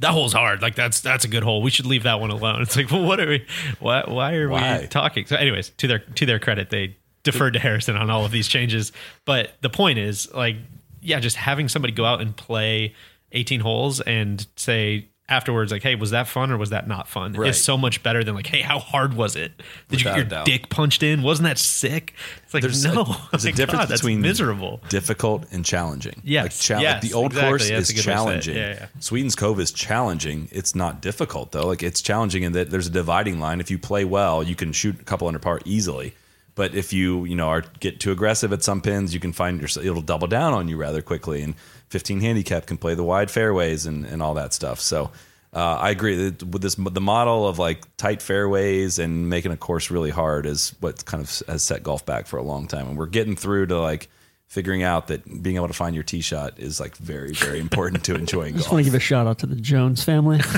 that 0.00 0.10
hole's 0.10 0.32
hard. 0.32 0.62
Like 0.62 0.74
that's 0.74 1.00
that's 1.00 1.24
a 1.24 1.28
good 1.28 1.42
hole. 1.42 1.62
We 1.62 1.70
should 1.70 1.86
leave 1.86 2.02
that 2.02 2.20
one 2.20 2.30
alone. 2.30 2.62
It's 2.62 2.76
like, 2.76 2.90
well, 2.90 3.04
what 3.04 3.20
are 3.20 3.28
we? 3.28 3.46
Why 3.80 4.04
why 4.06 4.34
are 4.34 4.48
Why? 4.48 4.80
we 4.80 4.86
talking? 4.86 5.26
So, 5.26 5.36
anyways, 5.36 5.70
to 5.70 5.86
their 5.86 5.98
to 6.00 6.26
their 6.26 6.38
credit, 6.38 6.70
they 6.70 6.96
deferred 7.22 7.54
to 7.54 7.58
Harrison 7.58 7.96
on 7.96 8.10
all 8.10 8.24
of 8.24 8.30
these 8.30 8.48
changes. 8.48 8.92
But 9.24 9.52
the 9.60 9.70
point 9.70 9.98
is, 9.98 10.32
like, 10.32 10.56
yeah, 11.00 11.18
just 11.20 11.36
having 11.36 11.68
somebody 11.68 11.92
go 11.92 12.04
out 12.04 12.20
and 12.20 12.36
play 12.36 12.94
18 13.32 13.60
holes 13.60 14.00
and 14.00 14.46
say 14.56 15.08
afterwards, 15.28 15.72
like, 15.72 15.82
hey, 15.82 15.94
was 15.96 16.12
that 16.12 16.28
fun 16.28 16.50
or 16.52 16.56
was 16.56 16.70
that 16.70 16.86
not 16.86 17.08
fun? 17.08 17.32
Right. 17.32 17.50
Is 17.50 17.62
so 17.62 17.76
much 17.76 18.02
better 18.02 18.22
than 18.22 18.34
like, 18.34 18.46
hey, 18.46 18.60
how 18.60 18.78
hard 18.78 19.14
was 19.14 19.34
it? 19.36 19.52
Did 19.88 19.98
Without 19.98 19.98
you 19.98 20.04
get 20.04 20.16
your 20.16 20.24
doubt. 20.24 20.46
dick 20.46 20.68
punched 20.68 21.02
in? 21.02 21.22
Wasn't 21.22 21.44
that 21.46 21.58
sick? 21.58 22.14
It's 22.44 22.54
like 22.54 22.62
There's 22.62 22.84
no, 22.84 23.02
a, 23.02 23.28
there's 23.32 23.44
a 23.44 23.52
difference 23.52 23.86
God, 23.86 23.88
between 23.88 24.20
miserable. 24.20 24.80
difficult 24.88 25.46
and 25.52 25.64
challenging. 25.64 26.20
Yes, 26.22 26.44
like, 26.44 26.80
cha- 26.80 26.84
like 26.92 27.00
the 27.00 27.12
old 27.14 27.32
exactly. 27.32 27.48
course 27.50 27.68
That's 27.68 27.90
is 27.90 27.96
good 27.96 27.96
way 27.96 27.96
to 27.96 28.02
say 28.02 28.10
it. 28.10 28.14
challenging. 28.14 28.56
Yeah, 28.56 28.74
yeah. 28.74 28.86
Sweetens 29.00 29.34
Cove 29.36 29.58
is 29.60 29.72
challenging. 29.72 30.48
It's 30.52 30.74
not 30.74 31.00
difficult 31.00 31.52
though. 31.52 31.66
Like 31.66 31.82
it's 31.82 32.00
challenging 32.02 32.44
in 32.44 32.52
that 32.52 32.70
there's 32.70 32.86
a 32.86 32.90
dividing 32.90 33.40
line. 33.40 33.60
If 33.60 33.70
you 33.70 33.78
play 33.78 34.04
well, 34.04 34.42
you 34.42 34.54
can 34.54 34.72
shoot 34.72 35.00
a 35.00 35.04
couple 35.04 35.26
under 35.26 35.40
par 35.40 35.60
easily. 35.64 36.14
But 36.54 36.74
if 36.74 36.92
you 36.92 37.24
you 37.26 37.34
know 37.36 37.48
are 37.48 37.62
get 37.80 38.00
too 38.00 38.12
aggressive 38.12 38.52
at 38.52 38.62
some 38.62 38.80
pins, 38.80 39.12
you 39.12 39.20
can 39.20 39.32
find 39.32 39.60
yourself 39.60 39.84
it'll 39.84 40.00
double 40.02 40.26
down 40.26 40.54
on 40.54 40.68
you 40.68 40.76
rather 40.78 41.02
quickly. 41.02 41.42
And 41.42 41.54
15 41.88 42.20
handicap 42.20 42.66
can 42.66 42.76
play 42.76 42.94
the 42.94 43.04
wide 43.04 43.30
fairways 43.30 43.86
and 43.86 44.04
and 44.06 44.22
all 44.22 44.34
that 44.34 44.52
stuff. 44.52 44.80
So. 44.80 45.10
Uh, 45.54 45.78
I 45.80 45.90
agree 45.90 46.16
that 46.16 46.42
with 46.42 46.60
this 46.60 46.74
the 46.74 47.00
model 47.00 47.48
of 47.48 47.58
like 47.58 47.84
tight 47.96 48.20
fairways 48.20 48.98
and 48.98 49.30
making 49.30 49.52
a 49.52 49.56
course 49.56 49.90
really 49.90 50.10
hard 50.10 50.44
is 50.44 50.74
what 50.80 51.06
kind 51.06 51.22
of 51.22 51.42
has 51.48 51.62
set 51.62 51.82
golf 51.82 52.04
back 52.04 52.26
for 52.26 52.36
a 52.36 52.42
long 52.42 52.66
time, 52.66 52.88
and 52.88 52.98
we're 52.98 53.06
getting 53.06 53.36
through 53.36 53.66
to 53.66 53.80
like 53.80 54.10
figuring 54.48 54.82
out 54.82 55.06
that 55.06 55.42
being 55.42 55.56
able 55.56 55.68
to 55.68 55.72
find 55.72 55.94
your 55.94 56.04
tee 56.04 56.20
shot 56.20 56.58
is 56.58 56.78
like 56.78 56.94
very 56.96 57.32
very 57.32 57.58
important 57.58 58.04
to 58.04 58.14
enjoying 58.14 58.54
i 58.54 58.56
Just 58.58 58.70
want 58.70 58.84
to 58.84 58.90
give 58.90 58.94
a 58.94 59.00
shout 59.00 59.26
out 59.26 59.38
to 59.38 59.46
the 59.46 59.56
Jones 59.56 60.04
family. 60.04 60.40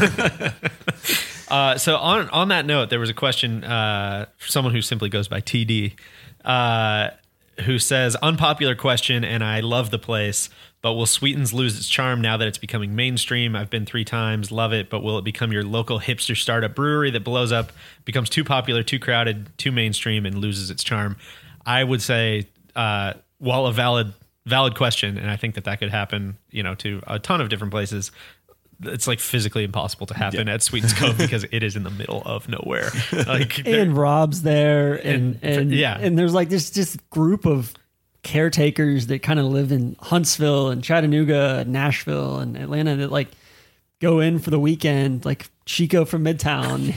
Uh, 1.51 1.79
so 1.79 1.97
on 1.97 2.29
on 2.31 2.49
that 2.49 2.67
note, 2.67 2.91
there 2.91 3.01
was 3.01 3.11
a 3.11 3.15
question 3.15 3.65
uh, 3.65 4.27
for 4.37 4.49
someone 4.49 4.75
who 4.75 4.83
simply 4.83 5.09
goes 5.09 5.29
by 5.29 5.41
TD, 5.41 5.95
uh, 6.45 7.09
who 7.63 7.79
says 7.79 8.17
unpopular 8.17 8.75
question, 8.75 9.25
and 9.25 9.43
I 9.43 9.61
love 9.61 9.91
the 9.91 9.99
place, 9.99 10.49
but 10.81 10.95
will 10.95 11.07
Sweetens 11.07 11.53
lose 11.53 11.77
its 11.77 11.89
charm 11.89 12.21
now 12.21 12.37
that 12.37 12.47
it's 12.47 12.59
becoming 12.59 12.95
mainstream? 12.95 13.57
I've 13.57 13.71
been 13.71 13.87
three 13.87 14.05
times, 14.05 14.53
love 14.53 14.73
it, 14.73 14.91
but 14.91 15.03
will 15.03 15.19
it 15.19 15.25
become 15.25 15.53
your 15.53 15.65
local 15.65 16.01
hipster 16.01 16.37
startup 16.37 16.75
brewery 16.75 17.11
that 17.11 17.25
blows 17.25 17.51
up, 17.51 17.73
becomes 18.05 18.31
too 18.31 18.45
popular, 18.45 18.83
too 18.83 18.99
crowded, 18.99 19.51
too 19.59 19.73
mainstream, 19.73 20.25
and 20.25 20.39
loses 20.39 20.71
its 20.71 20.85
charm? 20.85 21.17
I 21.67 21.83
would 21.83 22.01
say, 22.01 22.47
uh, 22.77 23.15
while 23.39 23.67
a 23.67 23.73
valid 23.73 24.13
valid 24.47 24.75
question, 24.75 25.19
and 25.19 25.31
I 25.31 25.37
think 25.37 25.55
that 25.57 25.65
that 25.65 25.79
could 25.79 25.91
happen, 25.91 26.39
you 26.51 26.63
know, 26.63 26.75
to 26.77 27.03
a 27.07 27.19
ton 27.19 27.41
of 27.41 27.51
different 27.51 27.71
places 27.71 28.11
it's 28.83 29.07
like 29.07 29.19
physically 29.21 29.65
impossible 29.65 30.07
to 30.07 30.15
happen 30.15 30.49
at 30.49 30.63
Sweetens 30.63 30.93
Cove 30.93 31.19
because 31.19 31.45
it 31.51 31.63
is 31.63 31.75
in 31.77 31.83
the 31.83 31.91
middle 31.91 32.23
of 32.25 32.49
nowhere. 32.49 32.91
Like 33.13 33.59
and 33.67 33.97
Rob's 33.97 34.43
there, 34.43 34.95
and 34.95 35.39
And- 35.43 35.57
and, 35.59 35.73
yeah. 35.73 35.99
and 35.99 36.19
there's 36.19 36.35
like 36.35 36.49
this 36.49 36.71
just 36.71 37.09
group 37.11 37.45
of 37.47 37.75
caretakers 38.23 39.07
that 39.09 39.23
kind 39.23 39.39
of 39.39 39.47
live 39.47 39.73
in 39.73 39.97
Huntsville 40.01 40.69
and 40.71 40.83
Chattanooga, 40.83 41.59
and 41.61 41.73
Nashville, 41.73 42.39
and 42.39 42.57
Atlanta 42.57 42.97
that 42.97 43.11
like 43.13 43.29
go 44.01 44.21
in 44.21 44.39
for 44.39 44.51
the 44.51 44.59
weekend, 44.61 45.25
like 45.25 45.49
Chico 45.67 46.05
from 46.05 46.25
Midtown, 46.25 46.93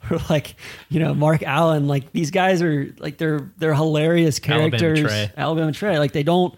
or 0.10 0.18
like 0.28 0.56
you 0.88 1.00
know 1.00 1.14
Mark 1.14 1.42
Allen. 1.42 1.86
Like 1.88 2.12
these 2.12 2.30
guys 2.30 2.62
are 2.62 2.92
like 2.98 3.18
they're 3.18 3.50
they're 3.58 3.74
hilarious 3.74 4.40
Alabama 4.46 4.78
characters. 4.78 5.00
Trey. 5.10 5.32
Alabama 5.36 5.72
Trey, 5.72 5.98
like 5.98 6.12
they 6.12 6.22
don't 6.22 6.54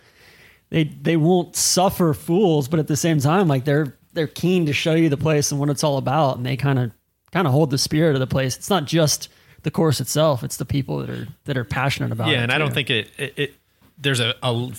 they 0.71 0.85
they 0.85 1.17
won't 1.17 1.55
suffer 1.57 2.13
fools, 2.15 2.69
but 2.69 2.79
at 2.81 2.87
the 2.87 2.97
same 2.97 3.21
time, 3.21 3.49
like 3.49 3.65
they're 3.65 3.97
they're 4.19 4.27
keen 4.27 4.67
to 4.67 4.73
show 4.73 4.95
you 4.95 5.09
the 5.09 5.17
place 5.17 5.51
and 5.53 5.61
what 5.61 5.69
it's 5.71 5.85
all 5.85 5.97
about, 5.97 6.37
and 6.37 6.45
they 6.45 6.57
kind 6.57 6.79
of 6.79 6.91
kind 7.33 7.47
of 7.47 7.53
hold 7.53 7.71
the 7.71 7.79
spirit 7.79 8.15
of 8.15 8.21
the 8.21 8.27
place. 8.27 8.57
It's 8.57 8.69
not 8.71 8.85
just 8.85 9.29
the 9.63 9.71
course 9.71 10.01
itself; 10.01 10.43
it's 10.43 10.57
the 10.57 10.65
people 10.65 10.99
that 10.99 11.09
are 11.11 11.29
that 11.45 11.57
are 11.57 11.65
passionate 11.65 12.11
about 12.13 12.29
it. 12.29 12.33
yeah, 12.33 12.43
and 12.43 12.53
I 12.53 12.59
don't 12.59 12.75
think 12.75 12.91
it, 12.91 13.11
it, 13.17 13.33
it 13.37 13.55
there's 13.97 14.21
a, 14.21 14.35
a 14.43 14.73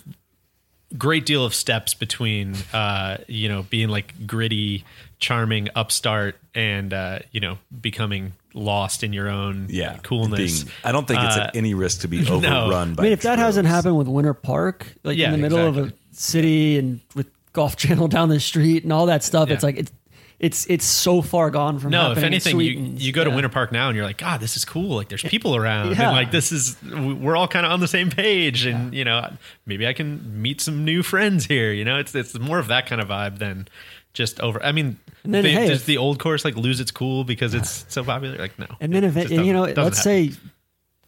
great 0.97 1.25
deal 1.25 1.45
of 1.45 1.54
steps 1.54 1.93
between 1.93 2.56
uh, 2.73 3.17
you 3.28 3.49
know 3.49 3.63
being 3.63 3.89
like 3.89 4.28
gritty, 4.28 4.84
charming 5.19 5.69
upstart 5.75 6.36
and 6.56 6.93
uh, 6.93 7.19
you 7.32 7.39
know 7.39 7.58
becoming 7.82 8.34
lost 8.54 9.04
in 9.04 9.13
your 9.13 9.30
own 9.30 9.67
yeah, 9.69 9.97
coolness. 10.04 10.63
being- 10.63 10.73
I 10.84 10.91
don't 10.91 11.08
think 11.08 11.21
it's 11.21 11.38
Uh, 11.38 11.41
at 11.43 11.56
any 11.56 11.73
risk 11.75 12.02
to 12.02 12.08
be 12.08 12.19
overrun. 12.30 12.95
by 12.95 13.02
I 13.02 13.06
mean, 13.06 13.13
if 13.13 13.21
that 13.21 13.38
hasn't 13.39 13.67
happened 13.67 13.97
with 13.97 14.08
Winter 14.08 14.34
Park, 14.34 14.88
like 15.04 15.17
Yeah, 15.17 15.28
in 15.28 15.32
the 15.34 15.38
middle 15.38 15.60
of 15.65 15.78
a 15.78 15.93
city 16.12 16.78
and 16.80 16.99
with 17.15 17.28
Golf 17.60 17.76
Channel 17.84 18.08
down 18.08 18.30
the 18.30 18.39
street 18.39 18.84
and 18.84 18.93
all 18.93 19.06
that 19.08 19.24
stuff, 19.24 19.50
it's 19.50 19.63
like 19.63 19.78
it's 19.78 19.91
it's 20.39 20.65
it's 20.69 20.86
so 20.86 21.22
far 21.22 21.50
gone 21.50 21.80
from 21.80 21.91
No, 21.91 22.13
if 22.13 22.19
anything, 22.19 22.58
you, 22.62 22.72
you 22.72 23.12
go 23.12 23.26
to 23.26 23.30
Yeah. 23.30 23.36
Winter 23.36 23.50
Park 23.50 23.74
now 23.74 23.89
and 23.89 23.95
you're 23.98 24.06
like, 24.06 24.17
God, 24.17 24.39
this 24.39 24.56
is 24.56 24.63
cool. 24.63 24.95
Like, 24.95 25.10
there's 25.10 25.22
people 25.24 25.54
around, 25.54 25.89
Yeah. 25.91 26.08
and 26.08 26.15
like 26.15 26.32
this 26.32 26.54
is 26.54 26.78
we're 26.84 27.36
all 27.36 27.50
kind 27.50 27.65
of 27.65 27.74
on 27.74 27.82
the 27.82 27.89
same 27.89 28.10
page, 28.10 28.65
and 28.65 28.93
you 28.93 29.04
know, 29.04 29.30
maybe 29.65 29.86
I 29.86 29.91
can 29.91 30.41
meet 30.41 30.62
some 30.62 30.86
new 30.86 31.04
friends 31.04 31.45
here. 31.45 31.74
You 31.74 31.84
know, 31.84 32.00
it's 32.00 32.15
it's 32.15 32.39
more 32.39 32.58
of 32.60 32.67
that 32.69 32.86
kind 32.86 33.02
of 33.02 33.10
vibe 33.10 33.39
than 33.39 33.67
just 34.13 34.39
over. 34.39 34.63
I 34.63 34.72
mean, 34.72 34.98
And 35.26 35.34
then, 35.34 35.43
the- 35.43 35.52
hey, 35.52 35.67
does 35.67 35.84
the 35.84 35.98
old 35.98 36.19
course 36.19 36.45
like 36.45 36.56
lose 36.56 36.80
its 36.80 36.91
cool 36.91 37.26
because 37.26 37.54
it's 37.54 37.86
so 37.89 38.04
popular? 38.06 38.38
Like, 38.38 38.58
no. 38.58 38.67
And 38.80 38.93
then 38.93 39.04
if 39.04 39.17
it, 39.17 39.30
you 39.30 39.52
know, 39.52 39.63
let's 39.63 39.78
happen. 39.78 39.93
say, 39.93 40.32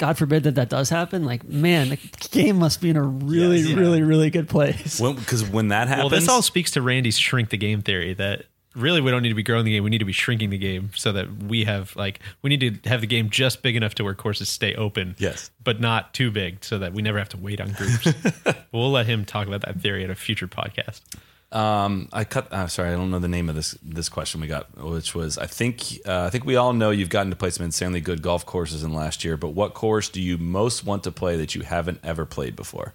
God 0.02 0.18
forbid 0.18 0.42
that 0.46 0.56
that 0.56 0.68
does 0.68 0.90
happen. 0.90 1.26
Like, 1.26 1.48
man, 1.48 1.90
the 1.90 2.00
game 2.32 2.58
must 2.58 2.82
be 2.82 2.90
in 2.90 2.98
a 2.98 3.04
really, 3.04 3.60
Yes. 3.60 3.70
Yeah. 3.70 3.76
really, 3.76 4.02
really 4.02 4.32
good 4.32 4.50
place. 4.50 5.00
because 5.00 5.48
when, 5.48 5.68
that 5.68 5.88
happens, 5.90 6.10
Well, 6.12 6.20
this 6.20 6.28
all 6.28 6.42
speaks 6.42 6.72
to 6.72 6.82
Randy's 6.82 7.20
shrink 7.20 7.52
the 7.52 7.58
game 7.58 7.84
theory 7.84 8.16
that 8.16 8.46
really 8.76 9.00
we 9.00 9.12
don't 9.12 9.22
need 9.22 9.30
to 9.30 9.36
be 9.36 9.44
growing 9.44 9.64
the 9.64 9.70
game. 9.70 9.84
We 9.84 9.92
need 9.92 10.00
to 10.00 10.06
be 10.06 10.12
shrinking 10.12 10.50
the 10.50 10.58
game 10.58 10.90
so 10.96 11.12
that 11.12 11.44
we 11.44 11.66
have 11.66 11.96
like 11.96 12.20
we 12.42 12.50
need 12.50 12.84
to 12.84 12.90
have 12.90 13.02
the 13.02 13.06
game 13.08 13.30
just 13.30 13.62
big 13.62 13.76
enough 13.76 13.94
to 13.96 14.04
where 14.04 14.16
courses 14.16 14.50
stay 14.50 14.74
open. 14.74 15.16
Yes. 15.20 15.52
But 15.64 15.80
not 15.80 16.16
too 16.16 16.32
big 16.32 16.64
so 16.64 16.80
that 16.80 16.94
we 16.94 17.04
never 17.04 17.20
have 17.20 17.30
to 17.30 17.38
wait 17.38 17.62
on 17.62 17.72
groups. 17.74 18.08
we'll 18.72 18.92
let 18.92 19.06
him 19.06 19.24
talk 19.24 19.46
about 19.46 19.62
that 19.62 19.82
theory 19.82 20.04
at 20.04 20.10
a 20.10 20.16
future 20.16 20.48
podcast. 20.48 21.02
Um, 21.52 22.08
I 22.14 22.24
cut. 22.24 22.52
Uh, 22.52 22.68
sorry, 22.68 22.90
I 22.90 22.94
don't 22.94 23.12
know 23.12 23.20
the 23.20 23.28
name 23.28 23.50
of 23.50 23.56
this 23.56 23.78
this 23.84 24.08
question 24.08 24.40
we 24.40 24.48
got, 24.48 24.78
which 24.78 25.14
was 25.14 25.38
I 25.38 25.48
think 25.48 26.00
uh, 26.06 26.24
I 26.24 26.30
think 26.30 26.46
we 26.46 26.56
all 26.56 26.72
know 26.72 26.92
you've 26.92 27.10
gotten 27.10 27.30
to 27.30 27.36
play 27.36 27.50
some 27.50 27.66
insanely 27.66 28.00
good 28.00 28.22
golf 28.22 28.46
courses 28.46 28.84
in 28.84 28.94
last 28.94 29.26
year, 29.26 29.36
but 29.36 29.50
what 29.50 29.74
course 29.74 30.08
do 30.08 30.22
you 30.22 30.38
most 30.38 30.86
want 30.86 31.04
to 31.04 31.12
play 31.12 31.36
that 31.38 31.54
you 31.54 31.62
haven't 31.62 32.00
ever 32.04 32.26
played 32.26 32.56
before? 32.56 32.94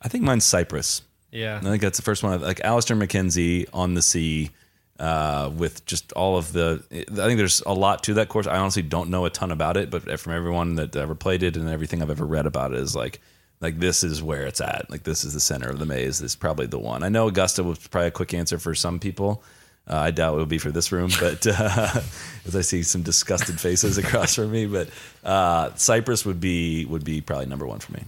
I 0.00 0.08
think 0.08 0.22
mine's 0.22 0.44
Cypress. 0.44 1.02
Yeah. 1.32 1.56
I 1.56 1.60
think 1.60 1.82
that's 1.82 1.98
the 1.98 2.04
first 2.04 2.22
one. 2.22 2.40
Like 2.40 2.60
Alister 2.64 2.94
MacKenzie 2.94 3.66
on 3.72 3.94
the 3.94 4.02
sea, 4.02 4.50
uh, 4.98 5.50
with 5.54 5.84
just 5.84 6.12
all 6.12 6.36
of 6.36 6.52
the. 6.52 6.82
I 6.90 7.04
think 7.04 7.38
there's 7.38 7.60
a 7.66 7.74
lot 7.74 8.02
to 8.04 8.14
that 8.14 8.28
course. 8.28 8.46
I 8.46 8.56
honestly 8.56 8.82
don't 8.82 9.10
know 9.10 9.24
a 9.24 9.30
ton 9.30 9.50
about 9.50 9.76
it, 9.76 9.90
but 9.90 10.18
from 10.20 10.32
everyone 10.32 10.76
that 10.76 10.94
ever 10.96 11.14
played 11.14 11.42
it 11.42 11.56
and 11.56 11.68
everything 11.68 12.02
I've 12.02 12.10
ever 12.10 12.24
read 12.24 12.46
about 12.46 12.72
it 12.72 12.78
is 12.78 12.94
like, 12.96 13.20
like 13.60 13.78
this 13.78 14.04
is 14.04 14.22
where 14.22 14.42
it's 14.44 14.60
at. 14.60 14.90
Like 14.90 15.02
this 15.04 15.24
is 15.24 15.32
the 15.34 15.40
center 15.40 15.68
of 15.68 15.78
the 15.78 15.86
maze. 15.86 16.18
This 16.18 16.32
is 16.32 16.36
probably 16.36 16.66
the 16.66 16.78
one. 16.78 17.02
I 17.02 17.08
know 17.08 17.28
Augusta 17.28 17.62
was 17.64 17.78
probably 17.88 18.08
a 18.08 18.12
quick 18.12 18.34
answer 18.34 18.58
for 18.58 18.74
some 18.74 18.98
people. 18.98 19.42
Uh, 19.88 19.96
I 19.96 20.10
doubt 20.10 20.34
it 20.34 20.38
will 20.38 20.46
be 20.46 20.58
for 20.58 20.72
this 20.72 20.90
room, 20.90 21.10
but 21.20 21.46
uh, 21.46 22.00
as 22.44 22.56
I 22.56 22.60
see 22.62 22.82
some 22.82 23.02
disgusted 23.02 23.60
faces 23.60 23.98
across 23.98 24.34
from 24.34 24.50
me, 24.50 24.66
but 24.66 24.88
uh, 25.24 25.70
Cypress 25.76 26.24
would 26.26 26.40
be 26.40 26.84
would 26.86 27.04
be 27.04 27.20
probably 27.20 27.46
number 27.46 27.66
one 27.66 27.78
for 27.78 27.92
me. 27.92 28.02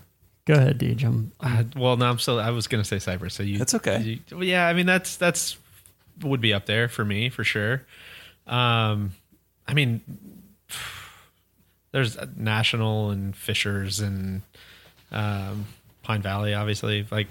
Go 0.44 0.54
ahead, 0.54 0.78
Deej. 0.78 1.04
I'm, 1.04 1.30
Uh, 1.40 1.62
well, 1.76 1.96
no, 1.96 2.06
I'm 2.08 2.18
still. 2.18 2.40
I 2.40 2.50
was 2.50 2.66
gonna 2.66 2.82
say 2.84 2.98
Cypress. 2.98 3.34
So 3.34 3.42
you. 3.44 3.58
That's 3.58 3.74
okay. 3.74 4.00
you- 4.00 4.20
well, 4.36 4.44
yeah, 4.44 4.66
I 4.66 4.72
mean 4.72 4.86
that's 4.86 5.16
that's 5.16 5.56
would 6.22 6.40
be 6.40 6.52
up 6.52 6.66
there 6.66 6.88
for 6.88 7.04
me 7.04 7.28
for 7.28 7.44
sure. 7.44 7.82
Um, 8.48 9.12
I 9.68 9.74
mean, 9.74 10.00
there's 11.92 12.16
National 12.36 13.10
and 13.10 13.36
Fishers 13.36 14.00
and 14.00 14.42
um, 15.10 15.66
Pine 16.02 16.22
Valley, 16.22 16.54
obviously. 16.54 17.06
Like, 17.10 17.28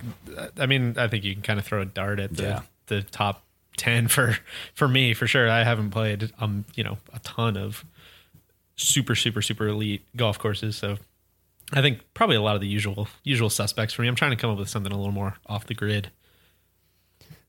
I 0.60 0.66
mean, 0.66 0.96
I 0.98 1.08
think 1.08 1.24
you 1.24 1.34
can 1.34 1.42
kind 1.42 1.60
of 1.60 1.66
throw 1.66 1.82
a 1.82 1.86
dart 1.86 2.20
at 2.20 2.36
the 2.36 2.44
Yeah. 2.44 2.62
the 2.88 3.02
top 3.04 3.44
ten 3.78 4.08
for 4.08 4.38
for 4.74 4.88
me 4.88 5.13
for 5.13 5.28
sure. 5.28 5.50
I 5.50 5.63
haven't 5.63 5.92
played 5.92 6.32
um 6.40 6.66
you 6.76 6.84
know 6.84 6.98
a 7.13 7.20
ton 7.20 7.58
of 7.58 7.84
super 8.76 9.16
super 9.16 9.42
super 9.42 9.68
elite 9.68 10.04
golf 10.16 10.38
courses, 10.40 10.76
so 10.76 10.98
I 11.74 11.82
think 11.82 12.00
probably 12.13 12.36
a 12.38 12.42
lot 12.42 12.56
of 12.56 12.62
the 12.62 12.68
usual 12.68 13.08
usual 13.24 13.50
suspects 13.50 13.94
for 13.94 14.02
me. 14.04 14.08
I'm 14.08 14.16
trying 14.16 14.32
to 14.32 14.38
come 14.38 14.50
up 14.52 14.58
with 14.58 14.70
something 14.70 14.92
a 14.92 14.98
little 14.98 15.12
more 15.12 15.36
off 15.48 15.66
the 15.68 15.74
grid. 15.74 16.10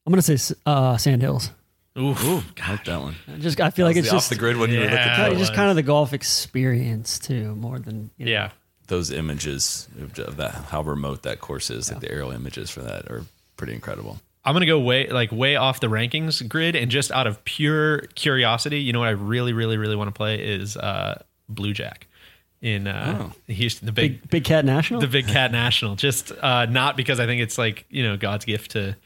I'm 0.06 0.12
gonna 0.12 0.22
say 0.22 0.54
uh, 0.66 0.96
Sandhills. 0.96 1.50
Ooh, 1.98 2.10
Ooh 2.22 2.42
I 2.62 2.70
like 2.72 2.84
that 2.84 3.00
one. 3.00 3.16
I 3.26 3.38
just 3.38 3.60
I 3.60 3.70
feel 3.70 3.84
like 3.86 3.96
That 3.96 4.00
was 4.02 4.06
it's 4.06 4.10
the 4.12 4.16
just 4.16 4.26
off 4.26 4.28
the 4.30 4.36
grid 4.38 4.56
when 4.56 4.70
you 4.70 4.78
were 4.78 4.84
looking 4.84 4.96
Yeah. 4.98 5.14
for 5.14 5.20
kind 5.22 5.32
of- 5.32 5.38
it 5.38 5.40
just 5.40 5.54
kind 5.54 5.70
of 5.70 5.76
the 5.76 5.82
golf 5.82 6.12
experience 6.12 7.18
too, 7.18 7.54
more 7.56 7.78
than 7.78 8.10
you 8.16 8.26
know. 8.26 8.30
yeah. 8.32 8.50
Those 8.88 9.10
images 9.10 9.88
of 10.18 10.36
that, 10.36 10.54
how 10.70 10.82
remote 10.82 11.22
that 11.22 11.40
course 11.40 11.70
is, 11.70 11.90
like 11.90 12.00
the 12.00 12.10
aerial 12.10 12.30
images 12.32 12.70
for 12.70 12.80
that 12.80 13.10
are 13.10 13.22
pretty 13.56 13.74
incredible. 13.74 14.18
I'm 14.44 14.54
gonna 14.54 14.66
go 14.66 14.80
way 14.80 15.08
like 15.08 15.30
way 15.30 15.56
off 15.56 15.80
the 15.80 15.88
rankings 15.88 16.46
grid 16.48 16.74
and 16.74 16.90
just 16.90 17.12
out 17.12 17.26
of 17.26 17.44
pure 17.44 18.00
curiosity, 18.14 18.80
you 18.80 18.92
know 18.94 19.00
what 19.00 19.08
I 19.08 19.12
really, 19.12 19.52
really, 19.52 19.76
really 19.76 19.94
want 19.96 20.08
to 20.08 20.12
play 20.12 20.42
is 20.42 20.76
uh 20.76 21.22
Bluejack 21.52 22.04
in 22.62 22.86
uh 22.86 23.30
Houston, 23.46 23.86
the 23.86 23.92
big, 23.92 24.22
Big 24.22 24.30
Big 24.30 24.44
Cat 24.44 24.64
National. 24.64 25.00
the 25.00 25.06
Big 25.06 25.28
Cat 25.28 25.52
National. 25.52 25.96
Just 25.96 26.32
uh 26.40 26.64
not 26.66 26.96
because 26.96 27.20
I 27.20 27.26
think 27.26 27.42
it's 27.42 27.58
like, 27.58 27.84
you 27.90 28.02
know, 28.02 28.16
God's 28.16 28.46
gift 28.46 28.70
to 28.70 28.96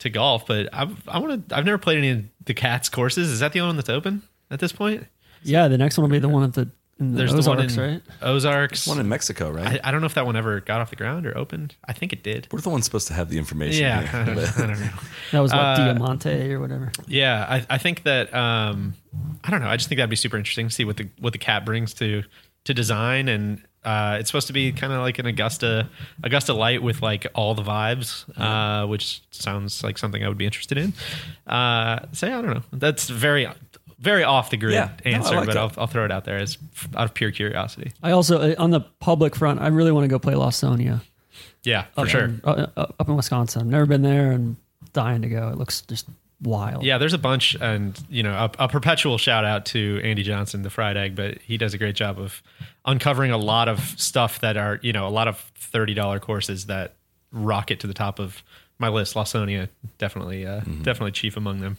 to 0.00 0.10
golf, 0.10 0.46
but 0.46 0.68
I've 0.72 1.08
I 1.08 1.18
wanna 1.20 1.40
I've 1.52 1.64
never 1.64 1.78
played 1.78 1.98
any 1.98 2.10
of 2.10 2.24
the 2.46 2.54
cats 2.54 2.88
courses. 2.88 3.30
Is 3.30 3.38
that 3.40 3.52
the 3.52 3.60
only 3.60 3.68
one 3.68 3.76
that's 3.76 3.90
open 3.90 4.22
at 4.50 4.58
this 4.58 4.72
point? 4.72 5.06
yeah, 5.44 5.68
the 5.68 5.78
next 5.78 5.96
one 5.96 6.02
will 6.02 6.12
be 6.12 6.18
the 6.18 6.28
one 6.28 6.42
at 6.42 6.54
the 6.54 6.68
in 7.00 7.12
the 7.12 7.18
There's 7.18 7.32
Ozarks, 7.34 7.74
the 7.74 7.80
one 7.80 7.88
in 7.88 7.94
right? 7.94 8.02
Ozarks. 8.22 8.86
One 8.86 9.00
in 9.00 9.08
Mexico, 9.08 9.50
right? 9.50 9.80
I, 9.84 9.88
I 9.88 9.90
don't 9.90 10.00
know 10.00 10.06
if 10.06 10.14
that 10.14 10.26
one 10.26 10.36
ever 10.36 10.60
got 10.60 10.80
off 10.80 10.90
the 10.90 10.96
ground 10.96 11.26
or 11.26 11.36
opened. 11.36 11.74
I 11.86 11.92
think 11.94 12.12
it 12.12 12.22
did. 12.22 12.46
We're 12.52 12.60
the 12.60 12.68
ones 12.68 12.84
supposed 12.84 13.08
to 13.08 13.14
have 13.14 13.30
the 13.30 13.38
information. 13.38 13.82
Yeah, 13.82 14.02
here. 14.06 14.20
I 14.20 14.24
don't, 14.24 14.38
I 14.58 14.66
don't 14.66 14.80
know. 14.80 14.90
That 15.32 15.40
was 15.40 15.52
what 15.52 15.60
Uh, 15.60 15.76
Diamante 15.76 16.52
or 16.52 16.60
whatever. 16.60 16.92
Yeah, 17.06 17.46
I, 17.48 17.66
I 17.70 17.78
think 17.78 18.02
that 18.04 18.32
um, 18.34 18.94
I 19.42 19.50
don't 19.50 19.60
know. 19.62 19.68
I 19.68 19.76
just 19.76 19.88
think 19.88 19.98
that'd 19.98 20.10
be 20.10 20.16
super 20.16 20.36
interesting 20.36 20.68
to 20.68 20.74
see 20.74 20.84
what 20.84 20.96
the 20.98 21.08
what 21.18 21.32
the 21.32 21.38
cat 21.38 21.64
brings 21.64 21.94
to 21.94 22.22
to 22.64 22.74
design, 22.74 23.28
and 23.28 23.62
uh, 23.84 24.18
it's 24.20 24.28
supposed 24.28 24.48
to 24.48 24.52
be 24.52 24.70
kind 24.72 24.92
of 24.92 25.00
like 25.00 25.18
an 25.18 25.26
Augusta 25.26 25.88
Augusta 26.22 26.52
light 26.52 26.82
with 26.82 27.00
like 27.00 27.26
all 27.34 27.54
the 27.54 27.62
vibes, 27.62 28.24
uh, 28.38 28.86
which 28.86 29.22
sounds 29.30 29.82
like 29.82 29.96
something 29.98 30.22
I 30.22 30.28
would 30.28 30.36
be 30.36 30.44
interested 30.44 30.76
in. 30.76 30.92
Uh, 31.46 32.00
so 32.12 32.26
yeah, 32.26 32.38
I 32.38 32.42
don't 32.42 32.54
know. 32.54 32.62
That's 32.72 33.08
very 33.08 33.48
very 34.00 34.24
off 34.24 34.50
the 34.50 34.56
grid 34.56 34.74
Yeah, 34.74 34.90
no, 35.04 35.10
answer, 35.12 35.36
like 35.36 35.46
but. 35.46 35.56
I'll, 35.56 35.72
I'll 35.76 35.86
throw 35.86 36.04
it 36.04 36.10
out 36.10 36.24
there 36.24 36.38
as 36.38 36.58
out 36.96 37.04
of 37.04 37.14
pure 37.14 37.30
curiosity. 37.30 37.92
I 38.02 38.10
also 38.12 38.40
uh, 38.40 38.54
on 38.58 38.70
the 38.70 38.80
public 38.80 39.36
front, 39.36 39.60
I 39.60 39.68
really 39.68 39.92
want 39.92 40.04
to 40.04 40.08
go 40.08 40.18
play 40.18 40.34
Lawsonia. 40.34 41.02
Yeah, 41.62 41.84
for 41.94 42.00
up 42.00 42.08
sure. 42.08 42.24
in, 42.24 42.40
uh, 42.42 42.66
uh, 42.76 42.86
up 42.98 43.08
in 43.08 43.16
Wisconsin. 43.16 43.62
I've 43.62 43.68
never 43.68 43.86
been 43.86 44.02
there 44.02 44.30
and 44.32 44.56
dying 44.92 45.22
to 45.22 45.28
go. 45.28 45.48
It 45.48 45.58
looks 45.58 45.82
just 45.82 46.06
wild. 46.42 46.82
Yeah, 46.82 46.96
there's 46.96 47.12
a 47.12 47.18
bunch, 47.18 47.54
and 47.60 48.02
you 48.08 48.22
know, 48.22 48.32
a, 48.32 48.64
a 48.64 48.68
perpetual 48.68 49.18
shout 49.18 49.44
out 49.44 49.66
to 49.66 50.00
Andy 50.02 50.22
Johnson, 50.22 50.62
the 50.62 50.70
fried 50.70 50.96
egg, 50.96 51.14
but 51.14 51.38
he 51.38 51.58
does 51.58 51.74
a 51.74 51.78
great 51.78 51.94
job 51.94 52.18
of 52.18 52.42
uncovering 52.86 53.30
a 53.30 53.36
lot 53.36 53.68
of 53.68 53.80
stuff 54.00 54.40
that 54.40 54.56
are, 54.56 54.80
you 54.82 54.92
know, 54.92 55.06
a 55.06 55.10
lot 55.10 55.28
of 55.28 55.38
thirty 55.56 55.92
dollar 55.92 56.18
courses 56.18 56.66
that 56.66 56.94
rocket 57.30 57.80
to 57.80 57.86
the 57.86 57.94
top 57.94 58.18
of 58.18 58.42
my 58.78 58.88
list. 58.88 59.14
Lawsonia 59.14 59.68
definitely, 59.98 60.46
uh, 60.46 60.60
definitely 60.82 61.12
chief 61.12 61.36
among 61.36 61.60
them. 61.60 61.76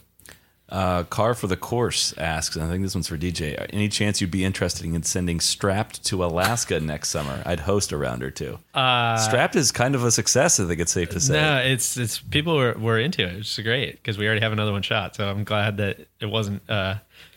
Uh, 0.72 1.04
Car 1.04 1.34
for 1.34 1.46
the 1.48 1.56
course 1.56 2.14
asks, 2.16 2.56
and 2.56 2.64
I 2.64 2.68
think 2.68 2.82
this 2.82 2.94
one's 2.94 3.06
for 3.06 3.18
DJ. 3.18 3.66
Any 3.74 3.90
chance 3.90 4.22
you'd 4.22 4.30
be 4.30 4.42
interested 4.42 4.86
in 4.86 5.02
sending 5.02 5.38
Strapped 5.38 6.02
to 6.06 6.24
Alaska 6.24 6.80
next 6.80 7.10
summer? 7.10 7.42
I'd 7.44 7.60
host 7.60 7.92
a 7.92 7.98
round 7.98 8.22
or 8.22 8.30
two. 8.30 8.58
Uh, 8.72 9.18
Strapped 9.18 9.54
is 9.54 9.70
kind 9.70 9.94
of 9.94 10.02
a 10.02 10.10
success. 10.10 10.58
I 10.58 10.66
think 10.66 10.80
it's 10.80 10.92
safe 10.92 11.10
to 11.10 11.20
say. 11.20 11.34
No, 11.34 11.58
it's 11.58 11.98
it's 11.98 12.20
people 12.20 12.56
were, 12.56 12.72
were 12.72 12.98
into 12.98 13.22
it, 13.22 13.36
which 13.36 13.58
is 13.58 13.62
great 13.62 13.96
because 13.96 14.16
we 14.16 14.24
already 14.24 14.40
have 14.40 14.52
another 14.52 14.72
one 14.72 14.80
shot. 14.80 15.14
So 15.14 15.28
I'm 15.28 15.44
glad 15.44 15.76
that 15.76 16.06
it 16.20 16.26
wasn't 16.26 16.62
uh, 16.70 16.94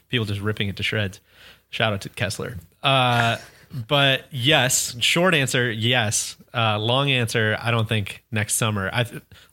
people 0.08 0.26
just 0.26 0.39
ripping 0.39 0.69
it 0.69 0.78
to 0.78 0.84
shreds. 0.84 1.19
Shout 1.71 1.91
out 1.91 2.00
to 2.02 2.10
Kessler. 2.10 2.56
Uh, 2.82 3.36
but 3.88 4.24
yes, 4.32 4.95
short 5.02 5.36
answer, 5.36 5.69
yes. 5.69 6.38
Uh, 6.54 6.80
long 6.80 7.12
answer, 7.12 7.58
I 7.60 7.71
don't 7.71 7.89
think 7.89 8.24
next 8.32 8.56
summer. 8.56 8.89
I 8.93 9.06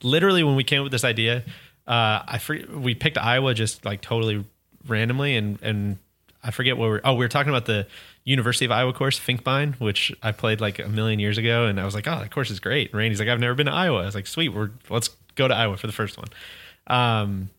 literally 0.05 0.45
when 0.45 0.55
we 0.55 0.63
came 0.63 0.81
up 0.81 0.85
with 0.85 0.93
this 0.93 1.03
idea, 1.03 1.43
uh, 1.87 2.23
I 2.27 2.41
we 2.75 2.95
picked 2.95 3.19
Iowa 3.19 3.55
just 3.55 3.85
like 3.85 4.01
totally 4.01 4.45
randomly, 4.87 5.37
and 5.37 5.59
and 5.63 5.99
I 6.43 6.51
forget 6.51 6.77
what 6.77 6.89
we're. 6.89 7.01
Oh, 7.05 7.15
we 7.15 7.25
were 7.25 7.29
talking 7.29 7.51
about 7.51 7.67
the 7.67 7.87
University 8.25 8.65
of 8.65 8.71
Iowa 8.71 8.93
course, 8.93 9.19
Finkbine, 9.19 9.79
which 9.81 10.13
I 10.23 10.33
played 10.33 10.61
like 10.61 10.79
a 10.79 10.89
million 10.89 11.19
years 11.19 11.39
ago, 11.39 11.67
and 11.67 11.81
I 11.81 11.85
was 11.85 11.95
like, 11.95 12.07
oh, 12.07 12.19
that 12.21 12.31
course 12.31 12.51
is 12.51 12.61
great. 12.61 12.91
And 12.91 12.99
Randy's 12.99 13.19
like, 13.19 13.29
I've 13.29 13.41
never 13.41 13.55
been 13.55 13.67
to 13.67 13.73
Iowa. 13.73 14.03
I 14.03 14.07
was 14.07 14.15
like, 14.15 14.27
sweet, 14.27 14.51
we're 14.51 14.71
let's 14.91 15.11
go 15.35 15.49
to 15.49 15.55
Iowa 15.55 15.77
for 15.77 15.87
the 15.87 15.93
first 15.93 16.19
one. 16.19 16.29
Um, 16.87 17.51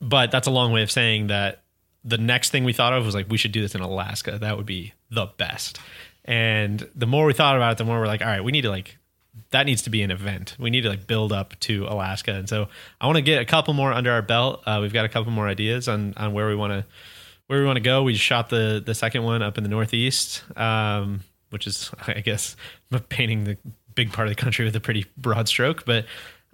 but 0.00 0.30
that's 0.30 0.46
a 0.46 0.50
long 0.50 0.72
way 0.72 0.82
of 0.82 0.90
saying 0.90 1.28
that 1.28 1.62
the 2.04 2.18
next 2.18 2.50
thing 2.50 2.64
we 2.64 2.72
thought 2.72 2.92
of 2.92 3.04
was 3.04 3.14
like 3.14 3.28
we 3.28 3.38
should 3.38 3.52
do 3.52 3.60
this 3.60 3.74
in 3.74 3.80
Alaska. 3.80 4.38
That 4.38 4.56
would 4.56 4.66
be 4.66 4.94
the 5.10 5.26
best. 5.36 5.78
And 6.24 6.86
the 6.94 7.06
more 7.06 7.24
we 7.24 7.32
thought 7.32 7.56
about 7.56 7.72
it, 7.72 7.78
the 7.78 7.84
more 7.84 7.98
we're 8.00 8.06
like, 8.06 8.20
all 8.20 8.28
right, 8.28 8.44
we 8.44 8.52
need 8.52 8.62
to 8.62 8.70
like 8.70 8.97
that 9.50 9.66
needs 9.66 9.82
to 9.82 9.90
be 9.90 10.02
an 10.02 10.10
event. 10.10 10.56
We 10.58 10.70
need 10.70 10.82
to 10.82 10.88
like 10.88 11.06
build 11.06 11.32
up 11.32 11.58
to 11.60 11.86
Alaska. 11.86 12.32
And 12.32 12.48
so 12.48 12.68
I 13.00 13.06
want 13.06 13.16
to 13.16 13.22
get 13.22 13.40
a 13.40 13.44
couple 13.44 13.74
more 13.74 13.92
under 13.92 14.10
our 14.12 14.22
belt. 14.22 14.62
Uh, 14.66 14.78
we've 14.80 14.92
got 14.92 15.04
a 15.04 15.08
couple 15.08 15.32
more 15.32 15.48
ideas 15.48 15.88
on 15.88 16.14
on 16.16 16.32
where 16.32 16.48
we 16.48 16.54
want 16.54 16.72
to 16.72 16.84
where 17.46 17.60
we 17.60 17.66
want 17.66 17.76
to 17.76 17.82
go. 17.82 18.02
We 18.02 18.14
shot 18.14 18.48
the 18.50 18.82
the 18.84 18.94
second 18.94 19.22
one 19.22 19.42
up 19.42 19.56
in 19.58 19.64
the 19.64 19.70
Northeast, 19.70 20.42
um, 20.56 21.20
which 21.50 21.66
is 21.66 21.90
I 22.06 22.20
guess 22.20 22.56
painting 23.08 23.44
the 23.44 23.56
big 23.94 24.12
part 24.12 24.28
of 24.28 24.34
the 24.36 24.40
country 24.40 24.64
with 24.64 24.76
a 24.76 24.80
pretty 24.80 25.06
broad 25.16 25.48
stroke, 25.48 25.84
but 25.84 26.04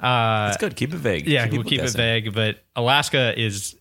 uh, 0.00 0.46
It's 0.48 0.56
good. 0.60 0.74
Keep 0.76 0.94
it 0.94 0.96
vague. 0.96 1.26
yeah, 1.26 1.44
Keep 1.44 1.52
we'll 1.52 1.62
keep 1.64 1.80
it 1.80 1.90
vague. 1.90 2.34
But 2.34 2.58
Alaska 2.74 3.38
is, 3.38 3.76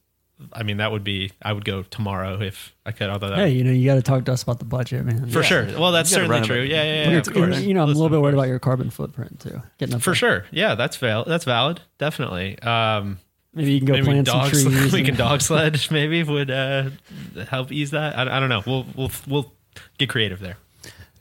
I 0.52 0.63
mean, 0.63 0.78
that 0.78 0.91
would 0.91 1.04
be. 1.04 1.32
I 1.41 1.54
would 1.54 1.63
go 1.63 1.84
tomorrow 1.84 2.41
if 2.41 2.74
I 2.86 2.91
could. 2.91 3.10
Although 3.10 3.30
that, 3.30 3.38
Hey, 3.38 3.52
you 3.52 3.63
know, 3.63 3.72
you 3.72 3.86
got 3.86 3.96
to 3.96 4.02
talk 4.02 4.26
to 4.26 4.34
us 4.34 4.43
about 4.43 4.60
the 4.60 4.65
budget, 4.65 5.06
man. 5.06 5.30
for 5.30 5.43
sure. 5.43 5.65
Well, 5.80 5.91
that's 5.91 6.10
certainly 6.10 6.32
run 6.34 6.43
it- 6.43 6.48
true. 6.48 6.62
Yeah, 6.62 6.84
yeah, 6.84 7.10
yeah. 7.12 7.17
Of 7.17 7.34
course. 7.34 7.62
you 7.62 7.74
know, 7.74 7.84
I'm 7.84 7.89
a 7.89 7.93
little 7.93 8.10
bit 8.10 8.19
worried 8.22 8.34
about 8.34 8.48
your 8.48 8.60
carbon 8.60 8.89
footprint 8.89 9.39
too. 9.39 9.62
Getting 9.78 9.96
up 9.96 10.02
For 10.02 10.10
there. 10.12 10.15
sure. 10.15 10.46
Yeah, 10.52 10.76
that's 10.76 10.98
val- 10.98 11.24
That's 11.26 11.46
valid. 11.46 11.82
Definitely. 11.98 12.60
Um, 12.60 13.19
Maybe 13.54 13.72
you 13.74 13.80
can 13.80 13.86
go 13.88 13.93
maybe 13.93 14.06
plant 14.06 14.28
some 14.28 14.39
dog 14.39 14.50
trees. 14.50 14.63
sled, 14.63 14.91
we 14.93 15.04
can 15.04 15.15
dog 15.15 15.41
sled. 15.50 15.80
Maybe 15.91 16.24
would 16.24 16.50
uh, 16.50 16.89
help 17.50 17.72
ease 17.72 17.91
that. 17.91 18.17
I, 18.17 18.38
I 18.38 18.39
don't 18.39 18.50
know. 18.50 18.63
We'll 18.65 18.86
we'll 18.96 19.12
we'll 19.28 19.54
get 20.00 20.10
creative 20.10 20.39
there. 20.39 20.58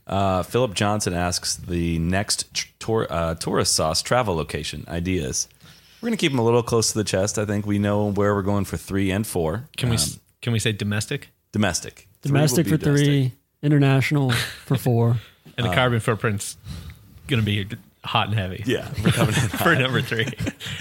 Uh, 0.06 0.42
Philip 0.42 0.74
Johnson 0.74 1.12
asks 1.14 1.54
the 1.56 1.98
next 1.98 2.52
tr- 2.54 2.68
tour, 2.80 3.06
uh, 3.08 3.34
tourist 3.36 3.74
sauce 3.74 4.02
travel 4.02 4.34
location 4.34 4.84
ideas. 4.88 5.46
We're 6.02 6.08
gonna 6.08 6.16
keep 6.16 6.32
them 6.32 6.40
a 6.40 6.44
little 6.44 6.62
close 6.64 6.90
to 6.92 6.98
the 6.98 7.04
chest. 7.04 7.38
I 7.38 7.44
think 7.46 7.64
we 7.64 7.78
know 7.78 8.10
where 8.10 8.34
we're 8.34 8.42
going 8.42 8.64
for 8.64 8.76
three 8.76 9.10
and 9.12 9.24
four. 9.26 9.68
Can 9.76 9.88
we 9.88 9.94
Um, 9.96 10.02
s 10.02 10.18
can 10.42 10.52
we 10.52 10.58
say 10.58 10.72
domestic? 10.72 11.30
domestic? 11.52 12.08
Three 12.22 12.32
will 12.32 12.38
domestic 12.38 12.64
be 12.66 12.70
for 12.72 12.76
domestic. 12.76 13.06
three, 13.06 13.32
international 13.62 14.30
for 14.66 14.76
four. 14.76 15.18
And 15.56 15.66
the 15.66 15.70
Uh, 15.70 15.74
carbon 15.74 16.00
footprint's 16.00 16.56
gonna 17.28 17.42
be 17.42 17.66
hot 18.04 18.26
and 18.28 18.36
heavy. 18.36 18.62
Yeah, 18.66 18.88
we're 19.04 19.10
coming 19.12 19.34
in 19.34 19.48
For 19.64 19.76
number 19.76 20.00
three. 20.02 20.26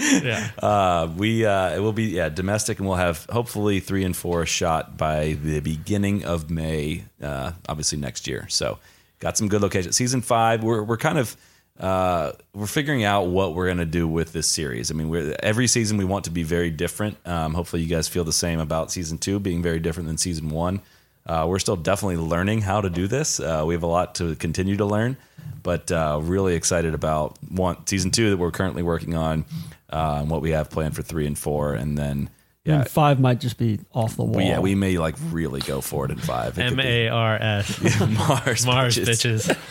yeah. 0.00 0.50
Uh, 0.60 1.08
we 1.16 1.44
uh, 1.46 1.76
it 1.76 1.78
will 1.80 1.92
be 1.92 2.04
yeah 2.04 2.28
domestic, 2.30 2.78
and 2.78 2.88
we'll 2.88 2.96
have 2.96 3.26
hopefully 3.30 3.78
three 3.80 4.02
and 4.02 4.16
four 4.16 4.44
shot 4.46 4.96
by 4.96 5.34
the 5.34 5.60
beginning 5.60 6.24
of 6.24 6.50
May, 6.50 7.04
uh, 7.22 7.52
obviously 7.68 7.98
next 7.98 8.26
year. 8.26 8.46
So 8.48 8.78
got 9.20 9.36
some 9.36 9.46
good 9.48 9.60
locations. 9.62 9.94
Season 9.94 10.20
five, 10.22 10.64
we're 10.64 10.82
we're 10.82 10.96
kind 10.96 11.18
of 11.18 11.36
uh, 11.80 12.32
we're 12.54 12.66
figuring 12.66 13.04
out 13.04 13.28
what 13.28 13.54
we're 13.54 13.68
gonna 13.68 13.84
do 13.84 14.06
with 14.06 14.32
this 14.32 14.46
series. 14.46 14.90
I 14.90 14.94
mean, 14.94 15.34
every 15.42 15.66
season 15.66 15.96
we 15.96 16.04
want 16.04 16.24
to 16.24 16.30
be 16.30 16.42
very 16.42 16.70
different. 16.70 17.16
Um, 17.26 17.54
hopefully, 17.54 17.82
you 17.82 17.88
guys 17.88 18.08
feel 18.08 18.24
the 18.24 18.32
same 18.32 18.60
about 18.60 18.90
season 18.90 19.18
two 19.18 19.40
being 19.40 19.62
very 19.62 19.80
different 19.80 20.08
than 20.08 20.18
season 20.18 20.48
one. 20.50 20.80
Uh, 21.26 21.46
we're 21.48 21.58
still 21.58 21.76
definitely 21.76 22.16
learning 22.16 22.60
how 22.60 22.80
to 22.80 22.90
do 22.90 23.06
this. 23.06 23.38
Uh, 23.38 23.62
we 23.66 23.74
have 23.74 23.84
a 23.84 23.86
lot 23.88 24.16
to 24.16 24.34
continue 24.36 24.76
to 24.76 24.84
learn, 24.84 25.16
but 25.62 25.90
uh, 25.92 26.18
really 26.22 26.54
excited 26.54 26.94
about 26.94 27.38
one 27.48 27.86
season 27.86 28.10
two 28.10 28.30
that 28.30 28.36
we're 28.36 28.50
currently 28.50 28.82
working 28.82 29.14
on, 29.14 29.44
uh, 29.90 30.18
and 30.20 30.30
what 30.30 30.42
we 30.42 30.50
have 30.50 30.68
planned 30.68 30.96
for 30.96 31.02
three 31.02 31.26
and 31.26 31.38
four, 31.38 31.74
and 31.74 31.96
then 31.96 32.28
yeah, 32.64 32.80
And 32.80 32.88
five 32.88 33.18
might 33.18 33.40
just 33.40 33.58
be 33.58 33.80
off 33.92 34.16
the 34.16 34.22
wall. 34.22 34.36
we, 34.36 34.44
yeah, 34.44 34.60
we 34.60 34.74
may 34.74 34.98
like 34.98 35.16
really 35.30 35.60
go 35.60 35.80
for 35.80 36.04
it 36.04 36.10
in 36.10 36.18
five. 36.18 36.58
It 36.58 36.62
could 36.68 36.72
M 36.72 36.76
be 36.76 36.82
A 36.82 37.08
R 37.08 37.36
S. 37.36 38.00
Mars, 38.00 38.66
Mars 38.66 38.96
bitches. 38.96 39.48
Mars 39.48 39.58
bitches. 39.58 39.58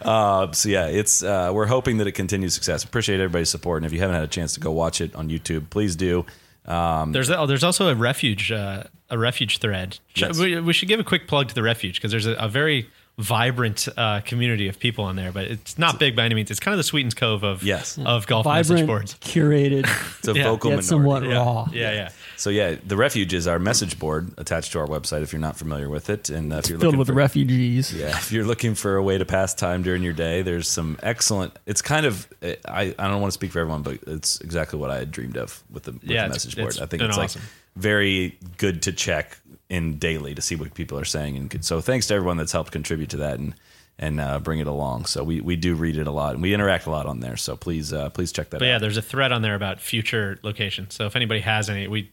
Uh, 0.00 0.50
so 0.52 0.68
yeah, 0.68 0.86
it's 0.86 1.22
uh, 1.22 1.50
we're 1.52 1.66
hoping 1.66 1.98
that 1.98 2.06
it 2.06 2.12
continues 2.12 2.54
success. 2.54 2.84
Appreciate 2.84 3.16
everybody's 3.16 3.50
support, 3.50 3.78
and 3.78 3.86
if 3.86 3.92
you 3.92 3.98
haven't 3.98 4.14
had 4.14 4.24
a 4.24 4.28
chance 4.28 4.54
to 4.54 4.60
go 4.60 4.70
watch 4.70 5.00
it 5.00 5.14
on 5.14 5.28
YouTube, 5.28 5.68
please 5.68 5.96
do. 5.96 6.24
there's 6.64 7.30
oh, 7.30 7.46
there's 7.46 7.64
also 7.64 7.88
a 7.88 7.94
refuge 7.94 8.50
uh, 8.50 8.84
a 9.10 9.18
refuge 9.18 9.58
thread. 9.58 9.98
Yes. 10.14 10.38
We, 10.38 10.58
we 10.60 10.72
should 10.72 10.88
give 10.88 11.00
a 11.00 11.04
quick 11.04 11.26
plug 11.28 11.48
to 11.48 11.54
the 11.54 11.62
refuge 11.62 11.96
because 11.96 12.10
there's 12.10 12.26
a, 12.26 12.34
a 12.34 12.48
very 12.48 12.88
vibrant 13.18 13.86
uh, 13.98 14.20
community 14.22 14.68
of 14.68 14.78
people 14.78 15.04
on 15.04 15.14
there, 15.16 15.30
but 15.30 15.44
it's 15.44 15.76
not 15.76 15.98
big 15.98 16.16
by 16.16 16.24
any 16.24 16.34
means. 16.34 16.50
It's 16.50 16.60
kind 16.60 16.72
of 16.72 16.78
the 16.78 16.84
Sweetens 16.84 17.12
Cove 17.14 17.42
of 17.42 17.62
Yes. 17.62 17.98
of 18.04 18.26
golf 18.26 18.46
message 18.46 18.68
Vibrant, 18.80 18.86
boards. 18.86 19.14
curated, 19.20 19.86
It's 20.20 20.28
a 20.28 20.32
Yeah. 20.32 20.44
vocal 20.44 20.70
yet 20.70 20.84
somewhat 20.84 21.22
minority. 21.22 21.38
raw. 21.38 21.68
Yeah, 21.72 21.92
yeah. 21.92 22.08
So 22.38 22.48
yeah, 22.48 22.76
the 22.86 22.96
refuge 22.96 23.34
is 23.34 23.46
our 23.46 23.58
message 23.58 23.98
board 23.98 24.30
attached 24.38 24.72
to 24.72 24.78
our 24.78 24.86
website. 24.86 25.22
If 25.22 25.32
you're 25.34 25.40
not 25.40 25.58
familiar 25.58 25.90
with 25.90 26.08
it, 26.08 26.30
and 26.30 26.50
uh, 26.52 26.56
if 26.56 26.70
you're 26.70 26.78
Filled 26.78 26.92
looking 26.94 26.98
with 27.00 27.08
for, 27.08 27.14
refugees. 27.14 27.92
Yeah, 27.92 28.08
if 28.16 28.32
you're 28.32 28.44
looking 28.46 28.74
for 28.74 28.96
a 28.96 29.02
way 29.02 29.18
to 29.18 29.26
pass 29.26 29.52
time 29.54 29.82
during 29.82 30.02
your 30.02 30.14
day, 30.14 30.40
there's 30.40 30.66
some 30.68 30.98
excellent. 31.02 31.52
It's 31.66 31.82
kind 31.82 32.06
of 32.06 32.26
I, 32.42 32.94
I 32.98 33.08
don't 33.08 33.20
want 33.20 33.32
to 33.32 33.34
speak 33.34 33.52
for 33.52 33.58
everyone, 33.58 33.82
but 33.82 33.98
it's 34.06 34.40
exactly 34.40 34.78
what 34.78 34.90
I 34.90 34.96
had 34.98 35.10
dreamed 35.10 35.36
of 35.36 35.62
with 35.70 35.82
the, 35.82 35.92
with 35.92 36.04
Yeah, 36.04 36.22
the 36.26 36.30
message 36.32 36.56
board. 36.56 36.78
I 36.80 36.86
think 36.86 37.02
it's 37.02 37.18
awesome. 37.18 37.42
like 37.42 37.50
very 37.76 38.38
good 38.56 38.82
to 38.82 38.92
check 38.92 39.38
in 39.70 39.96
daily 39.98 40.34
to 40.34 40.42
see 40.42 40.56
what 40.56 40.74
people 40.74 40.98
are 40.98 41.04
saying, 41.06 41.36
and 41.36 41.64
so 41.64 41.80
thanks 41.80 42.08
to 42.08 42.14
everyone 42.14 42.36
that's 42.36 42.52
helped 42.52 42.72
contribute 42.72 43.08
to 43.10 43.16
that 43.18 43.38
and 43.38 43.54
and 44.00 44.18
uh, 44.18 44.40
bring 44.40 44.58
it 44.60 44.66
along. 44.66 45.04
So 45.04 45.22
we 45.22 45.40
we 45.40 45.56
do 45.56 45.74
read 45.74 45.96
it 45.96 46.06
a 46.06 46.10
lot 46.10 46.32
and 46.32 46.42
we 46.42 46.54
interact 46.54 46.86
a 46.86 46.90
lot 46.90 47.06
on 47.06 47.20
there. 47.20 47.36
So 47.36 47.54
please 47.54 47.92
uh, 47.92 48.10
please 48.10 48.32
check 48.32 48.50
that 48.50 48.58
But 48.58 48.66
yeah, 48.66 48.78
there's 48.78 48.96
a 48.96 49.02
thread 49.02 49.30
on 49.30 49.42
there 49.42 49.54
about 49.54 49.80
future 49.80 50.38
locations. 50.42 50.94
So 50.94 51.06
if 51.06 51.16
anybody 51.16 51.40
has 51.40 51.70
any, 51.70 51.86
we 51.86 52.10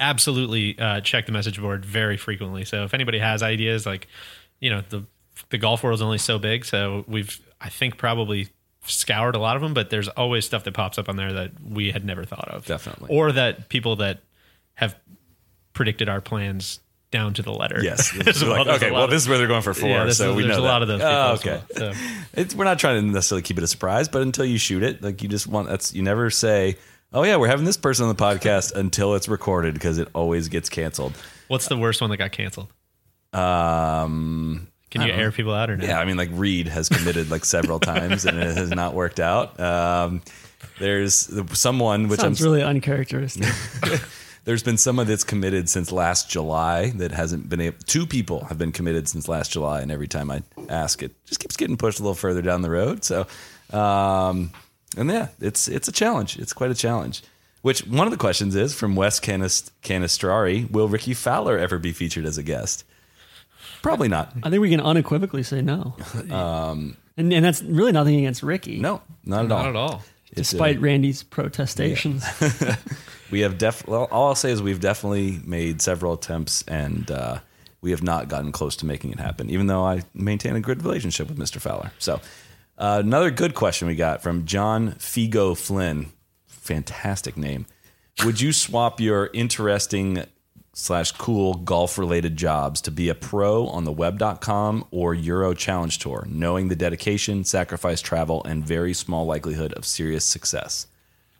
absolutely 0.00 0.78
uh, 0.78 1.00
check 1.02 1.26
the 1.26 1.32
message 1.32 1.60
board 1.60 1.84
very 1.84 2.16
frequently. 2.16 2.64
So 2.64 2.84
if 2.84 2.94
anybody 2.94 3.18
has 3.18 3.42
ideas, 3.42 3.86
like 3.86 4.08
you 4.58 4.70
know, 4.70 4.82
the 4.88 5.04
the 5.50 5.58
golf 5.58 5.84
world's 5.84 6.02
only 6.02 6.18
so 6.18 6.38
big, 6.38 6.64
so 6.64 7.04
we've 7.06 7.38
I 7.60 7.68
think 7.68 7.98
probably 7.98 8.48
scoured 8.86 9.36
a 9.36 9.38
lot 9.38 9.54
of 9.54 9.62
them, 9.62 9.74
but 9.74 9.90
there's 9.90 10.08
always 10.08 10.46
stuff 10.46 10.64
that 10.64 10.72
pops 10.72 10.98
up 10.98 11.10
on 11.10 11.16
there 11.16 11.32
that 11.34 11.52
we 11.62 11.90
had 11.90 12.04
never 12.04 12.24
thought 12.24 12.48
of, 12.48 12.64
Definitely. 12.64 13.08
or 13.10 13.32
that 13.32 13.68
people 13.68 13.96
that 13.96 14.20
have 14.74 14.96
predicted 15.74 16.08
our 16.08 16.22
plans 16.22 16.80
down 17.10 17.34
to 17.34 17.42
the 17.42 17.52
letter. 17.52 17.80
Yes. 17.82 18.12
As 18.26 18.42
like, 18.42 18.66
There's 18.66 18.76
okay, 18.82 18.90
well, 18.90 19.04
of- 19.04 19.10
this 19.10 19.22
is 19.22 19.28
where 19.28 19.38
they're 19.38 19.46
going 19.46 19.62
for 19.62 19.74
four. 19.74 19.88
Yeah, 19.88 20.10
so 20.10 20.30
is- 20.30 20.36
we 20.36 20.42
there's 20.42 20.56
know 20.58 20.62
a 20.62 20.66
lot 20.66 20.82
of 20.82 20.88
those 20.88 21.00
people. 21.00 21.12
Oh, 21.12 21.32
as 21.32 21.40
okay. 21.40 21.62
well. 21.80 21.92
So- 21.94 22.00
It's, 22.34 22.54
we're 22.54 22.64
not 22.64 22.78
trying 22.78 23.00
to 23.02 23.10
necessarily 23.12 23.42
keep 23.42 23.58
it 23.58 23.64
a 23.64 23.66
surprise, 23.66 24.08
but 24.08 24.22
until 24.22 24.44
you 24.44 24.58
shoot 24.58 24.82
it, 24.82 25.02
like 25.02 25.22
you 25.22 25.28
just 25.28 25.46
want 25.46 25.68
that's 25.68 25.94
you 25.94 26.02
never 26.02 26.30
say, 26.30 26.76
"Oh 27.12 27.22
yeah, 27.24 27.36
we're 27.36 27.48
having 27.48 27.64
this 27.64 27.76
person 27.78 28.06
on 28.06 28.14
the 28.14 28.22
podcast" 28.22 28.74
until 28.74 29.14
it's 29.14 29.28
recorded 29.28 29.74
because 29.74 29.98
it 29.98 30.08
always 30.14 30.48
gets 30.48 30.68
canceled. 30.68 31.14
What's 31.48 31.66
the 31.68 31.76
worst 31.76 32.00
one 32.00 32.10
that 32.10 32.18
got 32.18 32.30
canceled? 32.32 32.68
Um, 33.32 34.68
Can 34.90 35.02
you 35.02 35.12
air 35.12 35.32
people 35.32 35.54
out 35.54 35.70
or 35.70 35.76
no? 35.76 35.84
yeah, 35.84 35.98
I 35.98 36.04
mean, 36.04 36.16
like 36.16 36.30
Reed 36.32 36.68
has 36.68 36.88
committed 36.88 37.30
like 37.30 37.44
several 37.44 37.80
times 37.80 38.24
and 38.24 38.38
it 38.38 38.56
has 38.56 38.70
not 38.70 38.94
worked 38.94 39.20
out. 39.20 39.58
Um, 39.58 40.22
there's 40.78 41.28
someone 41.58 42.08
which 42.08 42.20
Sounds 42.20 42.40
I'm 42.40 42.44
really 42.50 42.62
uncharacteristic. 42.62 43.46
there's 44.44 44.62
been 44.62 44.78
someone 44.78 45.06
that's 45.06 45.24
committed 45.24 45.68
since 45.68 45.92
last 45.92 46.30
July 46.30 46.90
that 46.96 47.12
hasn't 47.12 47.48
been 47.48 47.60
able. 47.60 47.78
Two 47.86 48.06
people 48.06 48.44
have 48.46 48.58
been 48.58 48.72
committed 48.72 49.08
since 49.08 49.28
last 49.28 49.52
July, 49.52 49.80
and 49.80 49.90
every 49.92 50.08
time 50.08 50.30
I 50.30 50.42
ask, 50.68 51.02
it 51.02 51.12
just 51.26 51.40
keeps 51.40 51.56
getting 51.56 51.76
pushed 51.76 52.00
a 52.00 52.02
little 52.02 52.14
further 52.14 52.42
down 52.42 52.62
the 52.62 52.70
road. 52.70 53.04
So, 53.04 53.26
um, 53.72 54.52
and 54.96 55.10
yeah, 55.10 55.28
it's 55.40 55.68
it's 55.68 55.88
a 55.88 55.92
challenge. 55.92 56.38
It's 56.38 56.52
quite 56.52 56.70
a 56.70 56.74
challenge. 56.74 57.22
Which 57.62 57.80
one 57.86 58.06
of 58.06 58.12
the 58.12 58.16
questions 58.18 58.54
is 58.54 58.74
from 58.74 58.94
Wes 58.96 59.20
Canist- 59.20 59.72
Canistrari: 59.82 60.70
Will 60.70 60.88
Rickie 60.88 61.14
Fowler 61.14 61.58
ever 61.58 61.78
be 61.78 61.92
featured 61.92 62.24
as 62.24 62.38
a 62.38 62.42
guest? 62.42 62.84
Probably 63.82 64.08
not. 64.08 64.32
I 64.42 64.50
think 64.50 64.60
we 64.60 64.70
can 64.70 64.80
unequivocally 64.80 65.42
say 65.42 65.62
no. 65.62 65.94
Um, 66.30 66.96
and, 67.16 67.32
and 67.32 67.44
that's 67.44 67.62
really 67.62 67.90
nothing 67.90 68.14
against 68.14 68.44
Rickie. 68.44 68.78
No, 68.78 69.02
not 69.24 69.46
at 69.46 69.52
all. 69.52 69.58
Not 69.62 69.68
at 69.70 69.76
all. 69.76 70.02
Despite 70.38 70.80
Randy's 70.80 71.22
protestations. 71.22 72.24
we 73.30 73.40
have 73.40 73.58
def. 73.58 73.86
Well, 73.86 74.08
all 74.10 74.28
I'll 74.28 74.34
say 74.34 74.50
is 74.50 74.62
we've 74.62 74.80
definitely 74.80 75.40
made 75.44 75.82
several 75.82 76.14
attempts, 76.14 76.62
and 76.62 77.10
uh, 77.10 77.40
we 77.80 77.90
have 77.90 78.02
not 78.02 78.28
gotten 78.28 78.52
close 78.52 78.76
to 78.76 78.86
making 78.86 79.12
it 79.12 79.20
happen. 79.20 79.50
Even 79.50 79.66
though 79.66 79.84
I 79.84 80.02
maintain 80.14 80.56
a 80.56 80.60
good 80.60 80.82
relationship 80.82 81.28
with 81.28 81.38
Mr. 81.38 81.60
Fowler. 81.60 81.92
So, 81.98 82.20
uh, 82.78 83.02
another 83.04 83.30
good 83.30 83.54
question 83.54 83.88
we 83.88 83.94
got 83.94 84.22
from 84.22 84.44
John 84.44 84.92
Figo 84.92 85.56
Flynn. 85.56 86.12
Fantastic 86.46 87.36
name. 87.36 87.66
Would 88.24 88.40
you 88.40 88.52
swap 88.52 89.00
your 89.00 89.30
interesting 89.32 90.24
slash 90.78 91.10
cool 91.12 91.54
golf 91.54 91.98
related 91.98 92.36
jobs 92.36 92.80
to 92.80 92.90
be 92.92 93.08
a 93.08 93.14
pro 93.14 93.66
on 93.66 93.82
the 93.82 93.92
web.com 93.92 94.84
or 94.92 95.12
Euro 95.12 95.52
Challenge 95.52 95.98
Tour, 95.98 96.24
knowing 96.30 96.68
the 96.68 96.76
dedication, 96.76 97.42
sacrifice, 97.42 98.00
travel, 98.00 98.44
and 98.44 98.64
very 98.64 98.94
small 98.94 99.26
likelihood 99.26 99.72
of 99.72 99.84
serious 99.84 100.24
success? 100.24 100.86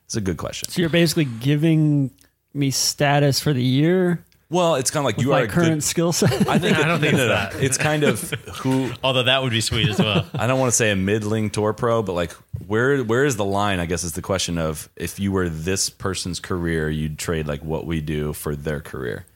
It's 0.07 0.17
a 0.17 0.21
good 0.21 0.39
question. 0.39 0.69
so 0.69 0.81
you're 0.81 0.91
basically 0.91 1.27
giving 1.27 2.11
me 2.53 2.71
status 2.73 3.39
for 3.39 3.53
the 3.53 3.63
year 3.63 4.25
Well, 4.51 4.77
it's 4.77 4.91
kind 4.91 5.03
of 5.03 5.05
like 5.05 5.19
with 5.19 5.27
you 5.27 5.33
are 5.35 5.41
my 5.41 5.45
a 5.45 5.49
current 5.49 5.75
good. 5.75 5.83
skill 5.85 6.13
set. 6.13 6.49
I 6.49 6.59
think 6.59 6.79
I 6.83 6.87
don't 6.89 7.01
think 7.01 7.13
it's 7.15 7.19
no, 7.23 7.29
no. 7.29 7.35
that. 7.35 7.55
It's 7.63 7.77
kind 7.77 8.03
of 8.03 8.31
who 8.63 8.91
Although 9.05 9.25
that 9.25 9.43
would 9.43 9.51
be 9.53 9.61
sweet 9.61 9.89
as 9.89 9.99
well. 9.99 10.25
I 10.35 10.47
don't 10.47 10.59
want 10.59 10.71
to 10.73 10.77
say 10.77 10.91
a 10.91 10.97
middling 10.97 11.51
tour 11.51 11.75
pro, 11.75 12.03
but 12.03 12.15
like 12.15 12.33
where 12.67 13.03
where 13.05 13.27
is 13.27 13.37
the 13.37 13.45
line? 13.45 13.79
I 13.79 13.85
guess 13.85 14.05
is 14.05 14.13
the 14.13 14.23
question 14.23 14.57
of 14.57 14.89
if 14.97 15.21
you 15.21 15.33
were 15.33 15.51
this 15.51 15.91
person's 15.91 16.41
career, 16.41 16.89
you'd 16.89 17.19
trade 17.19 17.47
like 17.47 17.63
what 17.63 17.85
we 17.85 18.01
do 18.01 18.33
for 18.33 18.57
their 18.57 18.81
career, 18.81 19.27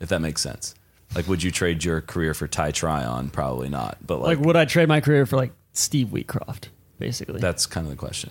if 0.00 0.08
that 0.08 0.20
makes 0.20 0.40
sense. 0.42 0.74
Like, 1.14 1.28
would 1.28 1.42
you 1.42 1.50
trade 1.52 1.84
your 1.84 2.00
career 2.00 2.34
for 2.34 2.46
Ty 2.48 2.72
Tryon? 2.72 3.30
Probably 3.30 3.68
not. 3.68 3.96
But 4.06 4.20
like, 4.20 4.38
like, 4.38 4.46
would 4.46 4.56
I 4.56 4.64
trade 4.64 4.88
my 4.88 5.00
career 5.00 5.24
for 5.24 5.36
like 5.36 5.52
Steve 5.72 6.08
Wheatcroft, 6.08 6.64
basically? 6.98 7.40
that's 7.40 7.64
kind 7.64 7.86
of 7.86 7.90
the 7.92 7.96
question. 7.96 8.30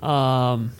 um, 0.00 0.72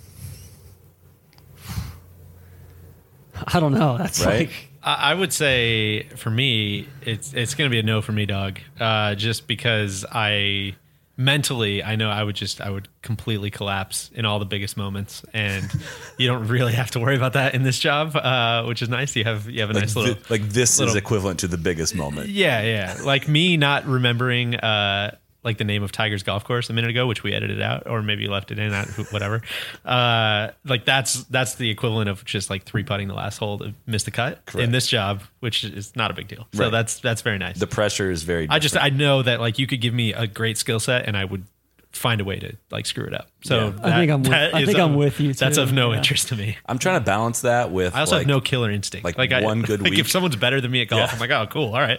I 3.46 3.60
don't 3.60 3.72
know. 3.72 3.96
That's 3.96 4.24
Right? 4.24 4.48
like 4.48 4.67
I 4.82 5.12
would 5.14 5.32
say 5.32 6.04
for 6.16 6.30
me, 6.30 6.88
it's 7.02 7.34
it's 7.34 7.54
going 7.54 7.68
to 7.70 7.72
be 7.72 7.78
a 7.80 7.82
no 7.82 8.00
for 8.02 8.12
me, 8.12 8.26
dog. 8.26 8.58
Uh, 8.78 9.14
just 9.14 9.46
because 9.46 10.04
I 10.10 10.76
mentally, 11.16 11.82
I 11.82 11.96
know 11.96 12.08
I 12.10 12.22
would 12.22 12.36
just 12.36 12.60
I 12.60 12.70
would 12.70 12.88
completely 13.02 13.50
collapse 13.50 14.10
in 14.14 14.24
all 14.24 14.38
the 14.38 14.44
biggest 14.46 14.76
moments, 14.76 15.24
and 15.34 15.68
you 16.16 16.28
don't 16.28 16.46
really 16.46 16.74
have 16.74 16.92
to 16.92 17.00
worry 17.00 17.16
about 17.16 17.32
that 17.32 17.54
in 17.54 17.64
this 17.64 17.78
job, 17.78 18.14
uh, 18.14 18.64
which 18.64 18.80
is 18.82 18.88
nice. 18.88 19.16
You 19.16 19.24
have 19.24 19.50
you 19.50 19.60
have 19.62 19.70
a 19.70 19.74
Like, 19.74 19.82
nice 19.82 19.96
little 19.96 20.16
like 20.30 20.42
this 20.48 20.78
is 20.78 20.94
equivalent 20.94 21.40
to 21.40 21.48
the 21.48 21.58
biggest 21.58 21.94
moment. 21.96 22.28
yeah, 22.28 22.62
yeah. 22.62 22.96
Like 23.04 23.26
me 23.28 23.56
not 23.56 23.84
remembering 23.86 24.54
uh 24.54 25.16
like 25.44 25.56
the 25.58 25.64
name 25.64 25.82
of 25.82 25.92
Tiger's 25.92 26.22
golf 26.22 26.44
course 26.44 26.68
a 26.68 26.72
minute 26.72 26.90
ago, 26.90 27.06
which 27.06 27.22
we 27.22 27.32
edited 27.32 27.62
out, 27.62 27.84
or 27.86 28.02
maybe 28.02 28.24
you 28.24 28.30
left 28.30 28.50
it 28.50 28.58
in, 28.58 28.72
whatever. 29.10 29.42
Uh, 29.84 30.50
like 30.66 30.84
that's 30.84 31.24
that's 31.24 31.54
the 31.54 31.70
equivalent 31.70 32.10
of 32.10 32.24
just 32.24 32.50
like 32.50 32.64
three 32.64 32.82
putting 32.84 33.08
the 33.08 33.14
last 33.14 33.38
hole 33.38 33.58
to 33.58 33.72
miss 33.86 34.02
the 34.02 34.10
cut 34.10 34.44
Correct. 34.44 34.64
in 34.64 34.70
this 34.70 34.86
job, 34.86 35.22
which 35.40 35.64
is 35.64 35.96
not 35.96 36.10
a 36.10 36.14
big 36.14 36.28
deal. 36.28 36.46
So 36.52 36.64
Right. 36.64 36.70
that's 36.72 37.00
that's 37.00 37.22
very 37.22 37.38
nice. 37.38 37.58
The 37.58 37.66
pressure 37.66 38.10
is 38.10 38.22
very. 38.24 38.46
I 38.50 38.58
just. 38.58 38.76
I 38.76 38.90
know 38.90 39.22
that 39.22 39.40
like 39.40 39.58
you 39.58 39.66
could 39.66 39.80
give 39.80 39.94
me 39.94 40.12
a 40.12 40.26
great 40.26 40.58
skill 40.58 40.80
set 40.80 41.06
and 41.06 41.16
I 41.16 41.24
would 41.24 41.44
find 41.92 42.20
a 42.20 42.24
way 42.24 42.38
to 42.38 42.54
like 42.70 42.86
screw 42.86 43.04
it 43.04 43.14
up. 43.14 43.28
So 43.42 43.68
Yeah. 43.68 43.72
I 43.82 43.98
think 43.98 44.10
I'm 44.12 44.22
with- 44.22 44.30
that 44.30 44.54
I 44.54 44.64
think 44.66 44.78
of- 44.78 44.90
I'm 44.90 44.96
with 44.96 45.20
you, 45.20 45.32
That's 45.32 45.56
of 45.56 45.72
no 45.72 45.90
Yeah. 45.92 45.98
interest 45.98 46.28
to 46.28 46.36
me. 46.36 46.56
I'm 46.66 46.78
trying 46.78 47.00
to 47.00 47.04
balance 47.04 47.40
that 47.40 47.70
with. 47.72 47.94
I 47.94 48.00
also 48.00 48.16
like, 48.16 48.22
have 48.22 48.28
no 48.28 48.40
killer 48.40 48.70
instinct. 48.70 49.04
like 49.04 49.32
I, 49.32 49.42
one 49.42 49.62
good 49.62 49.80
like 49.82 49.90
week. 49.92 50.00
If 50.00 50.10
someone's 50.10 50.36
better 50.36 50.60
than 50.60 50.70
me 50.70 50.82
at 50.82 50.88
golf, 50.88 51.08
Yeah. 51.08 51.14
I'm 51.14 51.18
like, 51.20 51.30
oh, 51.30 51.46
cool, 51.50 51.74
all 51.74 51.80
right, 51.80 51.98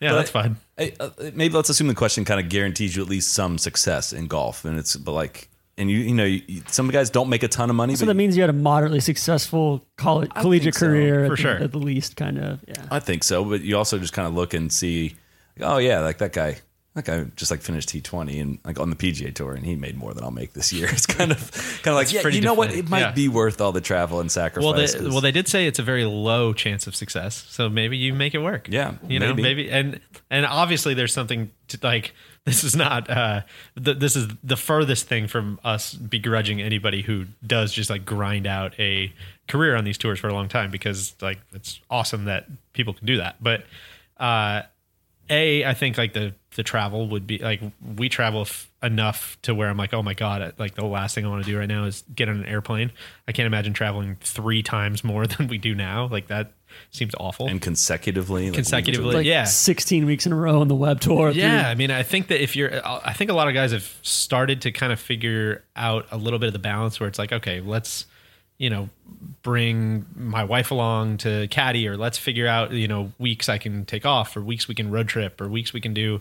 yeah, 0.00 0.10
But 0.10 0.16
that's 0.16 0.30
fine. 0.30 0.56
I- 0.78 0.92
uh, 1.00 1.10
maybe 1.34 1.54
let's 1.54 1.68
assume 1.70 1.88
the 1.88 1.94
question 1.94 2.24
kind 2.24 2.38
of 2.38 2.48
guarantees 2.48 2.94
you 2.96 3.02
at 3.02 3.08
least 3.08 3.32
some 3.32 3.56
success 3.58 4.12
in 4.12 4.26
golf, 4.26 4.64
and 4.64 4.78
it's 4.78 4.94
but 4.96 5.12
like, 5.12 5.48
and 5.78 5.90
you 5.90 5.98
you 5.98 6.14
know, 6.14 6.24
you, 6.24 6.42
you- 6.46 6.62
some 6.68 6.88
guys 6.90 7.08
don't 7.08 7.30
make 7.30 7.42
a 7.42 7.48
ton 7.48 7.70
of 7.70 7.76
money. 7.76 7.96
so 7.96 8.04
that 8.04 8.14
means 8.14 8.36
you 8.36 8.42
had 8.42 8.50
a 8.50 8.52
moderately 8.52 9.00
successful 9.00 9.82
college, 9.96 10.30
collegiate 10.34 10.74
so, 10.74 10.86
career 10.86 11.20
for 11.26 11.32
at, 11.32 11.36
the, 11.36 11.36
sure. 11.42 11.56
at 11.56 11.72
the 11.72 11.78
least, 11.78 12.16
kind 12.16 12.38
of. 12.38 12.60
Yeah. 12.68 12.74
I 12.90 13.00
think 13.00 13.24
so, 13.24 13.42
but 13.44 13.62
you 13.62 13.78
also 13.78 13.98
just 13.98 14.12
kind 14.12 14.28
of 14.28 14.34
look 14.34 14.52
and 14.52 14.70
see, 14.70 15.14
oh 15.60 15.78
yeah, 15.78 16.00
like 16.00 16.18
that 16.18 16.34
guy. 16.34 16.58
That 16.94 17.04
guy 17.04 17.24
just 17.36 17.52
like 17.52 17.60
finished 17.60 17.88
T 17.90 18.00
twenty 18.00 18.40
and 18.40 18.58
like 18.64 18.80
on 18.80 18.90
the 18.90 18.96
PGA 18.96 19.32
tour, 19.32 19.54
and 19.54 19.64
he 19.64 19.76
made 19.76 19.96
more 19.96 20.12
than 20.12 20.24
I'll 20.24 20.32
make 20.32 20.54
this 20.54 20.72
year. 20.72 20.88
It's 20.92 21.06
kind 21.06 21.30
of 21.30 21.50
kind 21.84 21.88
of 21.88 21.94
like 21.94 22.12
yeah, 22.12 22.20
pretty 22.20 22.38
you 22.38 22.42
know 22.42 22.54
what? 22.54 22.72
It 22.74 22.88
might 22.88 22.98
Yeah. 23.00 23.12
be 23.12 23.28
worth 23.28 23.60
all 23.60 23.70
the 23.70 23.80
travel 23.80 24.18
and 24.18 24.28
sacrifice. 24.30 24.64
Well, 24.64 24.72
they, 24.74 24.86
'cause- 24.86 25.08
well, 25.08 25.20
they 25.20 25.30
did 25.30 25.46
say 25.46 25.66
it's 25.68 25.78
a 25.78 25.84
very 25.84 26.04
low 26.04 26.52
chance 26.52 26.88
of 26.88 26.96
success, 26.96 27.46
so 27.48 27.68
maybe 27.68 27.96
you 27.96 28.12
make 28.12 28.34
it 28.34 28.38
work. 28.40 28.66
Yeah, 28.68 28.94
you 29.08 29.20
know, 29.20 29.28
maybe. 29.28 29.42
maybe, 29.42 29.70
and 29.70 30.00
and 30.30 30.44
obviously 30.44 30.94
there's 30.94 31.12
something 31.12 31.52
to, 31.68 31.78
like 31.80 32.12
this 32.44 32.64
is 32.64 32.74
not 32.74 33.08
uh, 33.08 33.42
th- 33.84 33.98
this 33.98 34.16
is 34.16 34.26
the 34.42 34.56
furthest 34.56 35.06
thing 35.06 35.28
from 35.28 35.60
us 35.62 35.94
begrudging 35.94 36.60
anybody 36.60 37.02
who 37.02 37.26
does 37.46 37.72
just 37.72 37.88
like 37.88 38.04
grind 38.04 38.48
out 38.48 38.74
a 38.80 39.12
career 39.46 39.76
on 39.76 39.84
these 39.84 39.96
tours 39.98 40.18
for 40.18 40.26
a 40.28 40.34
long 40.34 40.48
time 40.48 40.72
because 40.72 41.14
like 41.20 41.38
it's 41.52 41.78
awesome 41.88 42.24
that 42.24 42.46
people 42.72 42.94
can 42.94 43.06
do 43.06 43.18
that, 43.18 43.36
but 43.40 43.62
uh, 44.18 44.62
a 45.30 45.64
I 45.64 45.74
think 45.74 45.96
like 45.96 46.12
the 46.12 46.34
the 46.56 46.62
travel 46.64 47.08
would 47.08 47.26
be 47.26 47.38
like 47.38 47.60
we 47.96 48.08
travel 48.08 48.42
f- 48.42 48.68
enough 48.82 49.38
to 49.42 49.54
where 49.54 49.68
I'm 49.68 49.76
like 49.76 49.94
oh 49.94 50.02
my 50.02 50.14
god 50.14 50.52
like 50.58 50.74
the 50.74 50.84
last 50.84 51.14
thing 51.14 51.24
I 51.24 51.28
want 51.28 51.44
to 51.44 51.50
do 51.50 51.56
right 51.56 51.68
now 51.68 51.84
is 51.84 52.02
get 52.14 52.28
on 52.28 52.36
an 52.40 52.46
airplane. 52.46 52.90
I 53.28 53.32
can't 53.32 53.46
imagine 53.46 53.72
traveling 53.72 54.16
three 54.20 54.62
times 54.62 55.04
more 55.04 55.26
than 55.28 55.46
we 55.48 55.58
do 55.58 55.74
now. 55.74 56.08
Like 56.08 56.26
that 56.26 56.52
seems 56.92 57.14
awful. 57.18 57.48
and 57.48 57.60
consecutively, 57.60 58.46
like, 58.46 58.54
Consecutively, 58.54 59.14
Like 59.16 59.26
yeah. 59.26 59.42
16 59.44 60.06
weeks 60.06 60.24
in 60.26 60.32
a 60.32 60.36
row 60.36 60.60
on 60.60 60.68
the 60.68 60.74
web 60.76 61.00
tour. 61.00 61.32
through- 61.32 61.42
yeah, 61.42 61.68
I 61.68 61.74
mean, 61.74 61.90
I 61.90 62.04
think 62.04 62.28
that 62.28 62.40
if 62.42 62.54
you're, 62.54 62.70
I 62.86 63.12
think 63.12 63.28
a 63.28 63.34
lot 63.34 63.48
of 63.48 63.54
guys 63.54 63.72
have 63.72 63.92
started 64.02 64.62
to 64.62 64.70
kind 64.72 64.92
of 64.92 65.00
figure 65.00 65.64
out 65.74 66.06
a 66.12 66.16
little 66.16 66.38
bit 66.38 66.46
of 66.46 66.52
the 66.52 66.60
balance 66.60 67.00
where 67.00 67.08
it's 67.08 67.18
like, 67.18 67.32
okay, 67.32 67.60
let's, 67.60 68.06
you 68.60 68.68
know, 68.68 68.90
bring 69.42 70.04
my 70.14 70.44
wife 70.44 70.70
along 70.70 71.16
to 71.16 71.48
caddy 71.48 71.88
or 71.88 71.96
let's 71.96 72.18
figure 72.18 72.46
out 72.46 72.72
you 72.72 72.86
know 72.86 73.10
weeks 73.18 73.48
I 73.48 73.56
can 73.56 73.86
take 73.86 74.04
off 74.04 74.36
or 74.36 74.42
weeks 74.42 74.68
we 74.68 74.74
can 74.74 74.90
road 74.90 75.08
trip 75.08 75.40
or 75.40 75.48
weeks 75.48 75.72
we 75.72 75.80
can 75.80 75.94
do 75.94 76.20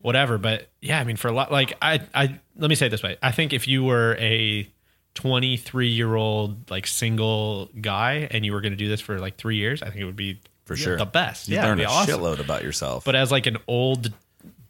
whatever. 0.00 0.38
But 0.38 0.68
yeah, 0.80 1.00
I 1.00 1.04
mean 1.04 1.16
for 1.16 1.26
a 1.26 1.32
lot 1.32 1.50
like 1.50 1.76
I 1.82 2.00
I 2.14 2.38
let 2.56 2.68
me 2.70 2.76
say 2.76 2.86
it 2.86 2.90
this 2.90 3.02
way. 3.02 3.16
I 3.20 3.32
think 3.32 3.52
if 3.52 3.66
you 3.66 3.82
were 3.82 4.16
a 4.20 4.68
23 5.14 5.88
year 5.88 6.14
old 6.14 6.70
like 6.70 6.86
single 6.86 7.68
guy 7.80 8.28
and 8.30 8.46
you 8.46 8.52
were 8.52 8.60
going 8.60 8.72
to 8.72 8.76
do 8.78 8.88
this 8.88 9.00
for 9.00 9.18
like 9.18 9.36
three 9.36 9.56
years, 9.56 9.82
I 9.82 9.86
think 9.86 9.98
it 9.98 10.04
would 10.04 10.14
be 10.16 10.38
For 10.66 10.76
sure. 10.76 10.96
the 10.96 11.04
best. 11.04 11.48
You 11.48 11.56
yeah, 11.56 11.66
learn 11.66 11.80
a 11.80 11.84
awesome. 11.84 12.20
shitload 12.20 12.38
about 12.38 12.62
yourself. 12.62 13.04
But 13.04 13.16
as 13.16 13.32
like 13.32 13.46
an 13.46 13.58
old, 13.66 14.12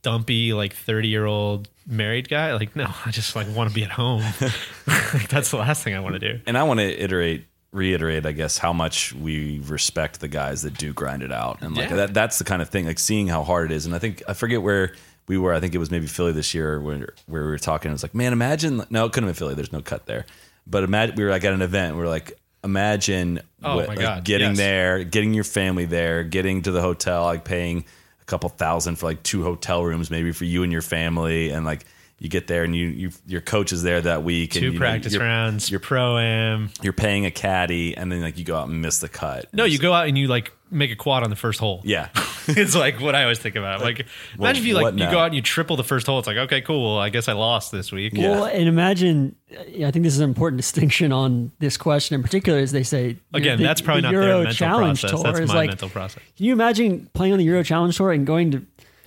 dumpy, 0.03 0.53
like 0.53 0.75
thirty 0.75 1.09
year 1.09 1.25
old 1.27 1.69
married 1.87 2.29
guy, 2.29 2.55
like 2.55 2.77
no, 2.77 2.87
I 3.07 3.11
just 3.11 3.35
like 3.37 3.47
want 3.55 3.69
to 3.71 3.75
be 3.75 3.85
at 3.85 3.91
home. 3.91 4.23
like, 4.87 5.29
that's 5.29 5.51
the 5.51 5.57
last 5.59 5.83
thing 5.83 5.95
I 5.95 6.01
want 6.01 6.15
to 6.15 6.19
do. 6.19 6.41
and 6.47 6.57
I 6.59 6.63
want 6.65 6.81
to 6.81 6.85
iterate, 7.03 7.47
reiterate, 7.73 8.27
I 8.27 8.33
guess, 8.33 8.59
how 8.59 8.73
much 8.73 9.13
we 9.15 9.61
respect 9.67 10.21
the 10.21 10.29
guys 10.29 10.63
that 10.63 10.77
do 10.77 10.93
grind 10.93 11.23
it 11.23 11.33
out, 11.33 11.63
and 11.63 11.77
like 11.77 11.91
Yeah. 11.91 11.97
that. 11.97 12.15
That's 12.15 12.39
the 12.39 12.45
kind 12.45 12.61
of 12.63 12.69
thing, 12.69 12.87
like 12.87 12.99
seeing 12.99 13.29
how 13.29 13.43
hard 13.45 13.71
it 13.71 13.75
is. 13.75 13.87
And 13.87 13.95
I 13.95 13.99
think 13.99 14.23
I 14.29 14.35
forget 14.35 14.63
where 14.63 14.93
we 15.29 15.39
were. 15.39 15.53
I 15.55 15.61
think 15.61 15.75
it 15.75 15.79
was 15.79 15.91
maybe 15.91 16.07
Philly 16.07 16.33
this 16.33 16.53
year 16.55 16.81
where 16.81 17.15
where 17.27 17.43
we 17.45 17.49
were 17.49 17.59
talking. 17.59 17.91
It 17.91 17.95
was 17.95 18.03
like, 18.03 18.15
man, 18.15 18.33
imagine. 18.33 18.85
No, 18.91 19.07
it 19.07 19.13
couldn't 19.13 19.29
have 19.29 19.37
been 19.37 19.39
Philly. 19.39 19.55
There's 19.55 19.73
no 19.73 19.81
cut 19.83 20.07
there. 20.07 20.27
But 20.67 20.85
imagine 20.85 21.17
we 21.17 21.25
were 21.25 21.31
like 21.31 21.45
at 21.45 21.53
an 21.53 21.63
event. 21.63 21.97
We 21.97 22.03
are 22.03 22.09
like, 22.09 22.39
imagine 22.65 23.41
Oh 23.63 23.77
what- 23.77 23.89
my 23.89 23.95
like, 23.95 24.25
getting 24.25 24.51
yes. 24.51 24.57
there, 24.59 25.05
getting 25.05 25.35
your 25.35 25.45
family 25.45 25.85
there, 25.85 26.23
getting 26.25 26.63
to 26.63 26.71
the 26.71 26.81
hotel, 26.81 27.25
like 27.25 27.45
paying 27.45 27.85
a 28.23 28.25
couple 28.25 28.49
thousand 28.49 28.97
for 28.97 29.07
like 29.07 29.23
two 29.23 29.43
hotel 29.43 29.85
rooms, 29.85 30.11
maybe 30.11 30.33
for 30.33 30.45
you 30.45 30.63
and 30.63 30.73
your 30.73 30.83
family, 30.83 31.51
and 31.51 31.65
like. 31.67 31.85
You 32.19 32.29
get 32.29 32.47
there 32.47 32.63
and 32.63 32.73
you, 32.77 32.87
you 32.87 33.11
your 33.27 33.41
coach 33.41 33.73
is 33.73 33.83
there 33.83 34.01
that 34.01 34.23
week. 34.23 34.55
and, 34.55 34.61
Two 34.61 34.67
you 34.67 34.73
know, 34.75 34.79
practice 34.79 35.13
you're- 35.13 35.25
rounds, 35.27 35.69
you're 35.73 35.81
pro 35.81 36.19
am. 36.19 36.71
you're 36.81 36.93
paying 36.93 37.27
a 37.27 37.33
caddy 37.33 37.97
and 37.97 38.13
then 38.13 38.23
like 38.23 38.39
you 38.39 38.45
go 38.45 38.55
out 38.55 38.69
and 38.69 38.81
miss 38.81 39.01
the 39.01 39.09
cut. 39.09 39.53
No, 39.53 39.65
you 39.65 39.77
go 39.81 39.93
out 39.93 40.07
and 40.07 40.17
you 40.17 40.29
like 40.29 40.53
make 40.73 40.91
a 40.91 40.97
quad 40.97 41.23
on 41.23 41.31
the 41.31 41.37
first 41.37 41.61
hole. 41.61 41.81
Yeah. 41.85 42.09
it's 42.49 42.75
like 42.75 43.01
what 43.01 43.15
I 43.15 43.23
always 43.23 43.39
think 43.39 43.55
about. 43.55 43.81
Like, 43.81 44.07
well, 44.37 44.49
imagine 44.49 44.63
if 44.63 44.67
you 44.67 44.75
like 44.75 44.95
you 44.95 45.01
now? 45.05 45.11
go 45.11 45.19
out 45.19 45.27
and 45.27 45.35
you 45.35 45.43
triple 45.43 45.77
the 45.77 45.85
first 45.85 46.07
hole. 46.07 46.19
It's 46.19 46.27
like 46.27 46.37
okay, 46.37 46.61
cool. 46.61 46.83
Well, 46.95 46.99
I 46.99 47.09
guess 47.09 47.29
I 47.29 47.35
lost 47.35 47.71
this 47.71 47.93
week. 47.93 48.15
Yeah. 48.15 48.31
Well, 48.31 48.45
and 48.47 48.67
imagine, 48.67 49.37
I 49.53 49.91
think 49.91 50.03
this 50.03 50.15
is 50.15 50.21
an 50.21 50.29
important 50.29 50.59
distinction 50.59 51.13
on 51.13 51.53
this 51.59 51.77
question 51.77 52.15
in 52.15 52.23
particular, 52.23 52.59
is 52.59 52.73
they 52.73 52.83
say 52.83 53.17
Again, 53.33 53.59
the- 53.59 53.65
that's 53.65 53.81
probably 53.81 54.03
the 54.03 54.09
not 54.09 54.13
Euro 54.15 54.27
their 54.27 54.37
mental 54.39 54.55
Challenge 54.55 55.01
process. 55.01 55.21
Tour 55.21 55.25
That's 55.25 55.41
is 55.41 55.49
my 55.49 55.55
like, 55.55 55.69
mental 55.69 55.89
process. 55.89 56.23
Can 56.37 56.47
you 56.47 56.53
imagine 56.53 57.09
playing 57.15 57.33
on 57.33 57.39
the 57.39 57.45
Euro 57.45 57.63
Challenge 57.63 57.97
Tour 57.97 58.13
and 58.13 58.27
going 58.27 58.51
to, 58.53 58.67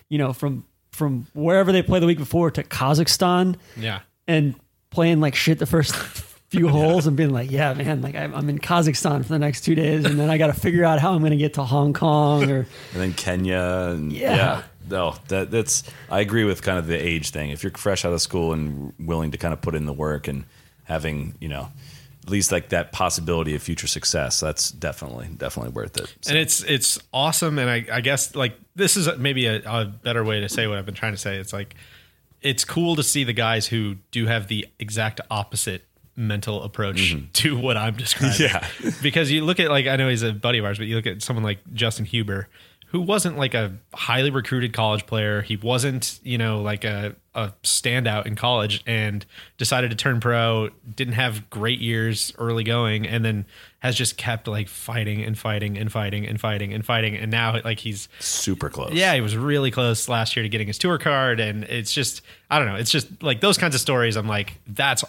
you 0.10 0.18
know, 0.18 0.32
from 0.32 0.66
from 0.92 1.28
wherever 1.34 1.74
they 1.74 1.82
play 1.82 2.00
the 2.00 2.06
week 2.06 2.18
before 2.18 2.50
to 2.52 2.64
Kazakhstan 2.64 3.58
Yeah. 3.76 4.00
and 4.28 4.56
playing 4.92 5.20
like 5.20 5.36
shit 5.36 5.60
the 5.60 5.66
first 5.66 5.94
few 6.50 6.68
holes 6.70 7.08
and 7.08 7.16
being 7.18 7.32
like, 7.32 7.52
yeah, 7.52 7.74
man, 7.74 8.02
like 8.02 8.16
I'm, 8.16 8.34
I'm 8.36 8.50
in 8.50 8.60
Kazakhstan 8.60 9.24
for 9.24 9.30
the 9.30 9.40
next 9.40 9.62
two 9.62 9.76
days, 9.76 10.06
and 10.06 10.20
then 10.20 10.30
I 10.30 10.38
got 10.38 10.48
to 10.48 10.54
figure 10.54 10.84
out 10.86 11.00
how 11.00 11.14
I'm 11.14 11.20
going 11.20 11.32
to 11.32 11.38
get 11.38 11.56
to 11.56 11.64
Hong 11.64 11.94
Kong 11.94 12.50
or 12.50 12.58
and 12.94 13.02
then 13.02 13.14
Kenya 13.14 13.90
and 13.92 14.12
Yeah. 14.14 14.36
yeah. 14.36 14.64
No, 14.88 15.16
that 15.30 15.50
that's 15.50 15.84
I 16.12 16.20
agree 16.20 16.44
with 16.44 16.62
kind 16.62 16.78
of 16.78 16.86
the 16.86 16.96
age 16.96 17.32
thing. 17.32 17.50
If 17.50 17.64
you're 17.64 17.72
fresh 17.72 18.06
out 18.06 18.14
of 18.14 18.22
school 18.22 18.54
and 18.54 18.94
willing 19.00 19.32
to 19.32 19.38
kind 19.38 19.52
of 19.54 19.60
put 19.62 19.74
in 19.74 19.86
the 19.88 19.94
work 19.94 20.28
and 20.28 20.46
having, 20.84 21.34
you 21.40 21.48
know, 21.48 21.70
at 22.24 22.30
least 22.30 22.52
like 22.52 22.70
that 22.70 22.92
possibility 22.92 23.56
of 23.56 23.64
future 23.64 23.88
success, 23.88 24.40
that's 24.40 24.70
definitely 24.70 25.28
definitely 25.38 25.72
worth 25.72 25.98
it. 25.98 26.14
So- 26.22 26.30
and 26.30 26.38
it's 26.38 26.62
it's 26.64 27.00
awesome 27.12 27.58
and 27.58 27.68
I, 27.68 27.86
I 27.92 28.02
guess 28.02 28.36
like 28.36 28.60
this 28.76 28.96
is 28.96 29.10
maybe 29.18 29.48
a, 29.48 29.64
a 29.66 29.86
better 29.86 30.24
way 30.24 30.42
to 30.42 30.50
say 30.50 30.68
what 30.68 30.78
i've 30.78 30.86
been 30.86 30.94
trying 30.94 31.14
to 31.14 31.18
say 31.18 31.38
it's 31.38 31.54
like 31.54 31.74
it's 32.42 32.64
cool 32.66 32.96
to 32.98 33.04
see 33.04 33.24
the 33.24 33.34
guys 33.34 33.66
who 33.66 33.96
do 34.12 34.28
have 34.28 34.48
the 34.50 34.68
exact 34.80 35.20
opposite 35.32 35.84
mental 36.16 36.64
approach 36.64 37.14
mm-hmm. 37.14 37.26
to 37.34 37.58
what 37.58 37.78
i'm 37.78 37.96
describing. 37.96 38.40
Yeah. 38.40 38.68
because 39.02 39.32
you 39.32 39.44
look 39.44 39.60
at 39.60 39.70
like 39.70 39.88
i 39.88 39.96
know 39.96 40.10
he's 40.10 40.24
a 40.24 40.34
buddy 40.34 40.60
of 40.60 40.66
ours 40.66 40.78
but 40.78 40.88
you 40.88 40.96
look 40.96 41.08
at 41.08 41.22
someone 41.22 41.44
like 41.44 41.60
justin 41.74 42.06
huber 42.06 42.48
who 42.96 43.02
wasn't 43.02 43.38
like 43.38 43.54
a 43.54 43.74
highly 43.94 44.30
recruited 44.30 44.72
college 44.72 45.06
player. 45.06 45.42
He 45.42 45.58
wasn't 45.58 46.18
you 46.24 46.38
know 46.38 46.62
like 46.62 46.86
a, 46.86 47.14
a 47.34 47.52
standout 47.62 48.26
in 48.26 48.36
college 48.36 48.82
and 48.88 49.26
decided 49.58 49.90
to 49.90 49.98
turn 49.98 50.22
pro 50.22 50.70
didn't 50.96 51.16
have 51.16 51.50
great 51.50 51.82
years 51.82 52.32
early 52.38 52.64
going 52.64 53.06
and 53.06 53.26
then 53.26 53.46
has 53.80 53.98
just 53.98 54.16
kept 54.16 54.48
like 54.48 54.70
fighting 54.70 55.22
and 55.22 55.38
fighting 55.38 55.78
and 55.78 55.92
fighting 55.92 56.26
and 56.26 56.40
fighting 56.40 56.74
and 56.74 56.86
fighting. 56.86 57.18
And 57.18 57.30
now 57.30 57.60
like 57.66 57.80
he's 57.80 58.08
super 58.20 58.70
close. 58.70 58.94
yeah 58.94 59.14
he 59.14 59.20
was 59.20 59.36
really 59.36 59.72
close 59.72 60.08
last 60.08 60.38
year 60.38 60.44
to 60.44 60.50
getting 60.50 60.68
his 60.68 60.78
tour 60.78 60.98
card. 60.98 61.42
And 61.42 61.66
it's 61.66 61.92
just 61.92 62.22
i 62.50 62.60
don't 62.60 62.68
know 62.68 62.76
it's 62.76 62.92
just 62.92 63.22
like 63.22 63.42
those 63.42 63.58
kinds 63.58 63.76
of 63.76 63.82
stories 63.82 64.16
i'm 64.16 64.28
like 64.28 64.60
that's 64.68 65.04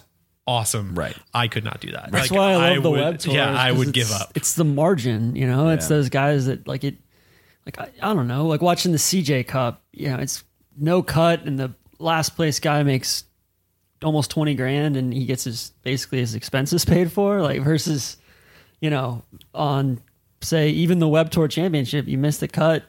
awesome 0.47 0.95
Right. 0.95 1.17
i 1.35 1.49
could 1.49 1.65
not 1.65 1.81
do 1.81 1.91
that 1.93 2.11
That's 2.13 2.31
Like, 2.31 2.39
why 2.39 2.53
I 2.53 2.75
love 2.75 2.83
the 2.85 2.91
would- 2.91 3.01
web 3.01 3.19
tour. 3.19 3.35
yeah 3.35 3.51
I 3.53 3.73
would 3.73 3.93
give 3.93 4.11
up 4.13 4.33
It's 4.37 4.55
the 4.55 4.65
margin, 4.65 5.35
you 5.37 5.47
know. 5.47 5.69
It's 5.71 5.85
Yeah. 5.87 5.97
those 5.97 6.09
guys 6.09 6.47
that 6.47 6.67
like 6.69 6.85
it. 6.85 6.97
Like 7.65 7.81
I, 7.81 7.89
I 8.01 8.15
don't 8.15 8.29
know, 8.29 8.47
like 8.47 8.61
watching 8.63 8.93
the 8.93 8.99
CJ 8.99 9.47
Cup. 9.49 9.83
You 9.93 10.11
know, 10.11 10.19
it's 10.19 10.45
no 10.79 11.03
cut, 11.03 11.45
and 11.47 11.59
the 11.59 11.73
last 11.99 12.37
place 12.37 12.61
guy 12.61 12.83
makes 12.85 13.25
almost 14.05 14.31
twenty 14.31 14.55
grand, 14.55 14.97
and 14.97 15.13
he 15.13 15.25
gets 15.25 15.43
his 15.45 15.73
basically 15.83 16.19
his 16.21 16.37
expenses 16.37 16.85
paid 16.95 17.11
for. 17.11 17.43
Like 17.43 17.63
versus, 17.63 18.19
you 18.81 18.89
know, 18.89 19.25
on 19.53 20.01
say 20.43 20.69
even 20.71 21.01
the 21.01 21.09
Web 21.09 21.31
Tour 21.31 21.49
Championship, 21.49 22.07
you 22.07 22.19
miss 22.19 22.39
the 22.39 22.47
cut. 22.47 22.85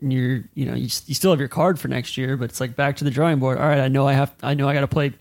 And 0.00 0.12
you're, 0.12 0.44
you 0.54 0.66
know, 0.66 0.74
you, 0.74 0.88
you 1.06 1.14
still 1.14 1.30
have 1.30 1.38
your 1.40 1.48
card 1.48 1.78
for 1.80 1.88
next 1.88 2.16
year, 2.18 2.36
but 2.38 2.44
it's 2.50 2.60
like 2.60 2.76
back 2.76 2.96
to 2.96 3.04
the 3.04 3.10
drawing 3.10 3.38
board. 3.38 3.58
All 3.58 3.66
right, 3.66 3.80
I 3.80 3.88
know 3.88 4.06
I 4.06 4.12
have, 4.12 4.34
I 4.42 4.52
know 4.54 4.68
I 4.68 4.74
got 4.74 4.80
to 4.82 4.86
play 4.88 5.12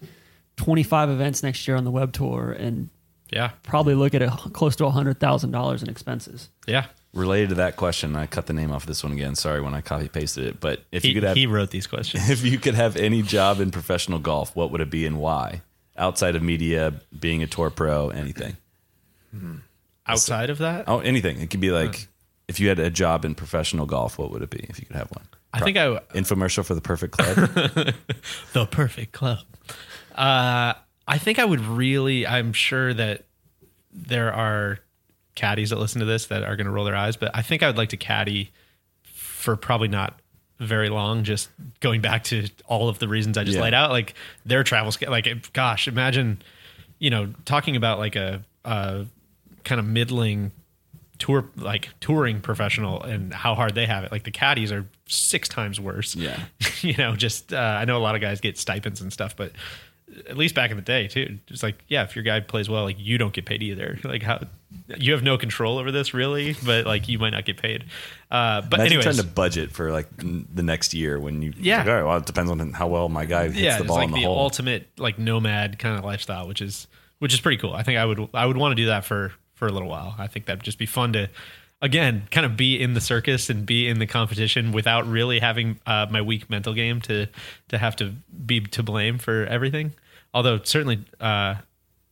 25 0.58 1.10
events 1.10 1.43
next 1.43 1.68
year 1.68 1.78
on 1.78 1.84
the 1.84 1.91
web 1.91 2.14
tour, 2.14 2.51
and 2.51 2.89
yeah 3.32 3.51
probably 3.64 3.95
look 3.95 4.14
at 4.14 4.22
a, 4.22 4.30
close 4.30 4.76
to 4.76 4.89
hundred 4.89 5.20
thousand 5.20 5.51
dollars 5.51 5.82
in 5.84 5.89
expenses. 5.89 6.49
yeah 6.68 6.86
Related 7.14 7.49
to 7.49 7.56
that 7.56 7.78
question, 7.78 8.14
I 8.18 8.26
cut 8.26 8.45
the 8.45 8.51
name 8.51 8.72
off 8.74 8.86
this 8.86 9.01
one 9.01 9.14
again. 9.14 9.36
Sorry 9.36 9.62
when 9.62 9.74
I 9.74 9.80
copy 9.80 10.10
pasted 10.10 10.47
it, 10.47 10.60
but 10.60 10.82
if 10.91 11.03
he, 11.03 11.10
you 11.10 11.14
could 11.14 11.24
have 11.24 11.38
he 11.38 11.47
wrote 11.47 11.70
these 11.72 11.88
questions 11.88 12.30
if 12.30 12.43
you 12.43 12.58
could 12.58 12.76
have 12.76 12.97
any 12.97 13.22
job 13.22 13.62
in 13.62 13.72
professional 13.72 14.20
golf, 14.20 14.53
what 14.53 14.70
would 14.72 14.82
it 14.82 14.89
be 14.89 15.06
and 15.06 15.18
why? 15.18 15.62
Outside 15.97 16.36
of 16.36 16.43
media, 16.43 16.93
being 17.18 17.41
a 17.41 17.47
tour 17.47 17.70
pro, 17.70 18.10
anything. 18.10 18.58
Hmm. 19.32 19.56
outside 20.06 20.49
of 20.49 20.58
that 20.60 20.86
Oh, 20.88 20.99
anything. 20.99 21.39
It 21.41 21.49
could 21.49 21.62
be 21.62 21.72
like 21.72 22.10
if 22.47 22.60
you 22.60 22.68
had 22.68 22.80
a 22.80 22.89
job 22.89 23.26
in 23.26 23.34
professional 23.34 23.86
golf, 23.86 24.18
what 24.18 24.32
would 24.32 24.41
it 24.41 24.49
be 24.49 24.66
if 24.70 24.80
you 24.80 24.86
could 24.86 24.95
have 24.95 25.10
one? 25.12 25.26
i 25.53 25.60
think 25.62 25.78
i 25.78 25.88
Infomercial 26.14 26.66
for 26.66 26.76
the 26.76 26.82
perfect 26.82 27.14
club. 27.18 27.36
the 28.53 28.66
perfect 28.66 29.14
club. 29.14 29.39
Uh, 30.16 30.74
I 31.07 31.18
think 31.18 31.38
I 31.39 31.45
would 31.45 31.59
really. 31.61 32.26
I'm 32.26 32.53
sure 32.53 32.93
that 32.93 33.26
there 33.91 34.34
are 34.34 34.80
caddies 35.36 35.70
that 35.70 35.78
listen 35.80 35.99
to 35.99 36.05
this 36.05 36.26
that 36.28 36.43
are 36.43 36.55
going 36.55 36.66
to 36.66 36.72
roll 36.72 36.86
their 36.86 36.95
eyes, 36.95 37.16
but 37.18 37.32
I 37.34 37.41
think 37.41 37.61
I 37.63 37.68
would 37.68 37.78
like 37.78 37.89
to 37.89 37.97
caddy 37.97 38.51
for 39.03 39.55
probably 39.55 39.88
not 39.89 40.18
very 40.59 40.89
long. 40.89 41.24
Just 41.24 41.49
going 41.82 42.01
back 42.01 42.24
to 42.26 42.47
all 42.66 42.88
of 42.89 42.99
the 42.99 43.07
reasons 43.07 43.38
I 43.38 43.43
just 43.43 43.57
Yeah. 43.57 43.63
laid 43.63 43.74
out, 43.74 43.91
like 43.91 44.13
their 44.45 44.63
travel. 44.63 44.91
Like, 45.07 45.51
gosh, 45.53 45.88
imagine, 45.88 46.41
you 46.99 47.09
know, 47.09 47.34
talking 47.43 47.76
about 47.76 47.99
like 47.99 48.16
a, 48.16 48.41
a 48.63 49.05
kind 49.63 49.80
of 49.80 49.86
middling 49.86 50.51
tour 51.18 51.49
like 51.55 51.89
touring 52.01 52.41
professional 52.41 53.01
and 53.01 53.34
how 53.34 53.55
hard 53.55 53.74
they 53.74 53.86
have 53.86 54.03
it 54.03 54.11
like 54.11 54.24
the 54.26 54.32
caddies 54.32 54.70
are 54.70 54.86
six 55.07 55.47
times 55.47 55.80
worse 55.80 56.13
Yeah. 56.13 56.38
you 56.82 56.93
know 56.97 57.16
just 57.16 57.53
uh, 57.53 57.57
i 57.80 57.86
know 57.86 57.95
a 57.97 58.03
lot 58.03 58.16
of 58.16 58.22
guys 58.22 58.41
get 58.41 58.57
stipends 58.57 58.99
and 58.99 59.13
stuff 59.13 59.34
but 59.34 59.53
at 60.30 60.38
least 60.38 60.53
back 60.56 60.70
in 60.72 60.78
the 60.78 60.84
day 60.84 61.08
too. 61.08 61.39
Just 61.47 61.64
like 61.64 61.84
yeah 61.88 62.03
if 62.03 62.16
your 62.16 62.24
guy 62.24 62.39
plays 62.39 62.70
well 62.70 62.84
like 62.84 62.97
you 62.99 63.18
don't 63.18 63.34
get 63.34 63.45
paid 63.45 63.64
either. 63.64 63.99
Like 64.03 64.22
how 64.24 64.39
you 64.97 65.14
have 65.14 65.24
no 65.24 65.38
control 65.38 65.78
over 65.80 65.91
this 65.91 66.14
really 66.14 66.56
but 66.66 66.86
like 66.86 67.08
you 67.10 67.18
might 67.18 67.32
not 67.32 67.45
get 67.45 67.58
paid. 67.58 67.86
Uh 68.30 68.62
but 68.62 68.80
anyways. 68.82 69.03
trying 69.03 69.16
to 69.18 69.24
budget 69.24 69.72
for 69.72 69.91
like 69.91 70.08
the 70.18 70.64
next 70.64 70.93
year 70.93 71.20
when 71.20 71.41
you 71.41 71.53
Yeah. 71.58 71.80
like, 71.80 71.88
all 71.88 71.93
right, 71.95 72.03
well, 72.03 72.18
it 72.18 72.26
depends 72.26 72.51
on 72.51 72.72
how 72.74 72.88
well 72.88 73.10
my 73.10 73.26
guy 73.26 73.45
hits 73.45 73.58
yeah 73.58 73.78
the 73.80 73.84
ball 73.86 73.97
like 73.97 74.08
in 74.10 74.14
the, 74.14 74.22
the, 74.22 74.26
hole. 74.28 74.38
ultimate 74.39 74.88
like 74.97 75.18
nomad 75.18 75.80
kind 75.80 75.97
of 75.97 76.06
lifestyle 76.06 76.47
which 76.47 76.62
is 76.62 76.88
which 77.20 77.34
is 77.34 77.39
pretty 77.41 77.58
cool. 77.58 77.74
I 77.74 77.82
think 77.84 77.97
i 77.97 78.06
would 78.06 78.30
i 78.34 78.45
would 78.45 78.58
want 78.58 78.74
to 78.74 78.76
do 78.76 78.88
that 78.88 79.06
for 79.06 79.32
for 79.56 79.68
a 79.68 79.72
little 79.72 79.88
while. 79.89 80.14
I 80.20 80.28
think 80.28 80.45
that'd 80.45 80.64
just 80.64 80.78
be 80.78 80.86
fun 80.86 81.14
to 81.14 81.30
again 81.82 82.28
kind 82.32 82.45
of 82.45 82.55
be 82.57 82.82
in 82.82 82.93
the 82.93 83.01
circus 83.01 83.49
and 83.49 83.65
be 83.65 83.88
in 83.88 83.99
the 83.99 84.07
competition 84.07 84.71
without 84.71 85.07
really 85.07 85.39
having 85.39 85.80
uh, 85.86 86.05
my 86.09 86.21
weak 86.21 86.49
mental 86.49 86.73
game 86.73 87.01
to 87.01 87.28
to 87.67 87.78
have 87.78 87.95
to 87.97 88.13
be 88.45 88.61
to 88.61 88.82
blame 88.84 89.17
for 89.17 89.45
everything 89.45 89.93
although 90.34 90.59
certainly 90.63 91.03
uh 91.19 91.55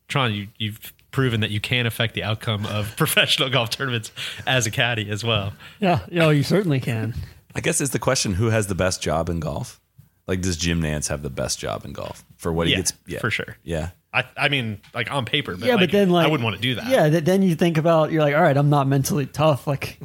tron 0.08 0.34
you 0.34 0.48
you've 0.58 0.94
proven 1.12 1.42
that 1.42 1.52
you 1.52 1.60
can 1.62 1.86
affect 1.86 2.14
the 2.14 2.24
outcome 2.24 2.66
of 2.66 2.94
professional 2.98 3.50
golf 3.50 3.70
tournaments 3.70 4.12
as 4.48 4.66
a 4.68 4.72
caddy 4.72 5.10
as 5.10 5.24
well 5.24 5.54
Yeah, 5.80 6.00
you 6.10 6.20
know, 6.20 6.30
you 6.30 6.44
certainly 6.44 6.80
can. 6.80 7.14
I 7.56 7.62
guess 7.62 7.80
it's 7.82 7.92
the 7.92 8.00
question 8.00 8.34
who 8.34 8.48
has 8.50 8.66
the 8.66 8.74
best 8.76 9.00
job 9.02 9.30
in 9.30 9.40
golf? 9.40 9.80
Like, 10.26 10.42
does 10.42 10.58
Jim 10.58 10.82
Nantz 10.82 11.10
have 11.10 11.22
the 11.22 11.30
best 11.30 11.60
job 11.60 11.86
in 11.86 11.94
golf 11.94 12.24
for 12.38 12.52
what 12.52 12.66
he 12.66 12.72
Yeah, 12.74 12.78
gets? 12.80 12.94
Yeah, 13.06 13.20
for 13.20 13.30
sure. 13.30 13.58
Yeah. 13.64 13.92
I, 14.14 14.26
I 14.38 14.50
mean, 14.50 14.80
like 14.94 15.12
on 15.12 15.26
paper, 15.26 15.56
but 15.58 15.66
yeah, 15.66 15.74
like, 15.76 15.90
but 15.90 15.92
then 15.92 16.10
like 16.12 16.28
I 16.28 16.30
wouldn't 16.30 16.44
want 16.44 16.56
to 16.56 16.62
do 16.62 16.76
that. 16.76 16.88
Yeah, 16.88 17.10
then 17.10 17.42
you 17.42 17.56
think 17.56 17.78
about 17.78 18.12
you're 18.12 18.22
like, 18.22 18.36
all 18.36 18.42
right, 18.42 18.56
I'm 18.56 18.70
not 18.70 18.88
mentally 18.88 19.26
tough, 19.26 19.66
like 19.74 20.00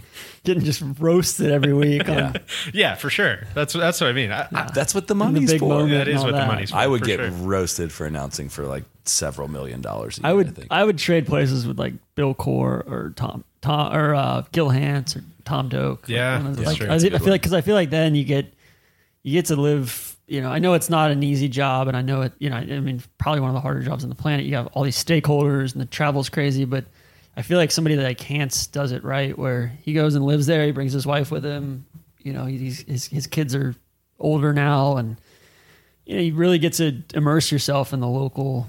getting 0.45 0.65
just 0.65 0.83
roasted 0.99 1.51
every 1.51 1.75
week. 1.75 2.09
on, 2.09 2.37
yeah, 2.73 2.95
for 2.95 3.11
sure. 3.11 3.41
That's 3.55 3.75
that's 3.75 4.01
what 4.01 4.09
I 4.09 4.13
mean. 4.15 4.33
I, 4.33 4.49
I, 4.53 4.71
That's 4.75 4.95
what 4.95 5.09
the 5.09 5.13
in 5.15 5.19
the 5.19 5.25
money's 5.27 5.51
big 5.53 5.61
for. 5.61 5.69
moment. 5.69 5.91
that 5.91 6.09
and 6.09 6.17
is 6.17 6.25
what 6.25 6.33
the 6.33 6.47
money's 6.47 6.71
for. 6.71 6.77
I 6.79 6.87
would 6.87 7.01
for 7.01 7.07
get 7.07 7.21
sure. 7.21 7.31
roasted 7.31 7.93
for 7.93 8.07
announcing 8.07 8.49
for 8.49 8.65
like 8.67 8.85
several 9.05 9.49
million 9.49 9.83
dollars. 9.83 10.19
a 10.19 10.27
I 10.27 10.31
year, 10.31 10.37
would 10.37 10.55
think. 10.57 10.69
I 10.71 10.85
would 10.85 10.97
trade 10.99 11.27
places 11.27 11.67
with 11.67 11.79
like 11.79 11.93
Bill 12.15 12.35
Coore 12.35 12.91
or 12.91 13.13
Tom 13.17 13.45
Tom 13.61 13.95
or 13.95 14.15
uh, 14.15 14.45
Gil 14.53 14.71
Hanse 14.71 15.17
or 15.17 15.25
Tom 15.45 15.69
Doak. 15.69 16.03
Like, 16.03 16.09
Yeah, 16.09 16.43
one 16.43 16.53
that's 16.55 16.67
like, 16.67 16.77
true. 16.79 16.87
I, 16.87 16.91
That's 16.91 17.05
a 17.05 17.07
I 17.09 17.11
good 17.11 17.23
feel 17.23 17.31
like 17.33 17.41
because 17.43 17.53
I 17.53 17.61
feel 17.61 17.75
like 17.75 17.91
then 17.91 18.15
you 18.15 18.25
get 18.25 18.53
you 19.23 19.33
get 19.35 19.47
to 19.47 19.57
live. 19.57 20.17
You 20.29 20.43
know, 20.43 20.51
I 20.51 20.59
know 20.59 20.75
it's 20.75 20.91
not 20.91 21.11
an 21.11 21.23
easy 21.23 21.49
job, 21.49 21.89
and 21.89 21.97
I 21.97 22.03
know 22.03 22.21
it. 22.23 22.33
You 22.39 22.51
know, 22.51 22.57
I 22.57 22.81
mean, 22.81 23.03
probably 23.17 23.41
one 23.41 23.51
of 23.51 23.55
the 23.55 23.61
harder 23.61 23.83
jobs 23.83 24.05
on 24.05 24.11
the 24.11 24.17
planet. 24.17 24.45
You 24.45 24.57
have 24.57 24.67
all 24.69 24.83
these 24.83 25.03
stakeholders, 25.03 25.73
and 25.73 25.81
the 25.81 25.87
travel's 25.87 26.29
crazy. 26.29 26.67
But 26.67 26.85
I 27.37 27.43
feel 27.43 27.57
like 27.57 27.71
somebody 27.71 27.97
like 27.97 28.21
Hanse 28.21 28.67
does 28.71 28.93
it 28.93 29.05
right, 29.05 29.37
where 29.39 29.73
he 29.83 29.95
goes 29.95 30.15
and 30.15 30.25
lives 30.25 30.47
there. 30.47 30.65
He 30.67 30.73
brings 30.73 30.93
his 30.93 31.07
wife 31.07 31.31
with 31.31 31.45
him. 31.45 31.87
You 32.19 32.33
know, 32.33 32.45
he's, 32.45 32.83
his 32.83 33.07
his 33.07 33.27
kids 33.27 33.55
are 33.55 33.75
older 34.19 34.53
now, 34.53 34.97
and 34.97 35.17
you 36.05 36.17
know, 36.17 36.23
you 36.23 36.35
really 36.35 36.59
get 36.59 36.75
to 36.75 37.03
immerse 37.15 37.51
yourself 37.53 37.93
in 37.93 38.01
the 38.01 38.09
local 38.09 38.69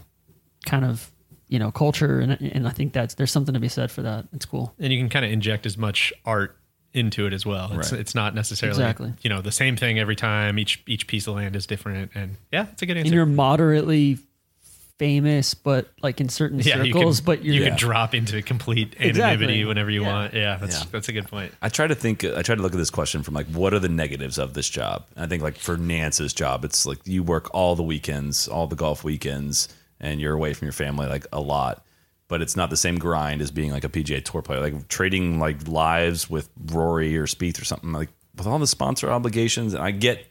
kind 0.65 0.85
of 0.85 1.11
you 1.49 1.59
know 1.59 1.71
culture, 1.71 2.19
and 2.19 2.39
and 2.39 2.67
I 2.67 2.71
think 2.71 2.93
that's 2.93 3.15
there's 3.15 3.31
something 3.31 3.53
to 3.53 3.59
be 3.59 3.69
said 3.69 3.91
for 3.91 4.01
that. 4.03 4.27
It's 4.33 4.45
cool. 4.45 4.73
and 4.79 4.93
you 4.93 4.99
can 4.99 5.09
kind 5.09 5.25
of 5.25 5.31
inject 5.31 5.65
as 5.65 5.77
much 5.77 6.13
art 6.25 6.55
into 6.93 7.25
it 7.27 7.33
as 7.33 7.45
well. 7.45 7.71
It's 7.79 7.91
Right. 7.91 8.01
it's 8.01 8.15
not 8.15 8.33
necessarily 8.35 8.77
Exactly. 8.79 9.13
you 9.21 9.29
know 9.29 9.41
the 9.41 9.51
same 9.51 9.75
thing 9.77 9.99
every 9.99 10.15
time. 10.15 10.57
Each 10.59 10.81
each 10.87 11.07
piece 11.07 11.27
of 11.27 11.35
land 11.35 11.55
is 11.55 11.65
different, 11.67 12.11
and 12.15 12.37
yeah, 12.51 12.67
it's 12.71 12.81
a 12.81 12.85
good 12.85 12.97
answer. 12.97 13.07
And 13.07 13.13
you're 13.15 13.25
moderately 13.25 14.17
famous, 14.97 15.53
but 15.53 15.89
like 16.01 16.19
in 16.19 16.27
certain 16.27 16.59
yeah, 16.59 16.83
you 16.83 16.91
circles, 16.91 17.19
can, 17.19 17.25
but 17.25 17.45
you're 17.45 17.55
you 17.55 17.61
Yeah. 17.63 17.69
can 17.69 17.77
drop 17.77 18.13
into 18.13 18.41
complete 18.41 18.95
Exactly. 18.99 19.21
anonymity 19.21 19.63
whenever 19.65 19.89
you 19.89 20.01
Yeah. 20.01 20.11
want. 20.11 20.33
Yeah, 20.33 20.57
that's 20.57 20.79
Yeah. 20.79 20.85
that's 20.91 21.07
a 21.07 21.13
good 21.13 21.27
point. 21.29 21.53
I 21.61 21.69
try 21.69 21.87
to 21.87 21.95
think. 21.95 22.25
I 22.25 22.41
try 22.41 22.55
to 22.55 22.61
look 22.61 22.73
at 22.73 22.77
this 22.77 22.89
question 22.89 23.23
from 23.23 23.33
like, 23.33 23.47
what 23.47 23.73
are 23.73 23.79
the 23.79 23.87
negatives 23.87 24.37
of 24.37 24.55
this 24.55 24.69
job? 24.69 25.05
And 25.15 25.23
I 25.23 25.27
think 25.29 25.41
like 25.41 25.57
for 25.57 25.77
Nantz's 25.77 26.33
job, 26.33 26.65
it's 26.65 26.85
like 26.85 26.99
you 27.05 27.23
work 27.23 27.49
all 27.53 27.75
the 27.77 27.83
weekends, 27.83 28.47
all 28.49 28.67
the 28.67 28.75
golf 28.75 29.03
weekends, 29.05 29.69
and 30.01 30.19
you're 30.19 30.33
away 30.33 30.53
from 30.53 30.65
your 30.65 30.73
family 30.73 31.07
like 31.07 31.25
a 31.31 31.39
lot. 31.39 31.85
But 32.29 32.41
it's 32.41 32.55
not 32.55 32.69
the 32.69 32.77
same 32.77 32.97
grind 32.97 33.41
as 33.41 33.51
being 33.51 33.71
like 33.71 33.83
a 33.83 33.89
PGA 33.89 34.23
Tour 34.23 34.41
player. 34.41 34.61
Like 34.61 34.87
trading 34.87 35.39
like 35.39 35.67
lives 35.67 36.29
with 36.29 36.49
Rory 36.67 37.17
or 37.17 37.25
Spieth 37.25 37.61
or 37.61 37.65
something 37.65 37.91
like 37.91 38.09
with 38.37 38.47
all 38.47 38.59
the 38.59 38.67
sponsor 38.67 39.11
obligations. 39.11 39.73
And 39.73 39.83
I 39.83 39.91
get 39.91 40.25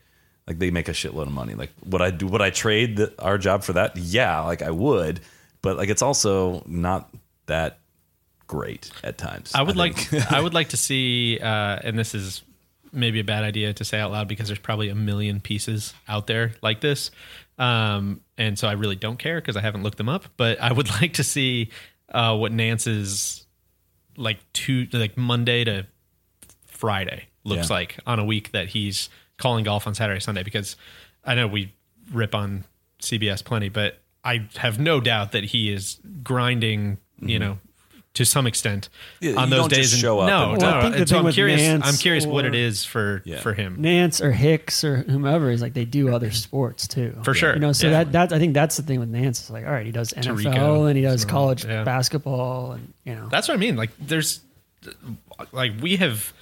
like 0.46 0.58
they 0.58 0.70
make 0.70 0.88
a 0.88 0.92
shitload 0.92 1.26
of 1.26 1.32
money. 1.32 1.54
Like 1.54 1.72
would 1.84 2.00
I 2.00 2.10
do? 2.10 2.26
Would 2.28 2.40
I 2.40 2.50
trade 2.50 2.96
the, 2.96 3.12
our 3.22 3.36
job 3.36 3.64
for 3.64 3.74
that? 3.74 3.96
Yeah, 3.96 4.40
like 4.40 4.62
I 4.62 4.70
would. 4.70 5.20
But 5.60 5.76
like 5.76 5.90
it's 5.90 6.02
also 6.02 6.62
not 6.66 7.10
that 7.46 7.78
great 8.46 8.90
at 9.04 9.18
times. 9.18 9.52
I 9.54 9.62
would 9.62 9.76
like. 9.76 10.12
I 10.32 10.40
would 10.40 10.54
like 10.60 10.70
to 10.70 10.76
see, 10.76 11.38
uh, 11.38 11.78
and 11.84 11.98
this 11.98 12.14
is 12.14 12.42
maybe 12.92 13.20
a 13.20 13.24
bad 13.24 13.44
idea 13.44 13.72
to 13.74 13.84
say 13.84 14.00
out 14.00 14.10
loud 14.10 14.26
because 14.26 14.48
there's 14.48 14.58
probably 14.58 14.88
a 14.88 14.94
million 14.94 15.40
pieces 15.40 15.94
out 16.08 16.26
there 16.26 16.52
like 16.62 16.80
this, 16.80 17.10
um, 17.58 18.20
and 18.36 18.58
so 18.58 18.68
I 18.68 18.72
really 18.72 18.96
don't 18.96 19.18
care 19.18 19.40
because 19.40 19.56
I 19.56 19.60
haven't 19.60 19.82
looked 19.82 19.98
them 19.98 20.08
up. 20.08 20.24
But 20.36 20.60
I 20.60 20.72
would 20.72 20.88
like 21.00 21.14
to 21.14 21.24
see 21.24 21.70
uh, 22.10 22.36
what 22.36 22.52
Nantz's 22.52 23.46
like 24.16 24.38
two 24.52 24.86
like 24.92 25.16
Monday 25.16 25.64
to 25.64 25.86
Friday 26.66 27.28
looks 27.44 27.68
Yeah. 27.70 27.76
like 27.76 27.98
on 28.06 28.18
a 28.18 28.24
week 28.24 28.52
that 28.52 28.68
he's 28.68 29.08
calling 29.36 29.64
golf 29.64 29.86
on 29.86 29.94
Saturday 29.94 30.20
Sunday 30.20 30.42
because 30.42 30.76
I 31.24 31.34
know 31.34 31.46
we 31.46 31.72
rip 32.12 32.34
on 32.34 32.64
CBS 33.02 33.44
plenty, 33.44 33.68
but 33.68 34.00
I 34.24 34.48
have 34.56 34.78
no 34.78 35.00
doubt 35.00 35.32
that 35.32 35.44
he 35.44 35.72
is 35.72 36.00
grinding, 36.22 36.98
you 37.20 37.38
know, 37.38 37.58
to 38.18 38.24
some 38.24 38.46
extent. 38.46 38.88
Yeah, 39.20 39.32
on 39.36 39.48
you 39.48 39.50
those 39.50 39.60
don't 39.60 39.68
just 39.70 39.80
days. 39.80 39.92
and- 39.94 40.00
show 40.02 40.18
up 40.20 40.28
no, 40.28 40.52
and- 40.52 40.62
Well, 40.62 40.70
I 40.70 40.74
no. 40.76 40.80
think 40.82 40.94
the 40.94 41.00
and 41.00 41.08
so 41.08 41.12
thing 41.14 41.18
I'm 41.20 41.24
with 41.24 41.34
curious. 41.34 41.60
Nantz 41.62 41.80
I'm 41.84 41.94
curious 41.96 42.26
what 42.26 42.44
it 42.44 42.54
is 42.54 42.84
for 42.84 43.22
Yeah. 43.24 43.40
for 43.40 43.54
him. 43.54 43.78
Nantz 43.80 44.20
or 44.22 44.30
Hicks 44.32 44.84
or 44.84 44.98
whomever 44.98 45.50
is 45.50 45.62
like 45.62 45.74
they 45.74 45.84
do 45.84 46.14
other 46.14 46.30
sports 46.30 46.86
too. 46.86 47.16
For 47.24 47.32
sure. 47.34 47.54
You 47.54 47.60
know, 47.60 47.72
so 47.72 47.86
Yeah. 47.88 48.04
that 48.04 48.12
that 48.12 48.32
I 48.32 48.38
think 48.38 48.54
that's 48.54 48.76
the 48.76 48.82
thing 48.82 49.00
with 49.00 49.10
Nantz. 49.10 49.28
It's 49.28 49.50
like, 49.50 49.64
all 49.64 49.72
right, 49.72 49.86
he 49.86 49.92
does 49.92 50.12
NFL 50.14 50.36
Tirico, 50.36 50.88
and 50.88 50.96
he 50.96 51.02
does 51.02 51.22
so, 51.22 51.28
college 51.28 51.64
yeah. 51.64 51.84
basketball 51.84 52.72
and 52.72 52.92
you 53.04 53.14
know. 53.14 53.28
That's 53.30 53.48
what 53.48 53.54
I 53.54 53.58
mean. 53.58 53.76
Like 53.76 53.90
there's 53.98 54.40
like 55.52 55.72
we 55.80 55.96
have 55.96 56.32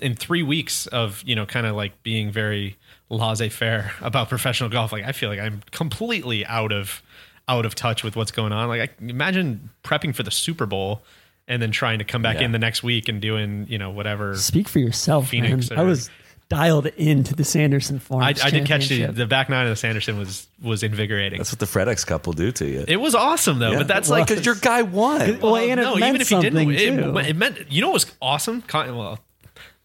in 0.00 0.14
three 0.14 0.42
weeks 0.42 0.86
of 0.88 1.22
you 1.24 1.34
know 1.34 1.46
kind 1.46 1.66
of 1.66 1.74
like 1.76 2.02
being 2.02 2.30
very 2.30 2.76
laissez-faire 3.10 3.92
about 4.02 4.28
professional 4.28 4.68
golf. 4.68 4.92
Like 4.92 5.04
I 5.04 5.12
feel 5.12 5.28
like 5.30 5.40
I'm 5.40 5.62
completely 5.70 6.44
out 6.46 6.72
of 6.72 7.02
out 7.48 7.64
of 7.66 7.74
touch 7.74 8.04
with 8.04 8.14
what's 8.16 8.30
going 8.30 8.52
on. 8.52 8.68
Like 8.68 8.90
I 8.90 9.04
imagine 9.04 9.70
prepping 9.82 10.14
for 10.14 10.22
the 10.22 10.30
Super 10.30 10.66
Bowl 10.66 11.02
and 11.46 11.62
then 11.62 11.70
trying 11.70 11.98
to 11.98 12.04
come 12.04 12.20
back 12.22 12.36
Yeah. 12.36 12.44
in 12.44 12.52
the 12.52 12.58
next 12.58 12.82
week 12.82 13.08
and 13.08 13.20
doing 13.20 13.66
you 13.68 13.78
know 13.78 13.90
whatever. 13.90 14.36
Speak 14.36 14.68
for 14.68 14.78
yourself, 14.78 15.28
Phoenix 15.28 15.70
man. 15.70 15.78
I 15.78 15.82
was 15.82 16.10
dialed 16.50 16.86
into 16.86 17.34
the 17.34 17.44
Sanderson 17.44 17.98
Farms. 17.98 18.40
I, 18.40 18.46
I 18.46 18.50
did 18.50 18.66
catch 18.66 18.88
the, 18.88 19.06
the 19.06 19.26
back 19.26 19.50
nine 19.50 19.64
of 19.66 19.70
the 19.70 19.76
Sanderson 19.76 20.18
was 20.18 20.46
was 20.62 20.82
invigorating. 20.82 21.38
That's 21.38 21.52
what 21.52 21.58
the 21.58 21.66
FedEx 21.66 22.06
couple 22.06 22.32
do 22.32 22.52
to 22.52 22.66
you. 22.66 22.84
It 22.86 22.96
was 22.96 23.14
awesome 23.14 23.58
though, 23.58 23.72
Yeah. 23.72 23.78
but 23.78 23.88
that's 23.88 24.08
It 24.08 24.12
like 24.12 24.26
because 24.28 24.44
your 24.46 24.54
guy 24.56 24.82
won. 24.82 25.40
Well, 25.40 25.56
and 25.56 25.80
it 25.80 25.82
no, 25.82 25.96
meant 25.96 26.08
even 26.08 26.20
if 26.20 26.28
he 26.28 26.36
didn't, 26.40 26.58
something, 26.58 27.24
it, 27.24 27.28
it 27.30 27.36
meant 27.36 27.70
you 27.70 27.80
know 27.80 27.88
what 27.88 27.94
was 27.94 28.06
awesome. 28.20 28.62
Well, 28.72 29.18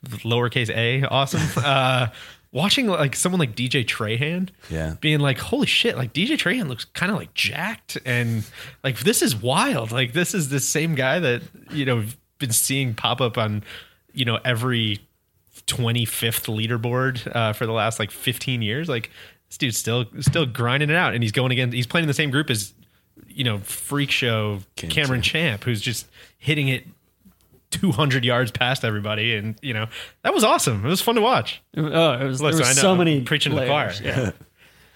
lowercase 0.05 0.69
a 0.69 1.03
awesome. 1.07 1.41
uh, 1.63 2.07
watching 2.53 2.87
like 2.87 3.15
someone 3.17 3.39
like 3.39 3.55
DJ 3.55 3.83
Trahan, 3.85 4.47
Yeah. 4.69 4.95
being 5.01 5.19
like, 5.19 5.39
holy 5.39 5.67
shit, 5.67 5.97
like 5.97 6.13
DJ 6.13 6.37
Trahan 6.37 6.69
looks 6.69 6.85
kind 6.85 7.11
of 7.11 7.17
like 7.17 7.33
jacked, 7.33 7.97
and 8.05 8.45
like 8.83 8.99
this 8.99 9.21
is 9.21 9.35
wild. 9.35 9.91
Like 9.91 10.13
this 10.13 10.33
is 10.33 10.47
the 10.47 10.61
same 10.61 10.95
guy 10.95 11.19
that 11.19 11.41
you 11.71 11.83
know 11.85 12.05
been 12.39 12.51
seeing 12.51 12.93
pop 12.93 13.19
up 13.19 13.37
on 13.37 13.63
you 14.13 14.23
know 14.23 14.39
every 14.45 15.01
25th 15.67 16.45
leaderboard 16.53 17.33
uh, 17.35 17.53
for 17.53 17.65
the 17.65 17.71
last 17.71 17.99
like 17.99 18.11
15 18.11 18.61
years. 18.61 18.89
Like 18.89 19.09
this 19.49 19.57
dude's 19.57 19.77
still 19.77 20.05
still 20.19 20.45
grinding 20.45 20.89
it 20.89 20.95
out, 20.95 21.13
and 21.13 21.23
he's 21.23 21.31
going 21.31 21.51
again. 21.51 21.71
He's 21.71 21.87
playing 21.87 22.03
in 22.03 22.07
the 22.07 22.13
same 22.13 22.31
group 22.31 22.49
as 22.49 22.73
you 23.27 23.43
know 23.43 23.59
freak 23.59 24.11
show 24.11 24.59
Cam 24.75 24.89
Cameron. 24.89 25.21
Champ, 25.21 25.63
who's 25.63 25.81
just 25.81 26.07
hitting 26.37 26.67
it 26.67 26.85
200 27.73 28.23
yards 28.25 28.51
past 28.51 28.83
everybody, 28.85 29.35
and 29.35 29.55
you 29.61 29.73
know 29.73 29.87
that 30.23 30.33
was 30.33 30.43
awesome. 30.43 30.85
It 30.85 30.89
was 30.89 31.01
fun 31.01 31.15
to 31.15 31.21
watch. 31.21 31.61
Oh, 31.75 32.13
it 32.13 32.23
was, 32.25 32.41
Listen, 32.41 32.57
there 32.59 32.65
I 32.67 32.69
was 32.69 32.77
know, 32.77 32.81
so 32.81 32.91
I'm 32.91 32.97
many 32.97 33.21
preaching 33.21 33.51
to 33.51 33.55
the 33.59 33.65
layers. 33.65 33.99
choir. 33.99 34.11
Yeah. 34.13 34.31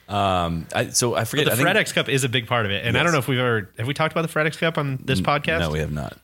I, 0.10 0.90
so 0.92 1.16
I 1.16 1.26
forget. 1.26 1.46
But 1.46 1.56
the 1.58 1.62
I 1.70 1.74
think- 1.74 1.88
FredEx 1.88 1.94
Cup 1.94 2.10
is 2.10 2.24
a 2.24 2.30
big 2.30 2.48
part 2.48 2.66
of 2.66 2.72
it, 2.72 2.86
and 2.86 2.98
I 2.98 3.04
don't 3.04 3.12
know 3.12 3.18
if 3.20 3.28
we've 3.28 3.40
ever 3.40 3.70
have 3.78 3.88
we 3.88 3.94
talked 3.94 4.14
about 4.14 4.22
the 4.22 4.34
FredEx 4.40 4.58
Cup 4.58 4.78
on 4.78 5.00
this 5.04 5.20
podcast. 5.22 5.60
No, 5.60 5.70
we 5.72 5.80
have 5.80 5.92
not. 5.92 6.18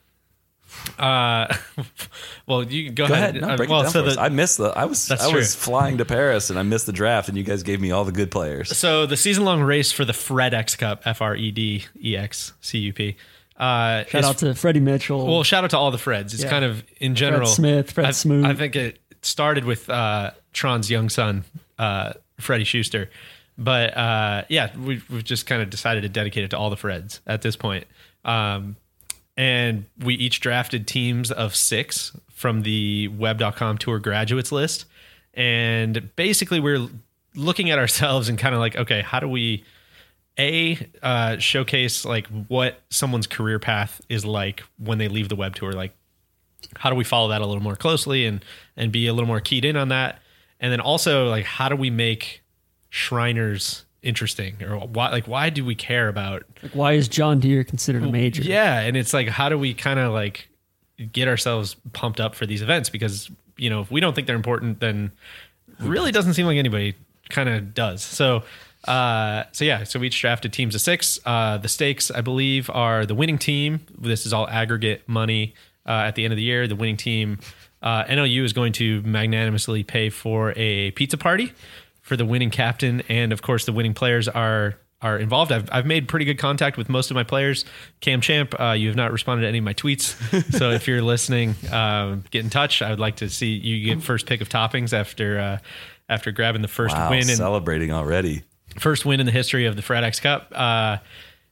Uh, 0.98 1.54
well, 2.46 2.64
you 2.64 2.90
go, 2.90 3.06
Go 3.06 3.14
ahead. 3.14 3.36
ahead. 3.36 3.58
No, 3.58 3.64
Uh, 3.64 3.66
well, 3.68 3.80
it 3.80 3.84
down 3.84 3.92
so 3.92 4.02
the, 4.02 4.20
I 4.20 4.28
missed 4.28 4.58
the. 4.58 4.66
I 4.70 4.84
was. 4.86 5.10
I 5.10 5.16
true. 5.16 5.38
was 5.38 5.54
flying 5.54 5.98
to 5.98 6.04
Paris 6.04 6.50
and 6.50 6.58
I 6.58 6.62
missed 6.62 6.86
the 6.86 6.92
draft, 6.92 7.28
and 7.28 7.36
you 7.38 7.44
guys 7.44 7.62
gave 7.62 7.80
me 7.80 7.90
all 7.90 8.04
the 8.04 8.12
good 8.12 8.30
players. 8.30 8.76
So 8.76 9.06
the 9.06 9.16
season 9.16 9.44
long 9.44 9.62
race 9.62 9.92
for 9.92 10.04
the 10.04 10.12
FredEx 10.12 10.76
Cup, 10.78 11.02
F 11.04 11.20
R 11.22 11.36
E 11.36 11.50
D 11.50 11.84
E 12.02 12.16
X 12.16 12.52
C 12.60 12.78
U 12.78 12.92
P. 12.92 13.16
Uh, 13.56 14.04
Shout 14.06 14.24
out 14.24 14.38
to 14.38 14.54
Freddie 14.54 14.80
Mitchell. 14.80 15.26
well, 15.26 15.42
shout 15.44 15.62
out 15.64 15.70
to 15.70 15.78
all 15.78 15.90
the 15.90 15.98
Freds. 15.98 16.34
It's 16.34 16.42
Yeah. 16.42 16.50
kind 16.50 16.64
of 16.64 16.82
in 16.98 17.14
general. 17.14 17.46
Fred 17.46 17.54
Smith, 17.54 17.90
Fred 17.92 18.06
I, 18.06 18.10
Smoot. 18.10 18.44
I 18.44 18.54
think 18.54 18.74
it 18.76 18.98
started 19.22 19.64
with 19.64 19.88
uh, 19.88 20.32
Tron's 20.52 20.90
young 20.90 21.08
son, 21.08 21.44
uh, 21.78 22.14
Freddie 22.40 22.64
Schuster. 22.64 23.10
But 23.56 23.96
uh, 23.96 24.42
yeah, 24.48 24.76
we've, 24.76 25.08
we've 25.08 25.22
just 25.24 25.46
kind 25.46 25.62
of 25.62 25.70
decided 25.70 26.02
to 26.02 26.08
dedicate 26.08 26.42
it 26.44 26.50
to 26.50 26.58
all 26.58 26.70
the 26.70 26.76
Freds 26.76 27.20
at 27.26 27.42
this 27.42 27.54
point. 27.54 27.86
Um, 28.24 28.74
and 29.36 29.84
we 29.98 30.14
each 30.14 30.40
drafted 30.40 30.86
teams 30.88 31.30
of 31.30 31.54
six 31.54 32.12
from 32.32 32.62
the 32.62 33.08
web.com 33.08 33.78
tour 33.78 33.98
graduates 34.00 34.50
list. 34.52 34.86
And 35.34 36.14
basically, 36.16 36.58
we're 36.60 36.88
looking 37.36 37.70
at 37.70 37.78
ourselves 37.78 38.28
and 38.28 38.38
kind 38.38 38.54
of 38.54 38.60
like, 38.60 38.76
okay, 38.76 39.02
how 39.02 39.20
do 39.20 39.28
we 39.28 39.64
a 40.38 40.88
uh, 41.02 41.38
showcase 41.38 42.04
like 42.04 42.26
what 42.48 42.80
someone's 42.90 43.26
career 43.26 43.58
path 43.58 44.00
is 44.08 44.24
like 44.24 44.62
when 44.78 44.98
they 44.98 45.08
leave 45.08 45.28
the 45.28 45.36
web 45.36 45.54
tour 45.54 45.72
like 45.72 45.92
how 46.76 46.90
do 46.90 46.96
we 46.96 47.04
follow 47.04 47.28
that 47.28 47.40
a 47.40 47.46
little 47.46 47.62
more 47.62 47.76
closely 47.76 48.26
and 48.26 48.44
and 48.76 48.90
be 48.92 49.06
a 49.06 49.12
little 49.12 49.28
more 49.28 49.40
keyed 49.40 49.64
in 49.64 49.76
on 49.76 49.88
that? 49.88 50.20
And 50.60 50.72
then 50.72 50.80
also 50.80 51.28
like 51.28 51.44
how 51.44 51.68
do 51.68 51.76
we 51.76 51.90
make 51.90 52.42
shriners 52.90 53.84
interesting? 54.02 54.62
Or 54.62 54.78
why 54.78 55.10
like 55.10 55.28
why 55.28 55.50
do 55.50 55.64
we 55.64 55.74
care 55.74 56.08
about 56.08 56.44
like, 56.62 56.74
why 56.74 56.92
is 56.92 57.08
John 57.08 57.40
Deere 57.40 57.64
considered 57.64 58.02
a 58.02 58.10
major? 58.10 58.42
yeah 58.42 58.80
and 58.80 58.96
it's 58.96 59.12
like 59.12 59.28
how 59.28 59.48
do 59.48 59.58
we 59.58 59.74
kind 59.74 59.98
of 59.98 60.12
like 60.12 60.48
get 61.12 61.28
ourselves 61.28 61.76
pumped 61.92 62.20
up 62.20 62.34
for 62.34 62.46
these 62.46 62.62
events? 62.62 62.90
Because 62.90 63.30
you 63.56 63.70
know 63.70 63.80
if 63.80 63.90
we 63.90 64.00
don't 64.00 64.14
think 64.14 64.26
they're 64.26 64.36
important 64.36 64.80
then 64.80 65.12
really 65.80 66.12
doesn't 66.12 66.34
seem 66.34 66.46
like 66.46 66.56
anybody 66.56 66.94
kind 67.28 67.48
of 67.48 67.74
does. 67.74 68.02
So 68.02 68.42
uh 68.88 69.44
so 69.52 69.64
yeah 69.64 69.84
so 69.84 69.98
we 69.98 70.06
each 70.06 70.20
drafted 70.20 70.52
teams 70.52 70.74
of 70.74 70.80
six 70.80 71.18
uh 71.26 71.56
the 71.58 71.68
stakes 71.68 72.10
i 72.10 72.20
believe 72.20 72.68
are 72.70 73.06
the 73.06 73.14
winning 73.14 73.38
team 73.38 73.80
this 73.98 74.26
is 74.26 74.32
all 74.32 74.48
aggregate 74.48 75.02
money 75.08 75.54
uh, 75.86 75.90
at 75.90 76.14
the 76.14 76.24
end 76.24 76.32
of 76.32 76.36
the 76.36 76.42
year 76.42 76.66
the 76.66 76.76
winning 76.76 76.96
team 76.96 77.38
uh, 77.84 78.02
NLU 78.04 78.42
is 78.44 78.54
going 78.54 78.72
to 78.72 79.02
magnanimously 79.02 79.84
pay 79.84 80.08
for 80.08 80.54
a 80.56 80.90
pizza 80.92 81.18
party 81.18 81.52
for 82.00 82.16
the 82.16 82.24
winning 82.24 82.50
captain, 82.50 83.02
and 83.08 83.32
of 83.32 83.42
course, 83.42 83.66
the 83.66 83.72
winning 83.72 83.94
players 83.94 84.26
are 84.26 84.76
are 85.02 85.18
involved. 85.18 85.52
I've, 85.52 85.68
I've 85.70 85.84
made 85.84 86.08
pretty 86.08 86.24
good 86.24 86.38
contact 86.38 86.78
with 86.78 86.88
most 86.88 87.10
of 87.10 87.14
my 87.14 87.24
players. 87.24 87.66
Cam 88.00 88.22
Champ, 88.22 88.58
uh, 88.58 88.72
you 88.72 88.88
have 88.88 88.96
not 88.96 89.12
responded 89.12 89.42
to 89.42 89.48
any 89.48 89.58
of 89.58 89.64
my 89.64 89.74
tweets. 89.74 90.14
so 90.58 90.70
if 90.70 90.88
you're 90.88 91.02
listening, 91.02 91.54
uh, 91.70 92.16
get 92.30 92.42
in 92.42 92.48
touch. 92.48 92.80
I 92.80 92.88
would 92.88 93.00
like 93.00 93.16
to 93.16 93.28
see 93.28 93.48
you 93.48 93.84
get 93.84 94.02
first 94.02 94.24
pick 94.24 94.40
of 94.40 94.48
toppings 94.48 94.94
after 94.94 95.38
uh, 95.38 95.58
after 96.08 96.32
grabbing 96.32 96.62
the 96.62 96.68
first 96.68 96.96
Wow, 96.96 97.10
win 97.10 97.20
and 97.20 97.28
celebrating 97.28 97.92
already. 97.92 98.44
First 98.78 99.04
win 99.06 99.20
in 99.20 99.26
the 99.26 99.32
history 99.32 99.66
of 99.66 99.76
the 99.76 99.82
FedEx 99.82 100.20
Cup. 100.20 100.52
Uh, 100.54 100.98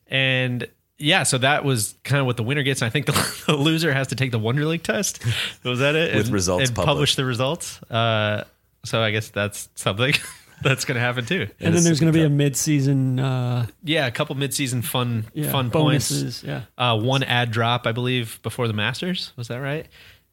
and 0.09 0.69
yeah, 0.99 1.23
so 1.25 1.39
that 1.39 1.65
was 1.65 1.95
kind 2.05 2.21
of 2.21 2.27
what 2.27 2.37
the 2.37 2.43
winner 2.43 2.63
gets. 2.63 2.81
And 2.83 2.87
I 2.87 2.91
think 2.91 3.07
the, 3.07 3.43
the 3.47 3.57
loser 3.57 3.93
has 3.93 4.09
to 4.09 4.15
take 4.17 4.31
the 4.31 4.39
Wonderlic 4.41 4.83
test. 4.83 5.25
Was 5.65 5.81
that 5.81 5.95
it? 5.97 6.15
With 6.15 6.27
and, 6.27 6.35
results 6.35 6.69
and 6.69 6.77
published. 6.77 6.87
publish 6.87 7.17
the 7.17 7.25
results. 7.25 7.83
Uh, 7.85 8.45
so 8.85 9.01
I 9.01 9.11
guess 9.11 9.31
that's 9.31 9.69
something 9.75 10.15
that's 10.63 10.85
going 10.85 10.95
to 10.97 11.01
happen 11.01 11.25
too. 11.25 11.49
and 11.61 11.75
then 11.75 11.83
there's 11.85 11.99
going 12.01 12.13
to 12.13 12.19
be 12.19 12.25
a 12.25 12.29
mid-season 12.29 13.19
uh, 13.19 13.67
Yeah, 13.83 14.07
a 14.07 14.11
couple 14.11 14.37
midseason 14.37 14.85
fun 14.85 15.25
yeah, 15.35 15.51
fun 15.51 15.69
bonuses. 15.71 16.43
points. 16.43 16.45
Yeah, 16.45 16.63
Uh, 16.77 16.99
one 16.99 17.23
ad 17.25 17.51
drop, 17.51 17.87
I 17.87 17.93
believe, 17.93 18.41
before 18.43 18.67
the 18.69 18.75
Masters. 18.75 19.33
Was 19.37 19.49
that 19.49 19.59
right? 19.59 19.87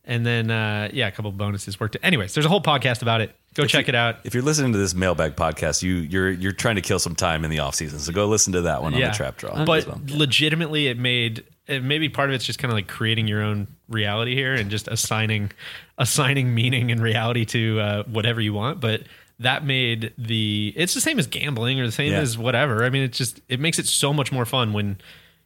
And 0.09 0.25
then 0.25 0.49
uh, 0.49 0.89
yeah, 0.91 1.07
a 1.07 1.11
couple 1.11 1.31
bonuses 1.31 1.79
worked. 1.79 1.95
Anyways, 2.01 2.33
there's 2.33 2.45
a 2.45 2.49
whole 2.49 2.63
podcast 2.63 3.03
about 3.03 3.21
it. 3.21 3.35
Go 3.53 3.65
check 3.65 3.87
it 3.87 3.93
out. 3.93 4.17
If 4.23 4.33
you're 4.33 4.41
listening 4.41 4.71
to 4.73 4.79
this 4.79 4.95
mailbag 4.95 5.35
podcast, 5.35 5.83
you 5.83 5.93
you're 5.97 6.31
you're 6.31 6.51
trying 6.51 6.75
to 6.77 6.81
kill 6.81 6.97
some 6.97 7.13
time 7.15 7.45
in 7.45 7.51
the 7.51 7.59
off 7.59 7.75
season. 7.75 7.99
So 7.99 8.11
go 8.11 8.25
listen 8.27 8.53
to 8.53 8.61
that 8.61 8.81
one 8.81 8.95
on 8.95 8.99
the 8.99 9.11
trap 9.11 9.37
draw. 9.37 9.63
But 9.65 9.85
well. 9.85 10.01
legitimately, 10.07 10.87
it 10.87 10.97
made 10.97 11.43
it 11.67 11.83
maybe 11.83 12.09
part 12.09 12.29
of 12.29 12.33
it's 12.33 12.43
just 12.43 12.57
kind 12.57 12.71
of 12.71 12.75
like 12.75 12.87
creating 12.87 13.27
your 13.27 13.43
own 13.43 13.67
reality 13.87 14.33
here 14.33 14.55
and 14.55 14.71
just 14.71 14.87
assigning 14.87 15.51
assigning 15.99 16.55
meaning 16.55 16.91
and 16.91 17.01
reality 17.01 17.45
to 17.45 17.79
uh, 17.79 18.03
whatever 18.05 18.41
you 18.41 18.53
want. 18.53 18.79
But 18.79 19.03
that 19.37 19.63
made 19.63 20.11
the 20.17 20.73
it's 20.75 20.95
the 20.95 21.01
same 21.01 21.19
as 21.19 21.27
gambling 21.27 21.79
or 21.79 21.85
the 21.85 21.91
same 21.91 22.13
Yeah. 22.13 22.19
as 22.21 22.35
whatever. 22.35 22.83
I 22.83 22.89
mean, 22.89 23.03
it's 23.03 23.17
just 23.17 23.41
it 23.47 23.59
makes 23.59 23.77
it 23.77 23.85
so 23.85 24.11
much 24.11 24.31
more 24.31 24.45
fun 24.45 24.73
when 24.73 24.97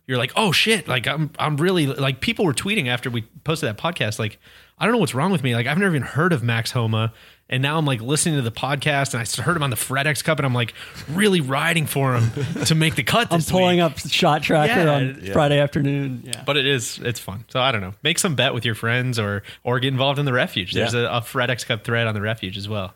you're 0.07 0.17
like, 0.17 0.31
oh 0.35 0.51
shit, 0.51 0.87
like 0.87 1.07
I'm 1.07 1.31
I'm 1.39 1.57
really 1.57 1.85
like 1.87 2.19
people 2.19 2.45
were 2.45 2.53
tweeting 2.53 2.87
after 2.87 3.09
we 3.09 3.21
posted 3.43 3.69
that 3.69 3.77
podcast, 3.77 4.19
like 4.19 4.39
I 4.77 4.85
don't 4.85 4.93
know 4.93 4.99
what's 4.99 5.15
wrong 5.15 5.31
with 5.31 5.43
me. 5.43 5.55
Like 5.55 5.67
I've 5.67 5.77
never 5.77 5.95
even 5.95 6.07
heard 6.07 6.33
of 6.33 6.43
Max 6.43 6.71
Homa. 6.71 7.13
And 7.49 7.61
now 7.61 7.77
I'm 7.77 7.85
like 7.85 8.01
listening 8.01 8.35
to 8.35 8.41
the 8.41 8.51
podcast 8.51 9.13
and 9.13 9.21
I 9.21 9.43
heard 9.43 9.55
him 9.55 9.61
on 9.63 9.69
the 9.69 9.75
FredEx 9.75 10.23
Cup 10.23 10.39
and 10.39 10.45
I'm 10.45 10.53
like 10.55 10.73
really 11.09 11.39
riding 11.41 11.85
for 11.85 12.15
him 12.15 12.31
to 12.65 12.73
make 12.73 12.95
the 12.95 13.03
cut 13.03 13.27
I'm 13.31 13.41
pulling 13.41 13.77
week. 13.77 13.83
up 13.83 13.99
shot 13.99 14.41
tracker 14.41 14.81
Yeah, 14.83 14.93
on 14.95 15.19
yeah. 15.21 15.33
Friday 15.33 15.59
afternoon. 15.59 16.23
Yeah, 16.25 16.41
But 16.45 16.57
it 16.57 16.65
is 16.65 16.99
it's 17.03 17.19
fun. 17.19 17.45
So 17.49 17.59
I 17.59 17.71
don't 17.71 17.81
know. 17.81 17.93
Make 18.01 18.17
some 18.17 18.35
bet 18.35 18.53
with 18.53 18.65
your 18.65 18.75
friends 18.75 19.19
or 19.19 19.43
or 19.63 19.79
get 19.79 19.89
involved 19.89 20.19
in 20.19 20.25
the 20.25 20.33
refuge. 20.33 20.71
There's 20.73 20.93
Yeah. 20.95 21.01
a, 21.01 21.17
a 21.17 21.21
FredEx 21.21 21.65
Cup 21.65 21.83
thread 21.83 22.07
on 22.07 22.13
the 22.15 22.21
refuge 22.21 22.57
as 22.57 22.67
well. 22.67 22.93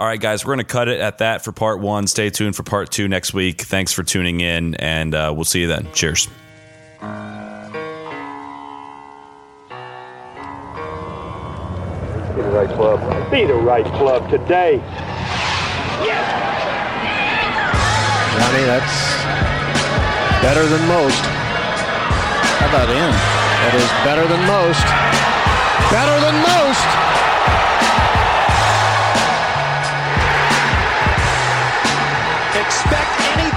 All 0.00 0.06
right, 0.06 0.20
guys, 0.20 0.44
we're 0.44 0.54
going 0.54 0.64
to 0.64 0.72
cut 0.72 0.86
it 0.86 1.00
at 1.00 1.18
that 1.18 1.42
for 1.42 1.50
part 1.50 1.80
one. 1.80 2.06
Stay 2.06 2.30
tuned 2.30 2.54
for 2.54 2.62
part 2.62 2.92
two 2.92 3.08
next 3.08 3.34
week. 3.34 3.62
Thanks 3.62 3.92
for 3.92 4.04
tuning 4.04 4.38
in, 4.38 4.76
and 4.76 5.12
uh, 5.12 5.32
we'll 5.34 5.44
see 5.44 5.62
you 5.62 5.66
then. 5.66 5.88
Cheers. 5.92 6.28
Be 6.28 6.34
the 12.36 12.50
right 12.54 12.70
club. 12.70 13.30
Be 13.32 13.44
the 13.44 13.54
right 13.54 13.84
club 13.86 14.30
today. 14.30 14.78
Johnny, 18.38 18.62
that's 18.70 19.24
better 20.40 20.64
than 20.64 20.86
most. 20.86 21.18
How 22.54 22.68
about 22.68 22.88
in? 22.88 23.10
That 23.66 23.74
is 23.74 23.90
better 24.06 24.28
than 24.30 24.46
most. 24.46 24.86
Better 25.90 26.20
than 26.22 26.38
most. 26.46 27.27
expect 32.58 33.20
any 33.20 33.47